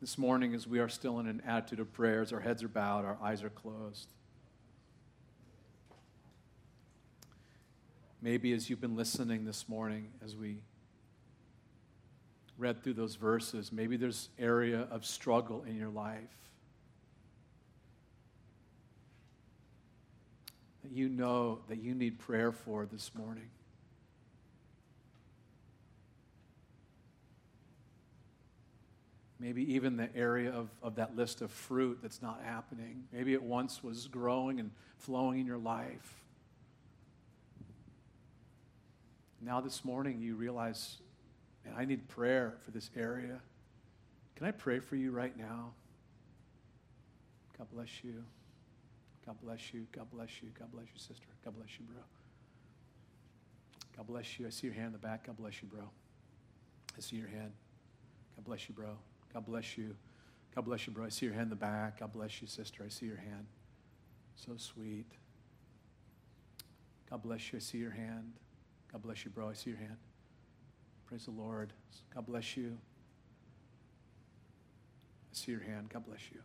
This 0.00 0.16
morning, 0.16 0.54
as 0.54 0.66
we 0.66 0.78
are 0.78 0.88
still 0.88 1.20
in 1.20 1.26
an 1.26 1.42
attitude 1.46 1.78
of 1.78 1.92
prayers, 1.92 2.32
our 2.32 2.40
heads 2.40 2.62
are 2.62 2.68
bowed, 2.68 3.04
our 3.04 3.18
eyes 3.22 3.42
are 3.42 3.50
closed. 3.50 4.08
Maybe 8.22 8.52
as 8.52 8.70
you've 8.70 8.80
been 8.80 8.94
listening 8.94 9.44
this 9.44 9.68
morning, 9.68 10.06
as 10.24 10.36
we 10.36 10.58
read 12.56 12.84
through 12.84 12.94
those 12.94 13.16
verses, 13.16 13.72
maybe 13.72 13.96
there's 13.96 14.28
area 14.38 14.86
of 14.92 15.04
struggle 15.04 15.64
in 15.66 15.74
your 15.74 15.88
life. 15.88 16.20
That 20.84 20.92
you 20.92 21.08
know 21.08 21.62
that 21.68 21.82
you 21.82 21.96
need 21.96 22.20
prayer 22.20 22.52
for 22.52 22.86
this 22.86 23.10
morning. 23.12 23.50
Maybe 29.40 29.74
even 29.74 29.96
the 29.96 30.14
area 30.14 30.52
of, 30.52 30.68
of 30.80 30.94
that 30.94 31.16
list 31.16 31.40
of 31.40 31.50
fruit 31.50 31.98
that's 32.00 32.22
not 32.22 32.40
happening. 32.44 33.02
Maybe 33.12 33.32
it 33.32 33.42
once 33.42 33.82
was 33.82 34.06
growing 34.06 34.60
and 34.60 34.70
flowing 34.98 35.40
in 35.40 35.46
your 35.46 35.58
life. 35.58 36.21
Now, 39.44 39.60
this 39.60 39.84
morning, 39.84 40.20
you 40.20 40.36
realize, 40.36 40.98
man, 41.64 41.74
I 41.76 41.84
need 41.84 42.08
prayer 42.08 42.54
for 42.64 42.70
this 42.70 42.90
area. 42.96 43.40
Can 44.36 44.46
I 44.46 44.52
pray 44.52 44.78
for 44.78 44.94
you 44.94 45.10
right 45.10 45.36
now? 45.36 45.72
God 47.58 47.66
bless 47.72 48.04
you. 48.04 48.22
God 49.26 49.36
bless 49.42 49.74
you. 49.74 49.86
God 49.90 50.06
bless 50.12 50.42
you. 50.42 50.50
God 50.58 50.70
bless 50.70 50.86
you, 50.86 50.98
sister. 50.98 51.26
God 51.44 51.56
bless 51.56 51.68
you, 51.78 51.84
bro. 51.86 52.02
God 53.96 54.06
bless 54.06 54.38
you. 54.38 54.46
I 54.46 54.50
see 54.50 54.68
your 54.68 54.74
hand 54.74 54.86
in 54.86 54.92
the 54.92 54.98
back. 54.98 55.26
God 55.26 55.36
bless 55.36 55.60
you, 55.60 55.68
bro. 55.68 55.90
I 56.96 57.00
see 57.00 57.16
your 57.16 57.28
hand. 57.28 57.52
God 58.36 58.44
bless 58.44 58.68
you, 58.68 58.74
bro. 58.74 58.96
God 59.34 59.44
bless 59.44 59.76
you. 59.76 59.96
God 60.54 60.64
bless 60.64 60.86
you, 60.86 60.92
bro. 60.92 61.06
I 61.06 61.08
see 61.08 61.26
your 61.26 61.34
hand 61.34 61.46
in 61.46 61.50
the 61.50 61.56
back. 61.56 61.98
God 62.00 62.12
bless 62.12 62.40
you, 62.40 62.46
sister. 62.46 62.84
I 62.86 62.88
see 62.88 63.06
your 63.06 63.16
hand. 63.16 63.46
So 64.36 64.52
sweet. 64.56 65.10
God 67.10 67.22
bless 67.22 67.52
you. 67.52 67.56
I 67.56 67.60
see 67.60 67.78
your 67.78 67.90
hand. 67.90 68.32
God 68.92 69.02
bless 69.02 69.24
you, 69.24 69.30
bro. 69.30 69.48
I 69.48 69.54
see 69.54 69.70
your 69.70 69.78
hand. 69.78 69.96
Praise 71.06 71.24
the 71.24 71.30
Lord. 71.30 71.72
God 72.14 72.26
bless 72.26 72.56
you. 72.56 72.76
I 75.32 75.34
see 75.34 75.52
your 75.52 75.62
hand. 75.62 75.88
God 75.88 76.04
bless 76.04 76.30
you. 76.30 76.40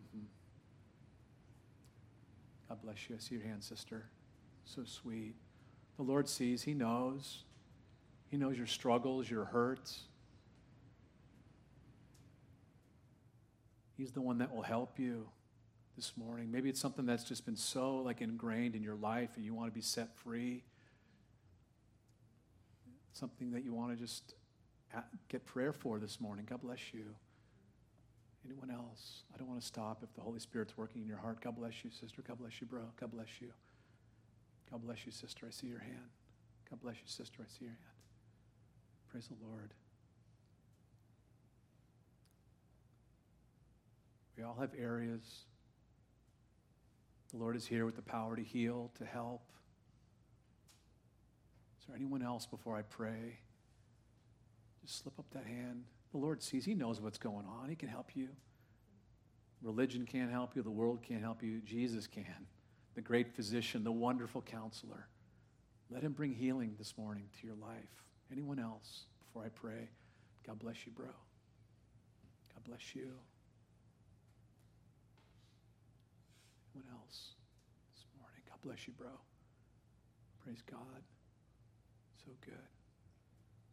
Mm-hmm. 0.00 0.24
God 2.68 2.82
bless 2.82 3.08
you. 3.08 3.16
I 3.16 3.18
see 3.18 3.34
your 3.34 3.44
hand, 3.44 3.64
sister. 3.64 4.06
So 4.64 4.84
sweet. 4.84 5.34
The 5.96 6.02
Lord 6.04 6.28
sees, 6.28 6.62
He 6.62 6.74
knows. 6.74 7.42
He 8.30 8.36
knows 8.36 8.56
your 8.56 8.66
struggles, 8.66 9.28
your 9.28 9.46
hurts. 9.46 10.02
He's 13.96 14.12
the 14.12 14.20
one 14.20 14.38
that 14.38 14.54
will 14.54 14.62
help 14.62 15.00
you 15.00 15.26
this 15.96 16.12
morning. 16.16 16.52
Maybe 16.52 16.68
it's 16.68 16.80
something 16.80 17.04
that's 17.04 17.24
just 17.24 17.44
been 17.44 17.56
so 17.56 17.96
like 17.96 18.20
ingrained 18.20 18.76
in 18.76 18.82
your 18.84 18.94
life 18.94 19.30
and 19.34 19.44
you 19.44 19.52
want 19.52 19.68
to 19.68 19.74
be 19.74 19.80
set 19.80 20.16
free. 20.16 20.62
Something 23.18 23.50
that 23.50 23.64
you 23.64 23.74
want 23.74 23.90
to 23.90 23.96
just 23.96 24.34
uh, 24.96 25.00
get 25.28 25.44
prayer 25.44 25.72
for 25.72 25.98
this 25.98 26.20
morning. 26.20 26.46
God 26.48 26.62
bless 26.62 26.94
you. 26.94 27.04
Anyone 28.46 28.70
else? 28.70 29.24
I 29.34 29.38
don't 29.38 29.48
want 29.48 29.60
to 29.60 29.66
stop 29.66 30.04
if 30.04 30.14
the 30.14 30.20
Holy 30.20 30.38
Spirit's 30.38 30.76
working 30.76 31.02
in 31.02 31.08
your 31.08 31.18
heart. 31.18 31.40
God 31.40 31.56
bless 31.56 31.82
you, 31.82 31.90
sister. 31.90 32.22
God 32.22 32.38
bless 32.38 32.60
you, 32.60 32.68
bro. 32.68 32.82
God 33.00 33.10
bless 33.10 33.40
you. 33.40 33.48
God 34.70 34.82
bless 34.82 35.04
you, 35.04 35.10
sister. 35.10 35.46
I 35.48 35.50
see 35.50 35.66
your 35.66 35.80
hand. 35.80 36.10
God 36.70 36.80
bless 36.80 36.94
you, 36.94 37.08
sister. 37.08 37.40
I 37.42 37.48
see 37.48 37.64
your 37.64 37.72
hand. 37.72 37.98
Praise 39.10 39.26
the 39.26 39.46
Lord. 39.48 39.74
We 44.36 44.44
all 44.44 44.56
have 44.60 44.70
areas. 44.78 45.40
The 47.32 47.38
Lord 47.38 47.56
is 47.56 47.66
here 47.66 47.84
with 47.84 47.96
the 47.96 48.02
power 48.02 48.36
to 48.36 48.44
heal, 48.44 48.92
to 48.98 49.04
help. 49.04 49.42
There 51.88 51.96
anyone 51.96 52.22
else 52.22 52.46
before 52.46 52.76
I 52.76 52.82
pray? 52.82 53.38
Just 54.84 55.02
slip 55.02 55.18
up 55.18 55.24
that 55.32 55.46
hand. 55.46 55.84
The 56.12 56.18
Lord 56.18 56.42
sees, 56.42 56.64
He 56.64 56.74
knows 56.74 57.00
what's 57.00 57.18
going 57.18 57.46
on. 57.46 57.68
He 57.68 57.76
can 57.76 57.88
help 57.88 58.10
you. 58.14 58.28
Religion 59.62 60.06
can't 60.06 60.30
help 60.30 60.54
you, 60.54 60.62
the 60.62 60.70
world 60.70 61.02
can't 61.02 61.22
help 61.22 61.42
you. 61.42 61.60
Jesus 61.64 62.06
can. 62.06 62.46
The 62.94 63.00
great 63.00 63.34
physician, 63.34 63.84
the 63.84 63.92
wonderful 63.92 64.42
counselor. 64.42 65.08
Let 65.90 66.02
Him 66.02 66.12
bring 66.12 66.32
healing 66.32 66.74
this 66.78 66.94
morning 66.98 67.24
to 67.40 67.46
your 67.46 67.56
life. 67.56 68.04
Anyone 68.30 68.58
else 68.58 69.04
before 69.24 69.44
I 69.44 69.48
pray? 69.48 69.88
God 70.46 70.58
bless 70.58 70.86
you, 70.86 70.92
bro. 70.92 71.06
God 71.06 72.64
bless 72.64 72.94
you. 72.94 73.08
Anyone 76.74 76.92
else 76.92 77.30
this 77.94 78.04
morning? 78.20 78.42
God 78.48 78.58
bless 78.62 78.86
you, 78.86 78.92
bro. 78.92 79.08
Praise 80.44 80.62
God. 80.70 81.02
So 82.28 82.34
good. 82.44 82.68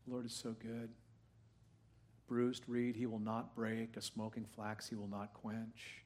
The 0.05 0.13
Lord 0.13 0.25
is 0.25 0.31
so 0.31 0.55
good. 0.57 0.87
Bruised 2.25 2.63
reed 2.69 2.95
he 2.95 3.05
will 3.05 3.19
not 3.19 3.53
break, 3.53 3.97
a 3.97 4.01
smoking 4.01 4.45
flax 4.55 4.87
he 4.87 4.95
will 4.95 5.09
not 5.09 5.33
quench. 5.33 6.05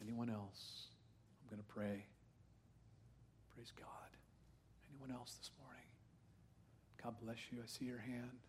Anyone 0.00 0.30
else? 0.30 0.88
I'm 1.42 1.50
going 1.54 1.60
to 1.60 1.68
pray. 1.68 2.06
Praise 3.54 3.72
God. 3.76 4.08
Anyone 4.88 5.12
else 5.12 5.36
this 5.36 5.50
morning? 5.60 5.84
God 7.02 7.12
bless 7.20 7.52
you. 7.52 7.58
I 7.60 7.66
see 7.66 7.84
your 7.84 8.00
hand. 8.00 8.40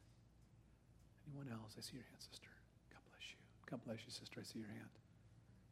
Anyone 1.27 1.51
else? 1.51 1.75
I 1.75 1.81
see 1.81 1.99
your 1.99 2.07
hand, 2.07 2.23
sister. 2.23 2.47
God 2.87 3.03
bless 3.11 3.27
you. 3.27 3.39
God 3.67 3.83
bless 3.83 3.99
you, 4.07 4.11
sister. 4.15 4.39
I 4.39 4.47
see 4.47 4.63
your 4.63 4.71
hand. 4.71 4.93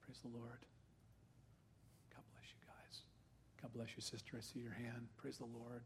Praise 0.03 0.19
the 0.19 0.33
Lord. 0.35 0.59
God 2.11 2.27
bless 2.35 2.51
you 2.51 2.59
guys. 2.67 3.07
God 3.65 3.73
bless 3.73 3.95
you, 3.95 4.01
sister. 4.03 4.37
I 4.37 4.41
see 4.41 4.59
your 4.59 4.73
hand. 4.73 5.07
Praise 5.17 5.39
the 5.39 5.45
Lord. 5.45 5.81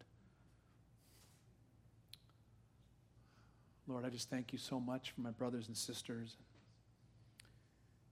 Lord, 3.87 4.03
I 4.03 4.09
just 4.09 4.29
thank 4.29 4.51
you 4.51 4.59
so 4.59 4.81
much 4.81 5.11
for 5.11 5.21
my 5.21 5.29
brothers 5.29 5.69
and 5.69 5.77
sisters. 5.77 6.35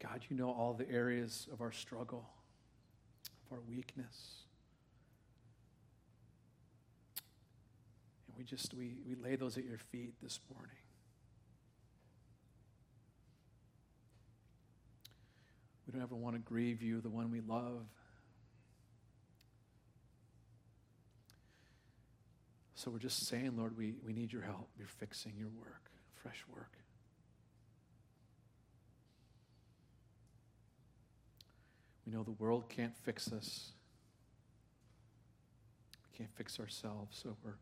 God, 0.01 0.21
you 0.29 0.37
know 0.37 0.51
all 0.51 0.73
the 0.73 0.89
areas 0.89 1.49
of 1.51 1.59
our 1.59 1.73
struggle, 1.73 2.29
of 3.45 3.57
our 3.57 3.61
weakness. 3.67 4.45
And 8.29 8.37
we 8.37 8.45
just, 8.45 8.73
we, 8.73 8.95
we 9.05 9.15
lay 9.15 9.35
those 9.35 9.57
at 9.57 9.65
your 9.65 9.79
feet 9.79 10.13
this 10.23 10.39
morning. 10.55 10.77
We 15.85 15.91
don't 15.91 16.01
ever 16.01 16.15
want 16.15 16.35
to 16.35 16.39
grieve 16.39 16.81
you, 16.81 17.01
the 17.01 17.09
one 17.09 17.31
we 17.31 17.41
love. 17.41 17.83
So 22.77 22.91
we're 22.91 22.99
just 22.99 23.25
saying, 23.25 23.53
Lord, 23.57 23.75
we, 23.75 23.95
we 24.05 24.13
need 24.13 24.31
your 24.31 24.43
help. 24.43 24.69
You're 24.77 24.87
fixing 24.87 25.33
your 25.35 25.49
work, 25.49 25.89
fresh 26.13 26.43
work. 26.55 26.73
We 32.05 32.13
know 32.13 32.21
the 32.21 32.33
world 32.33 32.69
can't 32.69 32.95
fix 32.95 33.33
us. 33.33 33.71
We 36.05 36.19
can't 36.19 36.29
fix 36.35 36.59
ourselves, 36.59 37.17
so 37.19 37.35
we're 37.43 37.57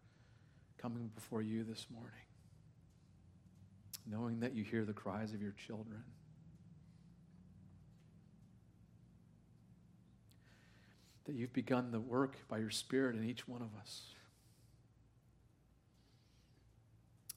coming 0.77 1.09
before 1.15 1.41
you 1.41 1.63
this 1.63 1.87
morning, 1.89 2.11
knowing 4.05 4.41
that 4.41 4.53
you 4.53 4.65
hear 4.65 4.83
the 4.83 4.91
cries 4.91 5.33
of 5.33 5.41
your 5.41 5.53
children. 5.53 6.03
That 11.23 11.35
you've 11.35 11.53
begun 11.53 11.91
the 11.91 12.01
work 12.01 12.35
by 12.49 12.57
your 12.57 12.69
Spirit 12.69 13.15
in 13.15 13.23
each 13.23 13.47
one 13.47 13.61
of 13.61 13.69
us. 13.79 14.07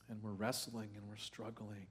And 0.08 0.22
we're 0.22 0.32
wrestling 0.32 0.90
and 0.96 1.06
we're 1.08 1.16
struggling. 1.16 1.86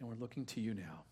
And 0.00 0.08
we're 0.08 0.14
looking 0.14 0.44
to 0.46 0.60
you 0.60 0.74
now. 0.74 1.04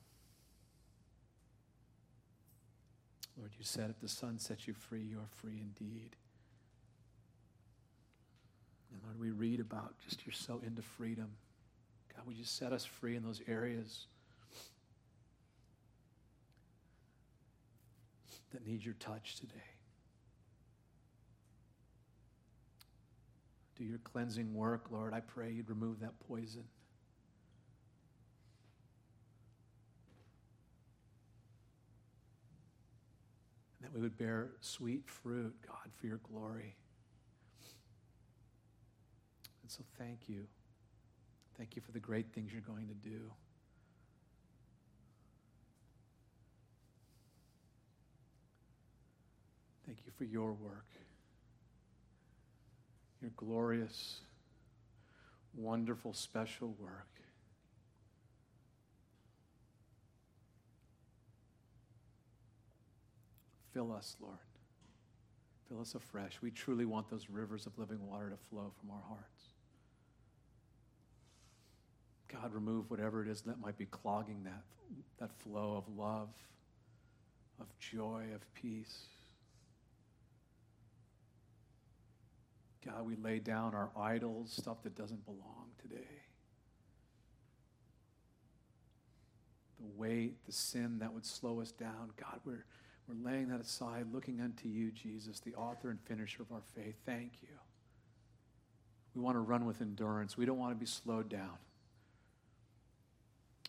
Lord, 3.38 3.50
you 3.58 3.64
said 3.64 3.90
if 3.90 4.00
the 4.00 4.08
Son 4.08 4.38
sets 4.38 4.66
you 4.66 4.74
free, 4.74 5.02
you 5.02 5.18
are 5.18 5.28
free 5.30 5.60
indeed. 5.60 6.16
And 8.92 9.00
Lord, 9.04 9.18
we 9.18 9.30
read 9.30 9.60
about 9.60 9.94
just 10.08 10.24
you're 10.24 10.32
so 10.32 10.60
into 10.64 10.82
freedom. 10.82 11.32
God, 12.14 12.26
would 12.26 12.36
you 12.36 12.44
set 12.44 12.72
us 12.72 12.84
free 12.84 13.16
in 13.16 13.22
those 13.22 13.42
areas 13.46 14.06
that 18.52 18.66
need 18.66 18.84
your 18.84 18.94
touch 18.94 19.36
today? 19.36 19.75
Do 23.76 23.84
your 23.84 23.98
cleansing 23.98 24.54
work, 24.54 24.86
Lord. 24.90 25.12
I 25.12 25.20
pray 25.20 25.50
you'd 25.52 25.68
remove 25.68 26.00
that 26.00 26.18
poison. 26.26 26.64
And 33.78 33.88
that 33.88 33.94
we 33.94 34.00
would 34.00 34.16
bear 34.16 34.52
sweet 34.60 35.08
fruit, 35.08 35.54
God, 35.66 35.90
for 35.94 36.06
your 36.06 36.20
glory. 36.32 36.74
And 39.62 39.70
so 39.70 39.82
thank 39.98 40.28
you. 40.28 40.46
Thank 41.58 41.76
you 41.76 41.82
for 41.82 41.92
the 41.92 42.00
great 42.00 42.32
things 42.32 42.52
you're 42.52 42.62
going 42.62 42.88
to 42.88 42.94
do. 42.94 43.30
Thank 49.86 49.98
you 50.04 50.12
for 50.16 50.24
your 50.24 50.52
work 50.52 50.86
your 53.20 53.30
glorious, 53.36 54.20
wonderful, 55.54 56.12
special 56.12 56.74
work. 56.78 57.08
Fill 63.72 63.92
us, 63.92 64.16
Lord. 64.20 64.38
Fill 65.68 65.80
us 65.80 65.94
afresh. 65.94 66.38
We 66.40 66.50
truly 66.50 66.84
want 66.84 67.10
those 67.10 67.28
rivers 67.28 67.66
of 67.66 67.78
living 67.78 68.06
water 68.06 68.30
to 68.30 68.36
flow 68.48 68.72
from 68.80 68.90
our 68.90 69.02
hearts. 69.08 69.42
God, 72.28 72.54
remove 72.54 72.90
whatever 72.90 73.22
it 73.22 73.28
is 73.28 73.42
that 73.42 73.60
might 73.60 73.76
be 73.76 73.86
clogging 73.86 74.44
that, 74.44 74.62
that 75.18 75.30
flow 75.40 75.76
of 75.76 75.96
love, 75.96 76.28
of 77.60 77.66
joy, 77.78 78.24
of 78.34 78.54
peace. 78.54 79.06
God, 82.86 83.04
we 83.04 83.16
lay 83.16 83.40
down 83.40 83.74
our 83.74 83.90
idols, 83.98 84.52
stuff 84.52 84.82
that 84.84 84.94
doesn't 84.94 85.24
belong 85.24 85.66
today. 85.82 86.04
The 89.80 89.86
weight, 89.96 90.44
the 90.46 90.52
sin 90.52 91.00
that 91.00 91.12
would 91.12 91.26
slow 91.26 91.60
us 91.60 91.72
down. 91.72 92.12
God, 92.16 92.40
we're, 92.44 92.64
we're 93.08 93.30
laying 93.30 93.48
that 93.48 93.60
aside, 93.60 94.06
looking 94.12 94.40
unto 94.40 94.68
you, 94.68 94.92
Jesus, 94.92 95.40
the 95.40 95.54
author 95.54 95.90
and 95.90 95.98
finisher 96.00 96.42
of 96.42 96.52
our 96.52 96.62
faith. 96.74 96.94
Thank 97.04 97.32
you. 97.42 97.48
We 99.14 99.22
want 99.22 99.34
to 99.34 99.40
run 99.40 99.66
with 99.66 99.80
endurance. 99.80 100.36
We 100.36 100.46
don't 100.46 100.58
want 100.58 100.72
to 100.72 100.78
be 100.78 100.86
slowed 100.86 101.28
down. 101.28 101.58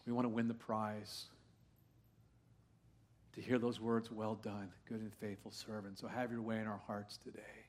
We 0.05 0.13
want 0.13 0.26
to 0.26 0.30
win 0.30 0.47
the 0.47 0.53
prize. 0.53 1.26
To 3.34 3.41
hear 3.41 3.57
those 3.57 3.80
words, 3.80 4.11
well 4.11 4.36
done, 4.36 4.70
good 4.88 4.99
and 4.99 5.13
faithful 5.13 5.51
servant. 5.51 5.99
So 5.99 6.07
have 6.07 6.32
your 6.32 6.41
way 6.41 6.57
in 6.57 6.68
our 6.68 6.82
hearts 6.88 7.18
today. 7.18 7.66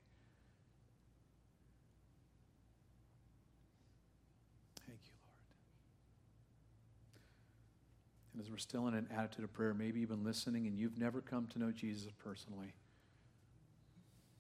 As 8.41 8.51
we're 8.51 8.57
still 8.57 8.87
in 8.87 8.95
an 8.95 9.09
attitude 9.17 9.45
of 9.45 9.53
prayer, 9.53 9.75
maybe 9.75 10.01
you've 10.01 10.11
been 10.11 10.25
listening 10.25 10.67
and 10.67 10.79
you've 10.79 10.97
never 10.97 11.21
come 11.21 11.47
to 11.49 11.59
know 11.59 11.73
Jesus 11.73 12.13
personally. 12.23 12.73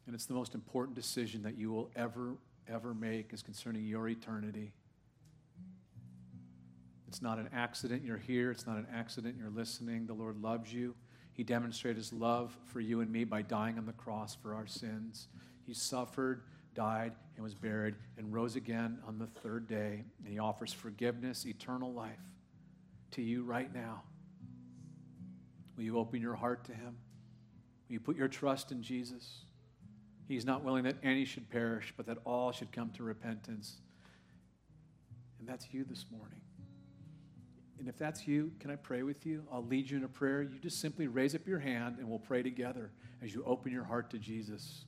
And 0.06 0.14
it's 0.14 0.26
the 0.26 0.34
most 0.34 0.54
important 0.54 0.94
decision 0.94 1.42
that 1.42 1.58
you 1.58 1.72
will 1.72 1.90
ever, 1.96 2.36
ever 2.68 2.94
make 2.94 3.32
is 3.32 3.42
concerning 3.42 3.84
your 3.84 4.08
eternity. 4.08 4.72
It's 7.08 7.20
not 7.20 7.38
an 7.38 7.48
accident 7.52 8.04
you're 8.04 8.18
here. 8.18 8.50
It's 8.50 8.66
not 8.66 8.76
an 8.76 8.86
accident 8.94 9.36
you're 9.38 9.50
listening. 9.50 10.06
The 10.06 10.14
Lord 10.14 10.40
loves 10.40 10.72
you. 10.72 10.94
He 11.32 11.42
demonstrated 11.42 11.96
his 11.96 12.12
love 12.12 12.56
for 12.66 12.80
you 12.80 13.00
and 13.00 13.10
me 13.10 13.24
by 13.24 13.42
dying 13.42 13.78
on 13.78 13.86
the 13.86 13.92
cross 13.92 14.34
for 14.34 14.54
our 14.54 14.66
sins. 14.66 15.28
He 15.66 15.74
suffered, 15.74 16.42
died, 16.74 17.12
and 17.34 17.42
was 17.42 17.54
buried, 17.54 17.96
and 18.16 18.32
rose 18.32 18.56
again 18.56 18.98
on 19.06 19.18
the 19.18 19.26
third 19.26 19.66
day. 19.66 20.04
And 20.24 20.32
he 20.32 20.38
offers 20.38 20.72
forgiveness, 20.72 21.46
eternal 21.46 21.92
life 21.92 22.18
to 23.12 23.22
you 23.22 23.44
right 23.44 23.72
now. 23.72 24.02
Will 25.76 25.84
you 25.84 25.98
open 25.98 26.20
your 26.20 26.34
heart 26.34 26.64
to 26.64 26.72
him? 26.72 26.96
Will 27.88 27.94
you 27.94 28.00
put 28.00 28.16
your 28.16 28.28
trust 28.28 28.72
in 28.72 28.82
Jesus? 28.82 29.44
He's 30.26 30.44
not 30.44 30.62
willing 30.62 30.84
that 30.84 30.96
any 31.02 31.24
should 31.24 31.48
perish, 31.48 31.94
but 31.96 32.06
that 32.06 32.18
all 32.24 32.52
should 32.52 32.70
come 32.72 32.90
to 32.90 33.02
repentance. 33.02 33.76
And 35.38 35.48
that's 35.48 35.72
you 35.72 35.84
this 35.84 36.04
morning. 36.10 36.40
And 37.78 37.88
if 37.88 37.96
that's 37.96 38.26
you, 38.26 38.50
can 38.58 38.70
I 38.70 38.76
pray 38.76 39.02
with 39.04 39.24
you? 39.24 39.44
I'll 39.52 39.64
lead 39.64 39.88
you 39.88 39.96
in 39.96 40.04
a 40.04 40.08
prayer. 40.08 40.42
You 40.42 40.58
just 40.58 40.80
simply 40.80 41.06
raise 41.06 41.34
up 41.34 41.46
your 41.46 41.60
hand 41.60 41.96
and 41.98 42.08
we'll 42.08 42.18
pray 42.18 42.42
together 42.42 42.90
as 43.22 43.32
you 43.32 43.44
open 43.44 43.72
your 43.72 43.84
heart 43.84 44.10
to 44.10 44.18
Jesus. 44.18 44.84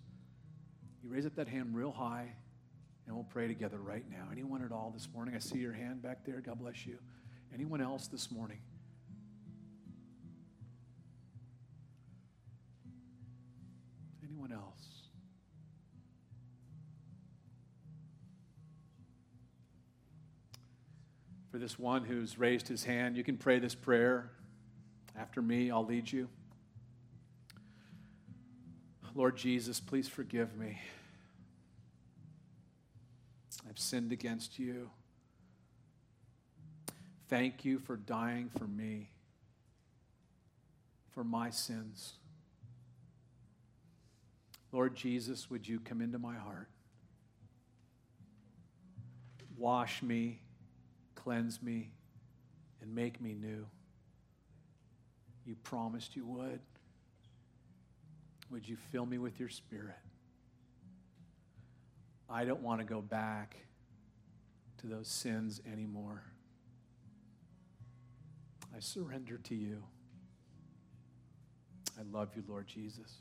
You 1.02 1.08
raise 1.08 1.24
up 1.24 1.36
that 1.36 1.48
hand 1.48 1.74
real 1.74 1.92
high 1.92 2.32
and 3.06 3.14
we'll 3.14 3.24
pray 3.24 3.48
together 3.48 3.78
right 3.78 4.04
now. 4.10 4.28
Anyone 4.30 4.62
at 4.64 4.72
all 4.72 4.90
this 4.92 5.08
morning? 5.14 5.34
I 5.34 5.38
see 5.38 5.58
your 5.58 5.72
hand 5.72 6.02
back 6.02 6.24
there. 6.24 6.40
God 6.40 6.58
bless 6.58 6.84
you. 6.84 6.98
Anyone 7.54 7.80
else 7.80 8.06
this 8.06 8.30
morning? 8.30 8.60
Anyone 14.24 14.52
else? 14.52 14.64
For 21.50 21.58
this 21.58 21.78
one 21.78 22.04
who's 22.04 22.38
raised 22.38 22.68
his 22.68 22.84
hand, 22.84 23.16
you 23.16 23.24
can 23.24 23.36
pray 23.36 23.58
this 23.58 23.74
prayer. 23.74 24.30
After 25.18 25.42
me, 25.42 25.70
I'll 25.70 25.84
lead 25.84 26.10
you. 26.10 26.28
Lord 29.14 29.36
Jesus, 29.36 29.80
please 29.80 30.08
forgive 30.08 30.56
me. 30.56 30.78
I've 33.68 33.78
sinned 33.78 34.12
against 34.12 34.58
you. 34.58 34.90
Thank 37.30 37.64
you 37.64 37.78
for 37.78 37.96
dying 37.96 38.50
for 38.58 38.66
me, 38.66 39.08
for 41.12 41.24
my 41.24 41.48
sins. 41.48 42.12
Lord 44.72 44.94
Jesus, 44.94 45.48
would 45.48 45.66
you 45.66 45.80
come 45.80 46.02
into 46.02 46.18
my 46.18 46.34
heart? 46.34 46.68
Wash 49.56 50.02
me 50.02 50.40
cleanse 51.22 51.62
me, 51.62 51.90
and 52.80 52.94
make 52.94 53.20
me 53.20 53.34
new. 53.34 53.66
You 55.44 55.54
promised 55.62 56.16
you 56.16 56.24
would. 56.26 56.60
Would 58.50 58.68
you 58.68 58.76
fill 58.90 59.06
me 59.06 59.18
with 59.18 59.38
your 59.38 59.48
spirit? 59.48 59.96
I 62.28 62.44
don't 62.44 62.62
want 62.62 62.80
to 62.80 62.86
go 62.86 63.00
back 63.00 63.56
to 64.78 64.86
those 64.86 65.08
sins 65.08 65.60
anymore. 65.70 66.22
I 68.74 68.80
surrender 68.80 69.38
to 69.38 69.54
you. 69.54 69.82
I 71.98 72.02
love 72.10 72.30
you, 72.34 72.42
Lord 72.48 72.66
Jesus. 72.66 73.18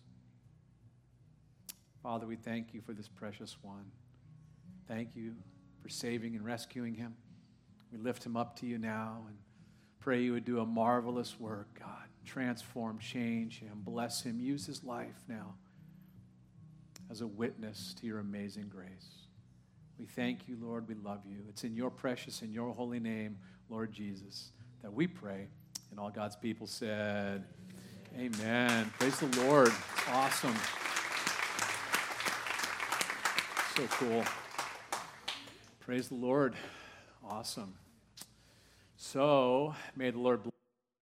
Father, 2.02 2.26
we 2.26 2.36
thank 2.36 2.74
you 2.74 2.82
for 2.82 2.94
this 2.94 3.08
precious 3.08 3.58
one. 3.62 3.92
Thank 4.88 5.16
you 5.16 5.36
for 5.82 5.90
saving 5.90 6.36
and 6.36 6.46
rescuing 6.46 6.96
him. 6.96 7.16
We 7.92 7.98
lift 7.98 8.26
him 8.26 8.38
up 8.38 8.56
to 8.60 8.66
you 8.66 8.78
now 8.78 9.26
and 9.28 9.38
pray 10.00 10.22
you 10.22 10.34
would 10.34 10.46
do 10.46 10.60
a 10.60 10.66
marvelous 10.66 11.40
work, 11.40 11.68
God. 11.78 12.08
Transform, 12.26 13.00
change 13.00 13.60
him, 13.60 13.82
bless 13.84 14.22
him, 14.24 14.40
use 14.40 14.66
his 14.66 14.84
life 14.84 15.24
now 15.28 15.56
as 17.10 17.22
a 17.22 17.28
witness 17.28 17.96
to 18.00 18.08
your 18.08 18.20
amazing 18.20 18.70
grace. 18.70 19.26
We 19.98 20.06
thank 20.06 20.48
you, 20.48 20.58
Lord. 20.62 20.88
We 20.88 20.96
love 20.96 21.22
you. 21.26 21.38
It's 21.50 21.64
in 21.64 21.76
your 21.76 21.90
precious 21.90 22.42
and 22.42 22.54
your 22.54 22.74
holy 22.74 23.00
name, 23.00 23.38
Lord 23.68 23.92
Jesus, 23.92 24.52
that 24.82 24.94
we 24.94 25.08
pray. 25.08 25.48
And 25.92 26.00
all 26.00 26.10
God's 26.10 26.36
people 26.36 26.68
said, 26.68 27.44
Amen. 28.18 28.92
Praise 29.00 29.20
the 29.20 29.42
Lord. 29.42 29.72
Awesome. 30.10 30.56
So 33.76 33.84
cool. 33.92 34.24
Praise 35.80 36.10
the 36.10 36.16
Lord. 36.16 36.56
Awesome. 37.28 37.76
So, 38.98 39.76
may 39.96 40.12
the 40.12 40.20
Lord 40.20 40.44
bless. 40.44 40.59